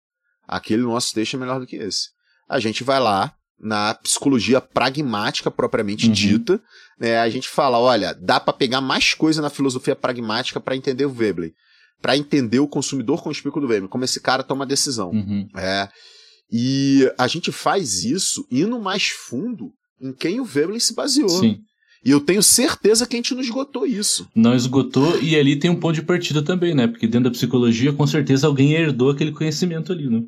Aquele 0.48 0.84
nosso 0.84 1.14
texto 1.14 1.34
é 1.34 1.40
melhor 1.40 1.60
do 1.60 1.68
que 1.68 1.76
esse. 1.76 2.10
A 2.48 2.60
gente 2.60 2.84
vai 2.86 3.02
lá 3.02 3.34
na 3.60 3.94
psicologia 3.96 4.60
pragmática 4.62 5.50
propriamente 5.50 6.08
Uhum. 6.08 6.14
dita, 6.14 6.62
né, 7.00 7.18
a 7.20 7.30
gente 7.30 7.48
fala, 7.48 7.80
olha, 7.80 8.14
dá 8.14 8.40
para 8.40 8.54
pegar 8.54 8.82
mais 8.82 9.14
coisa 9.14 9.42
na 9.42 9.50
filosofia 9.50 9.96
pragmática 9.96 10.60
para 10.60 10.76
entender 10.76 11.06
o 11.06 11.10
Veblen, 11.10 11.52
para 12.02 12.18
entender 12.18 12.60
o 12.60 12.68
consumidor 12.68 13.24
conspícuo 13.24 13.62
do 13.62 13.68
Veblen, 13.68 13.90
como 13.90 14.04
esse 14.04 14.20
cara 14.20 14.44
toma 14.44 14.66
decisão. 14.66 15.10
Uhum. 15.12 15.48
É. 15.56 15.88
E 16.52 17.12
a 17.18 17.28
gente 17.28 17.52
faz 17.52 18.04
isso 18.04 18.46
indo 18.52 18.80
mais 18.80 19.08
fundo 19.08 19.72
em 20.00 20.14
quem 20.14 20.40
o 20.40 20.46
Veblen 20.46 20.80
se 20.80 20.94
baseou. 20.94 21.30
Sim. 21.30 21.60
E 22.04 22.12
eu 22.12 22.20
tenho 22.22 22.44
certeza 22.44 23.08
que 23.08 23.16
a 23.16 23.18
gente 23.18 23.34
não 23.34 23.42
esgotou 23.42 23.84
isso. 23.88 24.30
Não 24.36 24.54
esgotou 24.54 25.20
e 25.24 25.36
ali 25.36 25.58
tem 25.58 25.72
um 25.72 25.80
ponto 25.80 25.96
de 25.96 26.04
partida 26.04 26.44
também, 26.44 26.76
né? 26.76 26.86
Porque 26.88 27.08
dentro 27.08 27.32
da 27.32 27.32
psicologia, 27.32 27.92
com 27.94 28.06
certeza 28.06 28.46
alguém 28.46 28.74
herdou 28.74 29.10
aquele 29.10 29.32
conhecimento 29.32 29.92
ali, 29.92 30.08
né? 30.08 30.22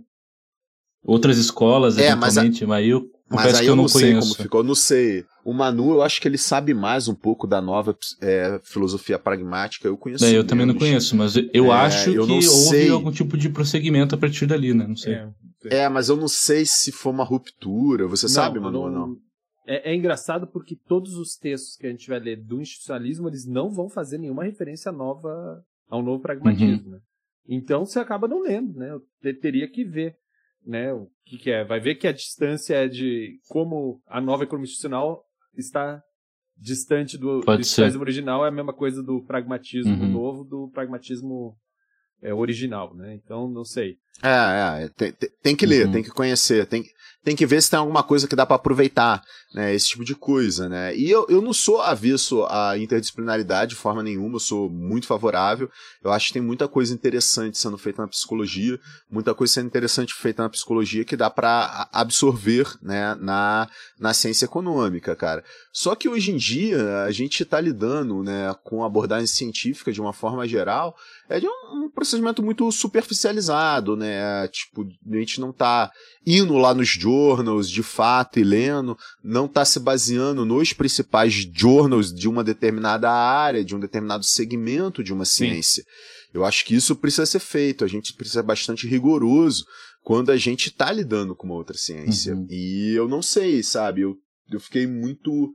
Outras 1.04 1.38
escolas, 1.38 1.98
É, 1.98 2.16
mas 2.16 2.38
a- 2.38 2.42
eventualmente, 2.42 2.66
mas, 2.66 2.88
eu 2.88 3.08
Mas 3.30 3.56
aí 3.60 3.66
eu 3.66 3.72
eu 3.72 3.76
não, 3.76 3.84
não 3.84 3.88
sei 3.90 4.02
conheço. 4.12 4.22
como 4.30 4.42
ficou. 4.44 4.60
Eu 4.62 4.64
não 4.66 4.76
sei. 4.76 5.26
O 5.44 5.54
Manu, 5.54 5.92
eu 5.92 6.02
acho 6.02 6.22
que 6.22 6.28
ele 6.28 6.38
sabe 6.38 6.74
mais 6.74 7.08
um 7.08 7.16
pouco 7.16 7.46
da 7.48 7.62
nova 7.62 7.98
é, 8.22 8.60
filosofia 8.64 9.18
pragmática. 9.20 9.88
Eu 9.88 9.98
conheço. 9.98 10.26
É, 10.26 10.38
eu 10.38 10.46
também 10.46 10.66
não 10.66 10.74
menos. 10.74 10.88
conheço, 10.88 11.16
mas 11.16 11.36
eu 11.54 11.66
É, 11.72 11.76
acho 11.76 12.10
eu 12.10 12.24
que 12.24 12.28
não 12.30 12.36
houve 12.36 12.48
sei. 12.48 12.90
algum 12.90 13.12
tipo 13.12 13.38
de 13.38 13.50
prosseguimento 13.50 14.16
a 14.16 14.18
partir 14.18 14.46
dali, 14.46 14.74
né? 14.74 14.86
Não 14.88 14.96
sei. 14.96 15.14
É. 15.16 15.30
É, 15.70 15.90
mas 15.90 16.08
eu 16.10 16.16
não 16.16 16.28
sei 16.28 16.66
se 16.66 16.92
foi 16.92 17.12
uma 17.12 17.24
ruptura. 17.24 18.08
Você 18.08 18.30
sabe, 18.30 18.60
Manu, 18.60 18.80
ou 18.82 18.92
não? 18.92 19.16
É, 19.66 19.92
é 19.92 19.96
engraçado 19.96 20.48
porque 20.48 20.78
todos 20.88 21.16
os 21.16 21.36
textos 21.36 21.76
que 21.76 21.86
a 21.88 21.90
gente 21.90 22.08
vai 22.08 22.20
ler 22.20 22.42
do 22.42 22.62
institucionalismo, 22.62 23.28
eles 23.28 23.46
não 23.46 23.70
vão 23.70 23.90
fazer 23.90 24.18
nenhuma 24.18 24.46
referência 24.46 24.92
nova 24.92 25.30
ao 25.90 26.02
novo 26.02 26.22
pragmatismo. 26.22 26.86
Uhum. 26.86 26.92
né? 26.92 27.00
Então 27.50 27.86
você 27.86 28.00
acaba 28.00 28.28
não 28.28 28.42
lendo, 28.42 28.74
né? 28.78 28.92
Eu 28.92 29.02
te- 29.22 29.40
teria 29.40 29.70
que 29.70 29.84
ver, 29.84 30.14
né? 30.68 30.93
O 30.93 31.09
que, 31.26 31.38
que 31.38 31.51
é? 31.51 31.63
Vai 31.63 31.80
ver 31.80 31.95
que 31.95 32.07
a 32.07 32.11
distância 32.11 32.76
é 32.76 32.88
de 32.88 33.39
como 33.47 34.01
a 34.05 34.20
nova 34.20 34.43
economia 34.43 34.65
institucional 34.65 35.24
está 35.55 36.01
distante 36.57 37.18
do, 37.18 37.41
Pode 37.41 37.63
original, 38.01 38.43
é 38.45 38.49
a 38.49 38.51
mesma 38.51 38.74
coisa 38.74 39.01
do 39.01 39.24
pragmatismo 39.24 39.93
Uhum. 39.93 40.11
novo 40.11 40.43
do 40.43 40.70
pragmatismo 40.72 41.55
é, 42.22 42.34
original, 42.34 42.93
né? 42.95 43.13
Então 43.24 43.47
não 43.49 43.63
sei. 43.65 43.97
É, 44.24 44.84
é, 44.86 44.89
tem, 44.95 45.11
tem- 45.11 45.30
tem 45.43 45.55
que 45.55 45.65
ler, 45.65 45.86
Uhum. 45.86 45.91
tem 45.91 46.03
que 46.03 46.09
conhecer, 46.09 46.65
tem, 46.65 46.84
tem 47.24 47.36
que 47.36 47.45
ver 47.45 47.61
se 47.61 47.70
tem 47.70 47.78
alguma 47.78 48.01
coisa 48.01 48.28
que 48.28 48.36
dá 48.36 48.47
pra 48.47 48.55
aproveitar, 48.55 49.22
né, 49.53 49.76
esse 49.76 49.89
tipo 49.89 50.03
de 50.03 50.15
coisa, 50.15 50.68
né. 50.68 50.95
E 50.95 51.07
eu, 51.11 51.28
eu 51.30 51.39
não 51.39 51.53
sou 51.53 51.82
avesso 51.82 52.43
à 52.45 52.76
interdisciplinaridade 52.80 53.72
de 53.72 53.76
forma 53.76 54.01
nenhuma, 54.01 54.38
eu 54.38 54.39
sou 54.39 54.70
muito 54.72 55.05
favorável, 55.05 55.70
eu 56.03 56.11
acho 56.11 56.28
que 56.28 56.34
tem 56.34 56.41
muita 56.41 56.68
coisa 56.68 56.93
interessante 56.95 57.59
sendo 57.59 57.78
feita 57.78 58.01
na 58.01 58.07
psicologia, 58.07 58.80
muita 59.09 59.36
coisa 59.36 59.53
sendo 59.53 59.68
interessante 59.68 60.13
feita 60.15 60.41
na 60.41 60.49
psicologia 60.49 61.05
que 61.05 61.15
dá 61.15 61.30
pra 61.30 61.49
a- 61.91 62.01
absorver, 62.01 62.65
né, 62.82 63.13
na, 63.20 63.70
na 63.99 64.13
ciência 64.15 64.45
econômica, 64.45 65.15
cara. 65.15 65.43
Só 65.80 65.94
que 65.94 66.10
hoje 66.10 66.32
em 66.32 66.38
dia 66.38 67.04
a 67.04 67.12
gente 67.12 67.46
tá 67.46 67.62
lidando, 67.62 68.24
né, 68.24 68.52
com 68.64 68.84
abordagem 68.84 69.28
científica 69.28 69.92
de 69.92 70.02
uma 70.02 70.12
forma 70.12 70.48
geral, 70.48 70.96
é 71.30 71.40
de 71.40 71.46
um, 71.48 71.84
um 71.86 71.92
procedimento 71.92 72.42
muito 72.42 72.72
superficializado, 72.72 73.96
né? 73.96 74.48
Tipo, 74.48 74.88
a 75.08 75.16
gente 75.18 75.40
não 75.40 75.54
tá 75.54 75.92
indo 76.26 76.56
lá 76.56 76.74
nos 76.74 76.88
journals 76.88 77.70
de 77.70 77.84
fato 77.84 78.40
e 78.40 78.44
lendo, 78.44 78.98
não 79.24 79.48
tá 79.48 79.64
se 79.64 79.80
baseando 79.80 80.44
nos 80.44 80.74
principais 80.74 81.48
journals 81.54 82.12
de 82.12 82.28
uma 82.28 82.44
determinada 82.44 83.12
área, 83.12 83.64
de 83.64 83.76
um 83.76 83.80
determinado 83.80 84.26
segmento 84.26 85.04
de 85.04 85.14
uma 85.14 85.26
ciência. 85.26 85.84
Eu 86.34 86.44
acho 86.44 86.66
que 86.66 86.74
isso 86.74 86.96
precisa 86.96 87.28
ser 87.28 87.40
feito, 87.40 87.86
a 87.86 87.88
gente 87.88 88.16
precisa 88.16 88.40
ser 88.40 88.48
bastante 88.48 88.88
rigoroso 88.88 89.64
quando 90.02 90.32
a 90.32 90.38
gente 90.38 90.72
tá 90.72 90.92
lidando 90.92 91.36
com 91.36 91.46
uma 91.46 91.56
outra 91.56 91.78
ciência. 91.78 92.34
Uhum. 92.34 92.48
E 92.50 92.96
eu 92.96 93.08
não 93.08 93.22
sei, 93.22 93.62
sabe? 93.62 94.02
Eu, 94.02 94.16
eu 94.52 94.60
fiquei 94.60 94.88
muito 94.88 95.54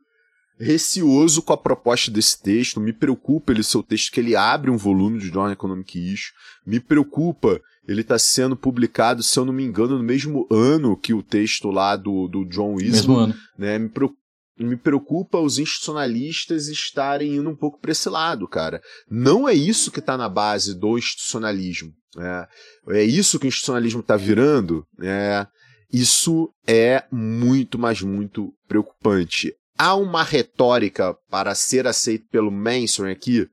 receoso 0.59 1.43
com 1.43 1.53
a 1.53 1.57
proposta 1.57 2.11
desse 2.11 2.41
texto, 2.41 2.81
me 2.81 2.93
preocupa 2.93 3.53
ele 3.53 3.63
ser 3.63 3.79
o 3.79 3.83
texto 3.83 4.13
que 4.13 4.21
ele 4.21 4.37
abre 4.37 4.71
um 4.71 4.77
volume 4.77 5.19
de 5.19 5.27
Journal 5.27 5.51
Economic 5.51 5.99
Issue, 5.99 6.33
me 6.67 6.79
preocupa 6.81 7.61
ele 7.89 8.03
está 8.03 8.17
sendo 8.19 8.57
publicado, 8.57 9.23
se 9.25 9.37
eu 9.39 9.45
não 9.45 9.53
me 9.53 9.65
engano, 9.65 9.99
no 9.99 10.05
mesmo 10.05 10.47
ano 10.51 10.97
que 10.97 11.13
o 11.13 11.21
texto 11.23 11.69
lá 11.71 11.97
do, 11.97 12.29
do 12.29 12.45
John 12.45 12.77
ano. 12.77 13.35
né? 13.59 13.77
Me, 13.77 13.89
preo- 13.89 14.15
me 14.57 14.77
preocupa 14.77 15.41
os 15.41 15.59
institucionalistas 15.59 16.69
estarem 16.69 17.35
indo 17.37 17.51
um 17.51 17.57
pouco 17.57 17.81
para 17.81 17.91
esse 17.91 18.09
lado, 18.09 18.47
cara. 18.47 18.81
Não 19.11 19.49
é 19.49 19.53
isso 19.55 19.91
que 19.91 19.99
está 19.99 20.17
na 20.17 20.29
base 20.29 20.79
do 20.79 20.97
institucionalismo. 20.97 21.91
né? 22.15 22.47
É 22.91 23.03
isso 23.03 23.41
que 23.41 23.47
o 23.47 23.49
institucionalismo 23.49 23.99
está 24.01 24.17
virando. 24.17 24.85
né? 24.97 25.45
Isso 25.93 26.51
é 26.67 27.05
muito, 27.11 27.79
mas 27.81 28.01
muito 28.01 28.53
preocupante. 28.69 29.53
Há 29.83 29.97
uma 29.97 30.23
retórica 30.23 31.13
para 31.29 31.55
ser 31.57 31.89
aceito 31.89 32.27
pelo 32.31 32.53
mainstream 32.53 33.11
aqui? 33.11 33.49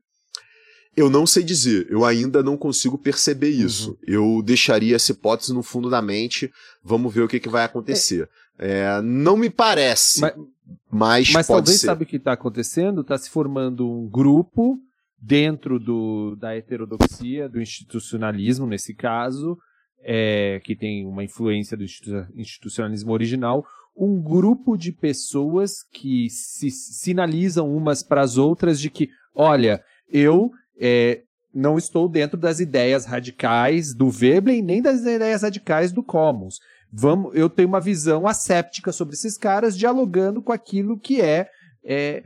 Eu 0.96 1.10
não 1.10 1.26
sei 1.26 1.42
dizer, 1.42 1.88
eu 1.90 2.04
ainda 2.04 2.40
não 2.40 2.56
consigo 2.56 2.96
perceber 2.96 3.48
isso. 3.48 3.98
Eu 4.06 4.40
deixaria 4.44 4.94
essa 4.94 5.10
hipótese 5.10 5.52
no 5.52 5.62
fundo 5.62 5.90
da 5.90 6.00
mente, 6.00 6.48
vamos 6.84 7.12
ver 7.12 7.22
o 7.22 7.28
que, 7.28 7.40
que 7.40 7.48
vai 7.48 7.64
acontecer. 7.64 8.28
É, 8.58 9.00
não 9.02 9.36
me 9.36 9.50
parece, 9.50 10.20
Mas, 10.20 10.34
mas, 10.90 11.30
Mas 11.32 11.46
pode 11.48 11.64
talvez 11.64 11.80
ser. 11.80 11.86
sabe 11.86 12.04
o 12.04 12.06
que 12.06 12.16
está 12.16 12.32
acontecendo? 12.32 13.00
Está 13.00 13.18
se 13.18 13.28
formando 13.28 13.90
um 13.90 14.08
grupo 14.08 14.78
dentro 15.20 15.80
do, 15.80 16.36
da 16.36 16.54
heterodoxia, 16.56 17.48
do 17.48 17.60
institucionalismo, 17.60 18.66
nesse 18.68 18.94
caso, 18.94 19.58
é, 20.02 20.60
que 20.64 20.76
tem 20.76 21.04
uma 21.06 21.24
influência 21.24 21.76
do 21.76 21.82
institu- 21.84 22.26
institucionalismo 22.36 23.12
original, 23.12 23.66
um 24.00 24.18
grupo 24.18 24.78
de 24.78 24.92
pessoas 24.92 25.82
que 25.82 26.30
se 26.30 26.70
sinalizam 26.70 27.70
umas 27.70 28.02
para 28.02 28.22
as 28.22 28.38
outras 28.38 28.80
de 28.80 28.88
que, 28.88 29.10
olha, 29.34 29.84
eu 30.08 30.50
é, 30.80 31.20
não 31.52 31.76
estou 31.76 32.08
dentro 32.08 32.38
das 32.38 32.60
ideias 32.60 33.04
radicais 33.04 33.92
do 33.92 34.08
Veblen 34.08 34.62
nem 34.62 34.80
das 34.80 35.02
ideias 35.02 35.42
radicais 35.42 35.92
do 35.92 36.02
Commons. 36.02 36.60
Vamos, 36.90 37.36
eu 37.36 37.50
tenho 37.50 37.68
uma 37.68 37.80
visão 37.80 38.26
asséptica 38.26 38.90
sobre 38.90 39.14
esses 39.14 39.36
caras, 39.36 39.76
dialogando 39.76 40.42
com 40.42 40.50
aquilo 40.50 40.98
que 40.98 41.20
é, 41.20 41.50
é 41.84 42.22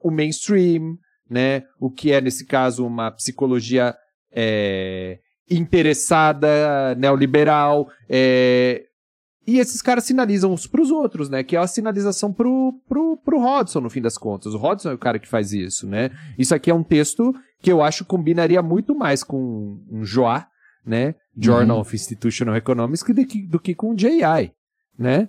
o 0.00 0.10
mainstream, 0.10 0.96
né? 1.28 1.64
O 1.78 1.90
que 1.90 2.12
é 2.12 2.20
nesse 2.20 2.46
caso 2.46 2.86
uma 2.86 3.10
psicologia 3.10 3.94
é, 4.32 5.18
interessada, 5.50 6.94
neoliberal, 6.94 7.90
é, 8.08 8.86
e 9.46 9.58
esses 9.58 9.82
caras 9.82 10.04
sinalizam 10.04 10.52
uns 10.52 10.66
pros 10.66 10.90
outros, 10.90 11.28
né? 11.28 11.42
Que 11.42 11.56
é 11.56 11.58
a 11.58 11.66
sinalização 11.66 12.32
pro, 12.32 12.74
pro, 12.88 13.16
pro 13.16 13.40
Hodgson, 13.40 13.80
no 13.80 13.90
fim 13.90 14.00
das 14.00 14.16
contas. 14.16 14.54
O 14.54 14.58
Hodgson 14.58 14.90
é 14.90 14.94
o 14.94 14.98
cara 14.98 15.18
que 15.18 15.28
faz 15.28 15.52
isso, 15.52 15.86
né? 15.86 16.10
Isso 16.38 16.54
aqui 16.54 16.70
é 16.70 16.74
um 16.74 16.82
texto 16.82 17.34
que 17.60 17.70
eu 17.70 17.82
acho 17.82 18.04
combinaria 18.04 18.62
muito 18.62 18.94
mais 18.94 19.22
com 19.24 19.78
um 19.90 20.04
Joá, 20.04 20.46
né? 20.86 21.14
Journal 21.36 21.76
Uhum. 21.76 21.80
of 21.82 21.94
Institutional 21.94 22.54
Economics, 22.56 23.02
que 23.02 23.12
do, 23.12 23.24
que, 23.24 23.42
do 23.46 23.58
que 23.60 23.74
com 23.74 23.90
o 23.92 23.94
JI, 23.96 24.52
né? 24.98 25.28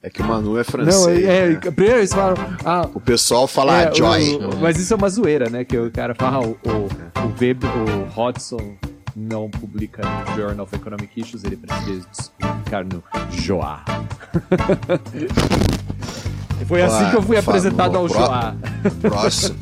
É 0.00 0.08
que 0.08 0.22
o 0.22 0.24
Manu 0.24 0.56
é 0.56 0.62
francês. 0.62 0.96
Não, 1.02 1.10
é, 1.10 1.48
né? 1.48 1.52
é, 1.66 1.70
primeiro 1.72 1.98
eles 1.98 2.12
falam, 2.14 2.36
ah, 2.64 2.88
O 2.94 3.00
pessoal 3.00 3.48
fala 3.48 3.82
é, 3.82 3.92
Joy. 3.94 4.36
o- 4.36 4.50
o- 4.50 4.56
mas 4.60 4.78
isso 4.78 4.94
é 4.94 4.96
uma 4.96 5.08
zoeira, 5.08 5.50
né? 5.50 5.64
Que 5.64 5.76
o 5.76 5.90
cara 5.90 6.14
fala, 6.14 6.36
ah, 6.36 6.40
o, 6.46 6.50
o, 6.52 7.26
o, 7.26 7.34
Web, 7.40 7.66
o 7.66 8.04
Hodgson 8.14 8.76
não 9.18 9.50
publica 9.50 10.02
no 10.02 10.36
Journal 10.36 10.64
of 10.64 10.74
Economic 10.74 11.20
Issues, 11.20 11.44
ele 11.44 11.56
precisa 11.56 12.06
publicar 12.38 12.84
no 12.84 13.02
Joá. 13.30 13.84
Foi 16.66 16.82
assim 16.82 17.10
que 17.10 17.16
eu 17.16 17.22
fui 17.22 17.36
apresentado 17.36 17.96
ao 17.96 18.06
pró- 18.06 18.26
Joá. 18.26 18.54
Próximo, 19.00 19.56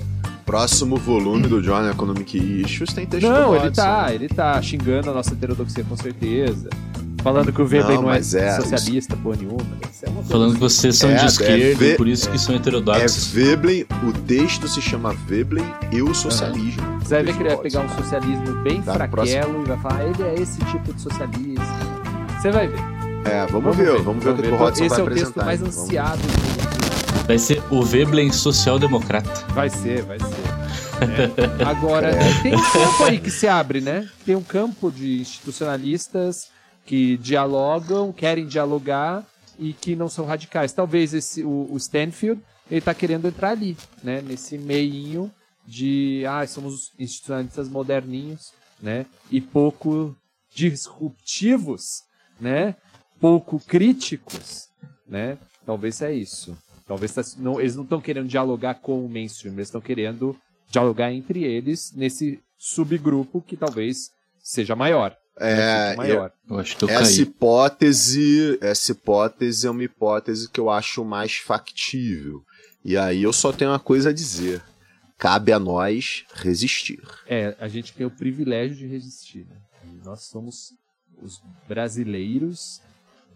próximo 0.44 0.96
volume 0.96 1.46
do 1.46 1.62
Journal 1.62 1.90
Economic 1.90 2.36
Issues 2.62 2.92
tem 2.92 3.06
texto 3.06 3.26
do 3.28 3.32
Não, 3.32 3.54
ele 3.56 3.70
tá, 3.70 4.12
ele 4.12 4.28
tá 4.28 4.60
xingando 4.62 5.10
a 5.10 5.14
nossa 5.14 5.32
heterodoxia 5.34 5.84
com 5.84 5.96
certeza. 5.96 6.68
Falando 7.26 7.52
que 7.52 7.60
o 7.60 7.64
Weber 7.64 7.96
Não, 7.96 8.02
não, 8.02 8.10
é, 8.10 8.14
mas 8.14 8.34
é, 8.34 8.54
socialista, 8.54 9.16
porra 9.16 9.36
nenhuma. 9.36 9.58
É 10.00 10.22
Falando 10.28 10.54
que 10.54 10.60
vocês 10.60 10.94
são 10.96 11.10
É, 11.10 11.14
de 11.16 11.24
é 11.24 11.26
esquerda, 11.26 11.74
ve- 11.84 11.94
por 11.96 12.06
isso 12.06 12.30
que 12.30 12.38
são 12.38 12.54
É 12.54 12.58
heterodoxos. 12.58 13.26
Veblen, 13.32 13.84
o 14.04 14.12
texto 14.12 14.68
se 14.68 14.80
chama 14.80 15.12
Veblen 15.26 15.64
e 15.90 16.00
o 16.02 16.14
socialismo. 16.14 16.80
Você 17.00 17.14
vai 17.16 17.24
ver 17.24 17.32
que 17.34 17.42
ele 17.42 17.48
vai 17.48 17.58
pegar 17.58 17.80
um 17.80 17.88
socialismo 17.88 18.62
bem 18.62 18.80
Tá, 18.80 18.92
fraquelo 18.94 19.60
e 19.60 19.64
vai 19.66 19.76
falar, 19.78 20.04
ele 20.04 20.22
é 20.22 20.34
esse 20.40 20.56
tipo 20.66 20.92
de 20.94 21.00
socialista. 21.00 21.64
Você 22.40 22.50
vai 22.52 22.68
ver. 22.68 22.78
É, 23.24 23.44
vamos, 23.46 23.76
ver, 23.76 24.00
vamos 24.02 24.22
ver 24.22 24.30
o 24.30 24.36
que 24.36 24.46
o 24.46 24.54
Hodgson 24.56 24.84
Esse 24.84 24.88
vai 24.90 24.98
é 25.00 25.02
o 25.02 25.06
apresentar. 25.06 25.32
texto 25.32 25.44
mais 25.46 25.60
então, 25.60 25.72
vamos- 25.72 25.84
ansiado. 25.88 26.18
do- 26.22 27.26
Vai 27.26 27.38
ser 27.40 27.60
o 27.72 27.82
Veblen 27.82 28.30
social-democrata. 28.30 29.44
Vai 29.52 29.68
ser, 29.68 30.02
vai 30.02 30.18
ser. 30.20 30.26
É. 30.96 31.64
Agora, 31.64 32.10
tem 32.42 32.54
um 32.54 32.62
campo 32.72 33.04
aí 33.04 33.18
que 33.18 33.30
se 33.30 33.46
abre, 33.46 33.82
né? 33.82 34.08
Tem 34.24 34.34
um 34.34 34.42
campo 34.42 34.90
de 34.90 35.20
institucionalistas 35.20 36.48
que 36.86 37.16
dialogam, 37.18 38.12
querem 38.12 38.46
dialogar 38.46 39.26
e 39.58 39.72
que 39.72 39.96
não 39.96 40.08
são 40.08 40.24
radicais. 40.24 40.72
Talvez 40.72 41.12
esse, 41.12 41.42
o, 41.42 41.68
o 41.70 41.76
Stanfield 41.76 42.40
ele 42.70 42.80
tá 42.80 42.94
querendo 42.94 43.28
entrar 43.28 43.50
ali, 43.50 43.76
né? 44.02 44.22
Nesse 44.22 44.56
meinho 44.56 45.30
de, 45.66 46.24
ah, 46.26 46.46
somos 46.46 46.92
institucionalistas 46.98 47.68
moderninhos, 47.68 48.52
né? 48.80 49.06
E 49.30 49.40
pouco 49.40 50.16
disruptivos, 50.54 52.02
né? 52.40 52.76
Pouco 53.20 53.60
críticos, 53.60 54.68
né? 55.06 55.38
Talvez 55.64 56.00
é 56.02 56.12
isso. 56.12 56.56
Talvez 56.86 57.12
tá- 57.12 57.22
não, 57.38 57.60
eles 57.60 57.74
não 57.74 57.82
estão 57.82 58.00
querendo 58.00 58.28
dialogar 58.28 58.74
com 58.76 59.04
o 59.04 59.08
mainstream, 59.08 59.54
eles 59.54 59.68
estão 59.68 59.80
querendo 59.80 60.36
dialogar 60.70 61.12
entre 61.12 61.42
eles 61.42 61.92
nesse 61.92 62.40
subgrupo 62.58 63.42
que 63.42 63.56
talvez 63.56 64.10
seja 64.38 64.76
maior. 64.76 65.16
É, 65.38 65.88
seja 65.90 65.96
maior. 65.96 66.32
Eu 66.48 66.58
acho 66.58 66.76
que 66.76 66.84
eu 66.84 66.88
essa 66.88 67.02
caí. 67.02 67.20
hipótese, 67.22 68.58
essa 68.60 68.92
hipótese 68.92 69.66
é 69.66 69.70
uma 69.70 69.84
hipótese 69.84 70.50
que 70.50 70.60
eu 70.60 70.70
acho 70.70 71.04
mais 71.04 71.36
factível. 71.36 72.42
E 72.84 72.96
aí 72.96 73.22
eu 73.22 73.32
só 73.32 73.52
tenho 73.52 73.70
uma 73.70 73.78
coisa 73.78 74.10
a 74.10 74.12
dizer. 74.12 74.62
Cabe 75.18 75.52
a 75.52 75.58
nós 75.58 76.24
resistir. 76.34 77.00
É, 77.26 77.56
a 77.58 77.68
gente 77.68 77.92
tem 77.92 78.06
o 78.06 78.10
privilégio 78.10 78.76
de 78.76 78.86
resistir. 78.86 79.46
Né? 79.48 79.56
E 79.84 80.04
Nós 80.04 80.24
somos 80.26 80.72
os 81.22 81.40
brasileiros 81.66 82.80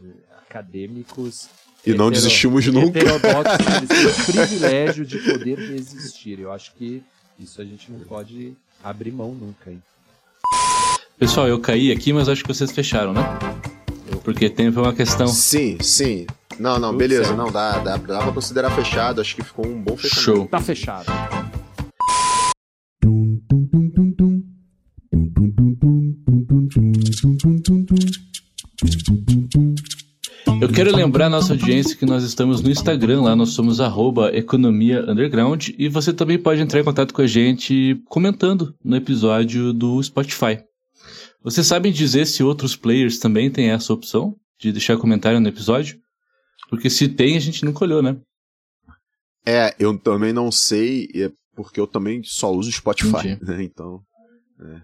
eh, 0.03 0.07
acadêmicos 0.47 1.49
E 1.87 1.95
não 1.95 2.11
desistimos 2.11 2.67
nunca. 2.67 2.99
heterodoxos, 2.99 3.67
eles 3.77 3.89
têm 3.89 4.07
o 4.07 4.27
privilégio 4.47 5.07
de 5.07 5.19
poder 5.19 5.59
resistir. 5.59 6.39
Eu 6.39 6.53
acho 6.53 6.75
que 6.75 7.03
isso 7.39 7.61
a 7.63 7.65
gente 7.65 7.91
não 7.91 8.01
pode 8.01 8.55
abrir 8.85 9.11
mão 9.13 9.35
nunca. 9.35 9.71
Hein? 9.71 9.83
Pessoal, 11.21 11.47
eu 11.47 11.61
caí 11.61 11.93
aqui, 11.93 12.15
mas 12.15 12.31
acho 12.31 12.43
que 12.43 12.49
vocês 12.49 12.73
fecharam, 12.73 13.13
né? 13.13 13.21
Porque 14.25 14.49
tem 14.49 14.71
uma 14.71 14.95
questão. 14.95 15.27
Sim, 15.27 15.77
sim. 15.83 16.27
Não, 16.59 16.79
não, 16.79 16.89
Tudo 16.89 16.99
beleza. 16.99 17.25
certo. 17.25 17.37
Não, 17.37 17.53
dá, 17.53 17.79
dá, 17.79 17.99
dá 17.99 18.23
pra 18.23 18.33
considerar 18.33 18.71
fechado. 18.71 19.21
Acho 19.21 19.37
que 19.37 19.45
ficou 19.45 19.67
um 19.67 19.83
bom 19.83 19.99
fechamento. 19.99 20.23
Show. 20.23 20.47
Tá 20.47 20.59
fechado. 20.63 21.05
Eu 30.63 30.69
quero 30.71 30.97
lembrar 30.97 31.27
a 31.27 31.31
nossa 31.31 31.53
audiência 31.53 31.97
que 31.99 32.07
nós 32.07 32.25
estamos 32.25 32.63
no 32.63 32.71
Instagram, 32.71 33.21
lá 33.21 33.37
nós 33.37 33.51
somos 33.51 33.79
arroba 33.79 34.35
economia 34.35 35.05
underground 35.07 35.69
e 35.79 35.87
você 35.87 36.15
também 36.15 36.39
pode 36.39 36.63
entrar 36.63 36.81
em 36.81 36.85
contato 36.85 37.13
com 37.13 37.21
a 37.21 37.27
gente 37.27 38.01
comentando 38.07 38.75
no 38.83 38.97
episódio 38.97 39.75
do 39.75 40.03
Spotify. 40.03 40.70
Vocês 41.43 41.67
sabem 41.67 41.91
dizer 41.91 42.27
se 42.27 42.43
outros 42.43 42.77
players 42.77 43.19
também 43.19 43.51
têm 43.51 43.71
essa 43.71 43.93
opção 43.93 44.37
de 44.59 44.73
deixar 44.73 44.99
comentário 44.99 45.41
no 45.41 45.49
episódio? 45.49 45.99
Porque 46.69 46.91
se 46.91 47.09
tem, 47.09 47.37
a 47.37 47.41
gente 47.41 47.65
nunca 47.65 47.85
olhou, 47.85 48.03
né? 48.03 48.21
É, 49.45 49.75
eu 49.79 49.99
também 49.99 50.33
não 50.33 50.53
sei, 50.53 51.09
é 51.15 51.31
porque 51.55 51.81
eu 51.81 51.87
também 51.87 52.23
só 52.23 52.53
uso 52.53 52.71
Spotify, 52.71 53.39
né? 53.43 53.63
Então. 53.63 54.03
É. 54.61 54.83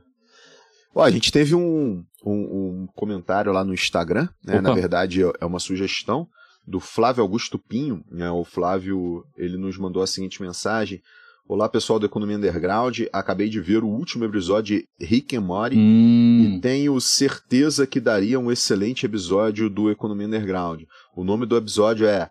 Ó, 0.95 1.03
a 1.03 1.11
gente 1.11 1.31
teve 1.31 1.55
um, 1.55 2.03
um, 2.25 2.83
um 2.83 2.87
comentário 2.95 3.53
lá 3.53 3.63
no 3.63 3.75
Instagram, 3.75 4.29
né? 4.43 4.61
Na 4.61 4.73
verdade, 4.73 5.21
é 5.23 5.45
uma 5.45 5.59
sugestão 5.59 6.27
do 6.67 6.81
Flávio 6.81 7.23
Augusto 7.23 7.59
Pinho, 7.59 8.03
né? 8.11 8.31
O 8.31 8.45
Flávio, 8.45 9.25
ele 9.37 9.59
nos 9.59 9.77
mandou 9.77 10.03
a 10.03 10.07
seguinte 10.07 10.41
mensagem. 10.41 11.01
Olá, 11.49 11.69
pessoal 11.69 12.01
do 12.01 12.07
Economia 12.07 12.37
Underground. 12.37 13.03
Acabei 13.13 13.49
de 13.49 13.61
ver 13.61 13.85
o 13.85 13.89
último 13.89 14.25
episódio 14.25 14.79
de 14.79 15.07
Rick 15.07 15.37
and 15.37 15.43
Morty 15.43 15.77
Hum, 15.77 16.57
e 16.57 16.61
tenho 16.61 17.01
certeza 17.01 17.87
que 17.87 18.01
daria 18.01 18.41
um 18.41 18.51
excelente 18.51 19.07
episódio 19.07 19.71
do 19.71 19.89
Economia 19.89 20.27
Underground. 20.27 20.83
O 21.15 21.23
nome 21.23 21.47
do 21.47 21.57
episódio 21.57 22.05
é 22.05 22.29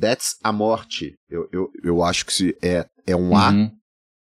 That's 0.00 0.36
a 0.42 0.50
Morte. 0.50 1.14
Eu, 1.30 1.48
eu, 1.52 1.70
eu 1.84 2.02
acho 2.02 2.26
que 2.26 2.32
se 2.32 2.56
é, 2.60 2.84
é 3.06 3.14
um 3.14 3.36
A, 3.36 3.50
uhum. 3.50 3.70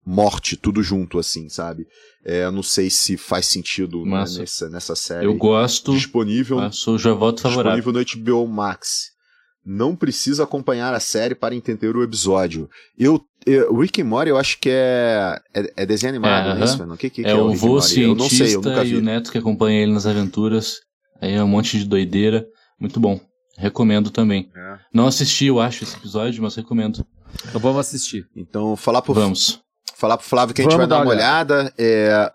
morte, 0.06 0.56
tudo 0.56 0.84
junto, 0.84 1.18
assim, 1.18 1.48
sabe? 1.48 1.84
É, 2.24 2.48
não 2.48 2.62
sei 2.62 2.90
se 2.90 3.16
faz 3.16 3.46
sentido 3.46 4.04
né, 4.04 4.24
nessa, 4.38 4.70
nessa 4.70 4.94
série. 4.94 5.26
Eu 5.26 5.34
gosto, 5.34 5.92
Disponível, 5.92 6.70
sou 6.70 6.96
já 6.96 7.12
voto 7.12 7.40
favorável. 7.40 7.92
disponível 7.92 8.22
no 8.22 8.44
HBO 8.44 8.46
Max. 8.46 9.18
Não 9.64 9.96
precisa 9.96 10.44
acompanhar 10.44 10.94
a 10.94 11.00
série 11.00 11.34
para 11.34 11.56
entender 11.56 11.96
o 11.96 12.02
episódio. 12.04 12.70
Eu, 12.96 13.20
eu, 13.46 13.74
Rick 13.76 14.02
and 14.02 14.06
Morty, 14.06 14.30
eu 14.30 14.38
acho 14.38 14.58
que 14.58 14.68
é, 14.70 15.40
é, 15.54 15.72
é 15.76 15.86
desenho 15.86 16.10
animado, 16.10 16.50
É, 16.50 16.54
não 16.54 16.62
é 16.62 16.64
isso? 16.64 16.82
O 16.82 16.96
que, 16.96 17.10
que, 17.10 17.22
que 17.22 17.28
É 17.28 17.34
o 17.34 17.48
Rick 17.48 17.60
vô 17.60 17.68
Morty? 17.74 18.00
Eu 18.00 18.14
não 18.14 18.28
sei, 18.28 18.40
eu 18.40 18.48
cientista 18.48 18.68
nunca 18.70 18.84
e 18.84 18.88
vi. 18.90 18.96
o 18.96 19.02
neto 19.02 19.32
que 19.32 19.38
acompanha 19.38 19.82
ele 19.82 19.92
nas 19.92 20.06
aventuras. 20.06 20.80
Aí 21.20 21.34
é 21.34 21.42
um 21.42 21.48
monte 21.48 21.78
de 21.78 21.84
doideira. 21.84 22.46
Muito 22.80 23.00
bom. 23.00 23.20
Recomendo 23.56 24.10
também. 24.10 24.50
É. 24.54 24.78
Não 24.92 25.06
assisti, 25.06 25.46
eu 25.46 25.60
acho, 25.60 25.82
esse 25.84 25.96
episódio, 25.96 26.42
mas 26.42 26.54
recomendo. 26.54 27.04
Então 27.48 27.60
vamos 27.60 27.78
assistir. 27.80 28.26
Então, 28.36 28.76
falar 28.76 29.02
pro, 29.02 29.14
Vamos. 29.14 29.60
falar 29.96 30.16
pro 30.16 30.26
Flávio 30.26 30.54
que 30.54 30.62
a 30.62 30.64
gente 30.64 30.72
Vamos 30.72 30.88
vai 30.88 30.98
dar 30.98 31.04
uma 31.04 31.10
uma 31.10 31.14
olhada. 31.14 31.72
é, 31.76 32.32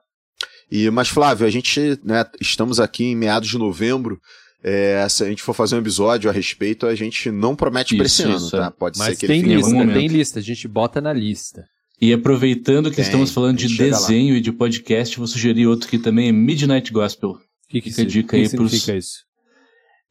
e, 0.71 0.89
mas, 0.89 1.07
Flávio, 1.07 1.45
a 1.45 1.49
gente, 1.49 1.99
né, 2.03 2.25
estamos 2.41 2.79
aqui 2.79 3.05
em 3.05 3.15
meados 3.15 3.47
de 3.47 3.57
novembro. 3.57 4.19
É, 4.63 5.05
se 5.09 5.23
a 5.23 5.27
gente 5.29 5.43
for 5.43 5.53
fazer 5.53 5.75
um 5.75 5.79
episódio 5.79 6.29
a 6.29 6.33
respeito, 6.33 6.85
a 6.87 6.95
gente 6.95 7.29
não 7.29 7.55
promete 7.55 7.93
Isso, 7.95 8.03
esse 8.03 8.23
ano, 8.23 8.37
isso, 8.37 8.51
tá? 8.51 8.65
é. 8.67 8.69
Pode 8.69 8.97
Mas 8.97 9.09
ser 9.09 9.15
que 9.17 9.27
tem 9.27 9.39
ele 9.41 9.55
lista, 9.55 9.67
algum 9.71 9.79
tem 9.85 9.87
momento. 9.95 10.11
lista. 10.11 10.39
A 10.39 10.43
gente 10.43 10.67
bota 10.67 11.01
na 11.01 11.11
lista. 11.13 11.65
E 12.01 12.11
aproveitando 12.11 12.89
que 12.89 12.95
Tem, 12.97 13.05
estamos 13.05 13.31
falando 13.31 13.57
de 13.57 13.69
chega 13.69 13.91
lá. 13.95 13.99
desenho 14.01 14.35
e 14.35 14.41
de 14.41 14.51
podcast, 14.51 15.17
vou 15.17 15.27
sugerir 15.27 15.67
outro 15.67 15.87
que 15.87 15.97
também 15.99 16.29
é 16.29 16.31
Midnight 16.31 16.91
Gospel. 16.91 17.31
O 17.31 17.37
que, 17.69 17.81
que, 17.81 17.89
Fica 17.91 18.05
dica 18.05 18.29
que 18.29 18.35
aí 18.43 18.49
significa 18.49 18.85
pros- 18.93 19.03
isso? 19.05 19.17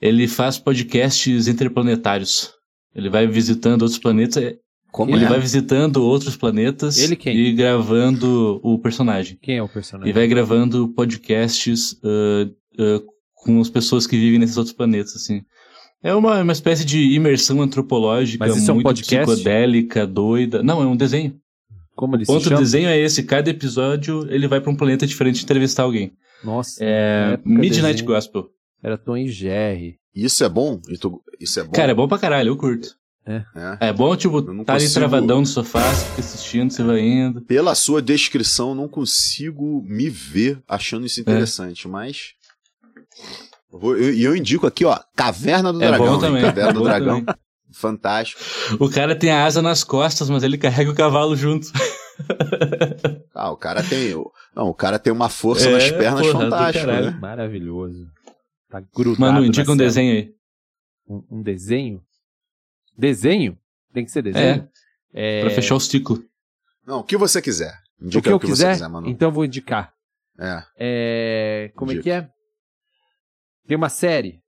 Ele 0.00 0.26
faz 0.26 0.58
podcasts 0.58 1.48
interplanetários. 1.48 2.50
Ele 2.94 3.08
vai 3.08 3.26
visitando 3.26 3.82
outros 3.82 3.98
planetas. 3.98 4.42
é, 4.42 4.56
Como 4.90 5.14
ele 5.14 5.24
é? 5.24 5.28
vai 5.28 5.38
visitando 5.40 5.98
outros 6.02 6.36
planetas 6.36 6.98
Ele 6.98 7.14
quem? 7.16 7.36
e 7.36 7.52
gravando 7.52 8.60
o 8.62 8.78
personagem. 8.78 9.38
Quem 9.40 9.58
é 9.58 9.62
o 9.62 9.68
personagem? 9.68 10.10
E 10.10 10.12
vai 10.12 10.26
gravando 10.26 10.88
podcasts 10.88 11.96
ah, 12.04 12.48
ah, 12.78 13.00
com 13.42 13.60
as 13.60 13.68
pessoas 13.70 14.06
que 14.06 14.16
vivem 14.18 14.38
nesses 14.38 14.56
outros 14.56 14.74
planetas, 14.74 15.14
assim. 15.16 15.42
É 16.02 16.14
uma, 16.14 16.42
uma 16.42 16.52
espécie 16.52 16.84
de 16.84 16.98
imersão 17.12 17.62
antropológica 17.62 18.44
Mas 18.44 18.56
isso 18.56 18.68
é 18.70 18.72
um 18.72 18.76
muito 18.76 18.86
podcast? 18.86 19.24
psicodélica, 19.24 20.06
doida. 20.06 20.62
Não, 20.62 20.82
é 20.82 20.86
um 20.86 20.96
desenho. 20.96 21.36
Como 21.94 22.16
ele 22.16 22.24
O 22.24 22.26
ponto 22.26 22.38
se 22.40 22.44
do 22.46 22.48
chama? 22.50 22.60
desenho 22.60 22.88
é 22.88 22.98
esse. 22.98 23.22
Cada 23.22 23.50
episódio 23.50 24.26
ele 24.32 24.48
vai 24.48 24.60
pra 24.60 24.70
um 24.70 24.76
planeta 24.76 25.06
diferente 25.06 25.42
entrevistar 25.44 25.82
alguém. 25.84 26.12
Nossa, 26.42 26.78
É, 26.80 27.38
Midnight 27.44 27.92
desenho 27.92 28.06
Gospel. 28.06 28.48
era 28.82 28.98
Tom 28.98 29.16
e 29.16 29.28
Jerry. 29.28 29.96
Isso 30.14 30.42
é 30.42 30.48
bom? 30.48 30.80
Isso 30.88 31.20
isso 31.40 31.60
é 31.60 31.64
bom? 31.64 31.70
Cara, 31.72 31.92
é 31.92 31.94
bom 31.94 32.08
pra 32.08 32.18
caralho, 32.18 32.48
eu 32.48 32.56
curto. 32.56 32.96
É. 33.24 33.44
É 33.80 33.92
bom, 33.92 34.16
tipo, 34.16 34.42
tá 34.42 34.50
ali 34.50 34.82
consigo- 34.82 34.94
travadão 34.94 35.38
no 35.40 35.46
sofá, 35.46 35.80
você 35.94 36.04
fica 36.06 36.20
assistindo, 36.20 36.72
você 36.72 36.82
vai 36.82 37.00
indo. 37.00 37.40
Pela 37.42 37.72
sua 37.76 38.02
descrição, 38.02 38.74
não 38.74 38.88
consigo 38.88 39.80
me 39.86 40.08
ver 40.10 40.60
achando 40.66 41.04
É. 41.04 41.06
isso 41.06 41.20
interessante, 41.20 41.86
mas. 41.86 42.32
Eu 43.72 43.78
vou- 43.78 43.96
eu- 43.96 44.12
E 44.14 44.22
eu, 44.24 44.36
indico 44.36 44.66
aqui, 44.66 44.84
ó, 44.84 44.98
Caverna 45.16 45.72
do 45.72 45.82
É 45.82 45.88
Dragão. 45.88 46.06
bom 46.06 46.18
também. 46.18 46.42
Caverna 46.42 46.70
é 46.70 46.72
do 46.72 46.78
bom 46.80 46.84
Dragão. 46.84 47.20
também. 47.24 47.34
Fantástico. 47.74 48.40
O 48.78 48.90
cara 48.90 49.16
tem 49.16 49.30
a 49.30 49.44
asa 49.46 49.62
nas 49.62 49.82
costas, 49.82 50.28
mas 50.28 50.42
ele 50.42 50.58
carrega 50.58 50.90
o 50.90 50.94
cavalo 50.94 51.34
junto. 51.36 51.68
Ah, 53.34 53.50
o 53.50 53.56
cara 53.56 53.82
tem. 53.82 54.14
o- 54.14 54.30
Não, 54.54 54.68
o 54.68 54.74
cara 54.74 54.98
tem 54.98 55.12
uma 55.12 55.28
força 55.30 55.68
É, 55.68 55.72
nas 55.72 55.90
pernas 55.90 56.20
porra, 56.26 56.32
do 56.32 56.38
fantástica, 56.50 57.00
né? 57.00 57.10
Maravilhoso. 57.18 58.06
Tá 58.70 58.80
grudado 58.94 59.20
Mano, 59.20 59.44
indica 59.46 59.72
um 59.72 59.76
desenho 59.76 60.12
aí. 60.14 60.30
Um, 61.08 61.24
um 61.38 61.42
desenho? 61.42 62.02
Desenho? 62.96 63.58
Tem 63.92 64.04
que 64.04 64.10
ser 64.10 64.22
desenho? 64.22 64.68
É. 65.12 65.40
Pra 65.40 65.50
fechar 65.50 65.74
o 65.74 65.80
ciclo. 65.80 66.22
Não, 66.86 66.98
o 67.00 67.02
que 67.04 67.16
você 67.16 67.40
quiser. 67.40 67.74
o 68.00 68.04
Indica 68.06 68.22
que 68.22 68.28
eu 68.30 68.36
o 68.36 68.40
que 68.40 68.46
você 68.46 68.52
quiser, 68.52 68.72
quiser, 68.74 68.88
Manu. 68.88 69.08
então 69.08 69.28
eu 69.28 69.32
vou 69.32 69.44
indicar. 69.44 69.92
É. 70.38 70.62
É, 70.78 71.72
como 71.74 71.90
é 71.92 71.94
Dica. 71.94 72.02
que 72.04 72.10
é? 72.10 72.28
Tem 73.66 73.76
uma 73.76 73.88
série. 73.88 74.40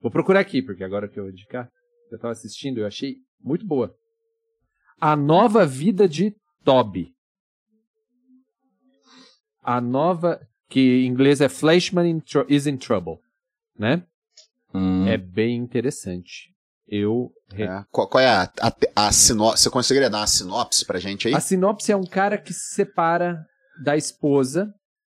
Vou 0.00 0.10
procurar 0.10 0.40
aqui, 0.40 0.62
porque 0.62 0.84
agora 0.84 1.08
que 1.08 1.18
eu 1.18 1.24
vou 1.24 1.32
indicar, 1.32 1.68
eu 2.10 2.18
tava 2.18 2.32
assistindo, 2.32 2.78
eu 2.78 2.86
achei 2.86 3.16
muito 3.40 3.66
boa. 3.66 3.94
A 5.00 5.16
Nova 5.16 5.66
Vida 5.66 6.08
de 6.08 6.34
Toby. 6.64 7.12
A 9.62 9.80
nova, 9.80 10.40
que 10.68 11.04
em 11.04 11.06
inglês 11.06 11.40
é 11.40 11.48
Flashman 11.48 12.10
in 12.10 12.22
is 12.48 12.66
in 12.66 12.76
Trouble, 12.76 13.16
né? 13.78 14.04
Hum. 14.74 15.06
É 15.06 15.16
bem 15.16 15.56
interessante. 15.56 16.52
Eu 16.86 17.32
é. 17.52 17.66
Qual, 17.90 18.08
qual 18.08 18.22
é 18.22 18.26
a, 18.26 18.42
a, 18.60 19.06
a 19.06 19.12
sinopse? 19.12 19.62
Você 19.62 19.70
conseguiria 19.70 20.10
dar 20.10 20.18
uma 20.18 20.26
sinopse 20.26 20.84
pra 20.84 20.98
gente 20.98 21.28
aí? 21.28 21.34
A 21.34 21.40
sinopse 21.40 21.90
é 21.90 21.96
um 21.96 22.04
cara 22.04 22.36
que 22.36 22.52
se 22.52 22.74
separa 22.74 23.42
da 23.82 23.96
esposa 23.96 24.72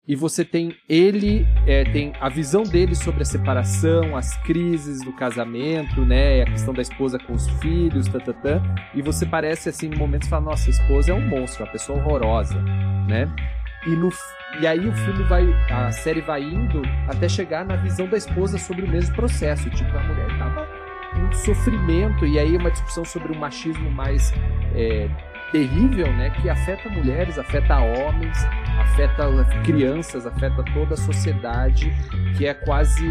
e 0.08 0.16
você 0.16 0.44
tem 0.44 0.74
ele, 0.88 1.46
é, 1.66 1.84
tem 1.84 2.12
a 2.20 2.28
visão 2.28 2.62
dele 2.62 2.94
sobre 2.94 3.22
a 3.22 3.24
separação, 3.24 4.16
as 4.16 4.36
crises 4.38 5.04
do 5.04 5.12
casamento, 5.12 6.04
né, 6.04 6.42
a 6.42 6.46
questão 6.46 6.74
da 6.74 6.82
esposa 6.82 7.18
com 7.18 7.34
os 7.34 7.48
filhos, 7.60 8.08
tatatã, 8.08 8.62
e 8.94 9.02
você 9.02 9.26
parece 9.26 9.68
assim, 9.68 9.88
no 9.88 9.96
momento 9.96 10.24
você 10.24 10.30
fala, 10.30 10.46
nossa, 10.46 10.68
a 10.68 10.70
esposa 10.70 11.12
é 11.12 11.14
um 11.14 11.28
monstro, 11.28 11.64
uma 11.64 11.70
pessoa 11.70 11.98
horrorosa, 11.98 12.60
né? 13.06 13.32
E, 13.86 13.90
no, 13.90 14.10
e 14.60 14.66
aí 14.66 14.86
o 14.86 14.92
filme 14.92 15.24
vai, 15.24 15.46
a 15.70 15.90
série 15.90 16.20
vai 16.20 16.42
indo 16.42 16.82
até 17.08 17.28
chegar 17.28 17.64
na 17.64 17.76
visão 17.76 18.06
da 18.08 18.16
esposa 18.16 18.58
sobre 18.58 18.84
o 18.84 18.88
mesmo 18.88 19.14
processo, 19.14 19.70
tipo, 19.70 19.96
a 19.96 20.02
mulher 20.02 20.38
tava 20.38 20.68
em 21.16 21.32
sofrimento, 21.32 22.26
e 22.26 22.38
aí 22.38 22.56
uma 22.56 22.70
discussão 22.70 23.04
sobre 23.04 23.32
o 23.32 23.38
machismo 23.38 23.90
mais 23.90 24.32
é, 24.74 25.08
terrível, 25.52 26.06
né, 26.14 26.30
que 26.30 26.48
afeta 26.48 26.88
mulheres, 26.88 27.38
afeta 27.38 27.78
homens, 27.78 28.38
afeta 28.80 29.26
crianças, 29.64 30.26
afeta 30.26 30.62
toda 30.74 30.94
a 30.94 30.96
sociedade, 30.96 31.92
que 32.36 32.46
é 32.46 32.54
quase, 32.54 33.06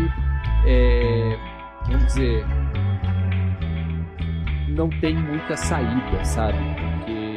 é, 0.65 1.38
vamos 1.86 2.05
dizer, 2.05 2.45
não 4.70 4.89
tem 4.89 5.15
muita 5.15 5.55
saída, 5.57 6.24
sabe? 6.24 6.57
Porque 6.57 7.30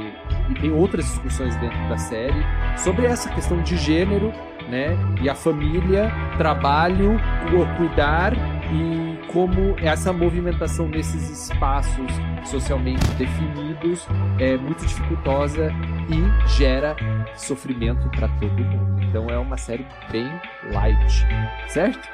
e 0.51 0.55
tem 0.55 0.73
outras 0.73 1.05
discussões 1.07 1.57
dentro 1.57 1.89
da 1.89 1.97
série 1.97 2.45
sobre 2.77 3.07
essa 3.07 3.29
questão 3.31 3.63
de 3.63 3.77
gênero, 3.77 4.33
né, 4.69 4.97
e 5.21 5.29
a 5.29 5.35
família, 5.35 6.11
trabalho, 6.37 7.17
o 7.53 7.77
cuidar 7.77 8.33
e 8.73 9.12
como 9.33 9.75
essa 9.81 10.13
movimentação 10.13 10.87
nesses 10.89 11.31
espaços 11.31 12.07
socialmente 12.45 13.07
definidos 13.13 14.07
é 14.39 14.57
muito 14.57 14.85
dificultosa 14.85 15.73
e 16.11 16.49
gera 16.57 16.97
sofrimento 17.37 18.09
para 18.11 18.29
todo 18.29 18.53
mundo. 18.53 18.93
Então 19.03 19.27
é 19.29 19.37
uma 19.39 19.57
série 19.59 19.87
bem 20.11 20.27
light, 20.73 21.27
certo? 21.69 22.09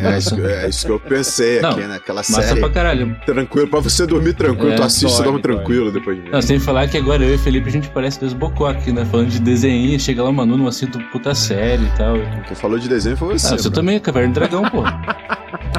É 0.00 0.16
isso, 0.18 0.34
que- 0.36 0.42
é 0.42 0.68
isso 0.68 0.86
que 0.86 0.92
eu 0.92 1.00
pensei 1.00 1.60
Não, 1.60 1.70
aqui, 1.70 1.80
né? 1.82 1.96
Aquela 1.96 2.18
Massa 2.20 2.42
série 2.42 2.60
pra 2.60 2.70
caralho. 2.70 3.16
tranquilo, 3.26 3.66
pra 3.68 3.80
você 3.80 4.06
dormir 4.06 4.34
tranquilo. 4.34 4.72
É, 4.72 4.76
tu 4.76 4.82
assiste, 4.84 5.10
você 5.10 5.22
dorme, 5.24 5.40
dorme 5.40 5.56
tranquilo 5.58 5.90
depois 5.92 6.16
de 6.16 6.22
ver. 6.22 6.30
Não, 6.30 6.40
sem 6.42 6.58
falar 6.60 6.86
que 6.88 6.96
agora 6.96 7.22
eu 7.24 7.34
e 7.34 7.38
Felipe 7.38 7.68
a 7.68 7.72
gente 7.72 7.88
parece 7.90 8.20
dois 8.20 8.32
bocó 8.32 8.66
aqui, 8.68 8.92
né? 8.92 9.04
Falando 9.04 9.28
de 9.28 9.40
desenho, 9.40 9.98
chega 9.98 10.22
lá, 10.22 10.30
Manu, 10.32 10.56
não 10.56 10.66
assiste 10.68 10.96
puta 11.10 11.34
série 11.34 11.82
e 11.84 11.90
tal. 11.96 12.14
Quem 12.46 12.56
falou 12.56 12.78
de 12.78 12.88
desenho 12.88 13.16
foi 13.16 13.36
você. 13.38 13.54
Ah, 13.54 13.58
você 13.58 13.70
também, 13.70 13.98
Caverna 14.00 14.28
do 14.28 14.34
Dragão, 14.34 14.62
pô. 14.70 14.82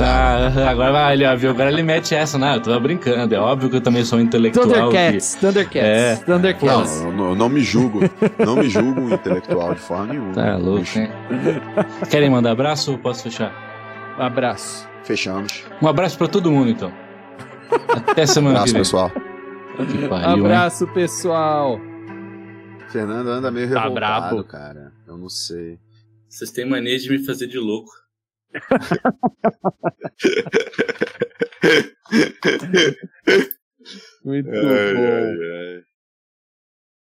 Ah, 0.00 0.70
agora 0.70 0.92
vai, 0.92 1.14
ele, 1.14 1.36
viu? 1.36 1.50
Agora 1.50 1.70
ele 1.70 1.82
mete 1.82 2.14
essa, 2.14 2.38
né? 2.38 2.56
Eu 2.56 2.60
tava 2.62 2.78
brincando. 2.80 3.34
É 3.34 3.38
óbvio 3.38 3.68
que 3.70 3.76
eu 3.76 3.80
também 3.80 4.04
sou 4.04 4.18
um 4.18 4.22
intelectual. 4.22 4.66
Thundercats, 4.66 5.34
Thundercats, 5.34 5.76
É. 5.88 6.16
Thundercats. 6.16 7.00
Não, 7.00 7.06
eu 7.08 7.12
não, 7.16 7.28
eu 7.30 7.34
não 7.34 7.48
me 7.48 7.60
julgo. 7.60 8.00
Não 8.44 8.56
me 8.56 8.68
julgo 8.68 9.00
um 9.00 9.12
intelectual 9.14 9.74
de 9.74 9.80
forma 9.80 10.06
nenhuma. 10.06 10.28
Que... 10.30 10.34
Tá 10.34 10.56
louco, 10.56 10.86
hein? 10.98 11.10
Querem 12.10 12.30
mandar 12.30 12.52
abraço 12.52 12.92
ou 12.92 12.98
posso 12.98 13.22
fechar? 13.24 13.52
Um 14.18 14.22
abraço. 14.22 14.88
Fechamos. 15.04 15.64
Um 15.82 15.88
abraço 15.88 16.18
pra 16.18 16.28
todo 16.28 16.50
mundo, 16.50 16.70
então. 16.70 16.92
Até 17.88 18.26
semana 18.26 18.60
Abraço, 18.60 18.66
que 18.66 18.72
vem. 18.72 18.80
pessoal. 18.82 19.10
Que 19.76 20.08
pariu, 20.08 20.28
hein? 20.38 20.44
abraço, 20.44 20.86
pessoal. 20.88 21.80
Fernando 22.90 23.28
anda 23.28 23.50
meio 23.50 23.68
Tá 23.72 23.82
revoltado, 23.82 23.94
brabo. 24.36 24.44
cara. 24.44 24.92
Eu 25.06 25.16
não 25.18 25.28
sei. 25.28 25.78
Vocês 26.28 26.50
têm 26.50 26.68
mania 26.68 26.98
de 26.98 27.10
me 27.10 27.18
fazer 27.24 27.46
de 27.46 27.58
louco. 27.58 27.90
Muito 34.24 34.48
Ai, 34.50 34.94
bom. 34.94 35.04
ai, 35.04 35.76
ai. 35.76 35.87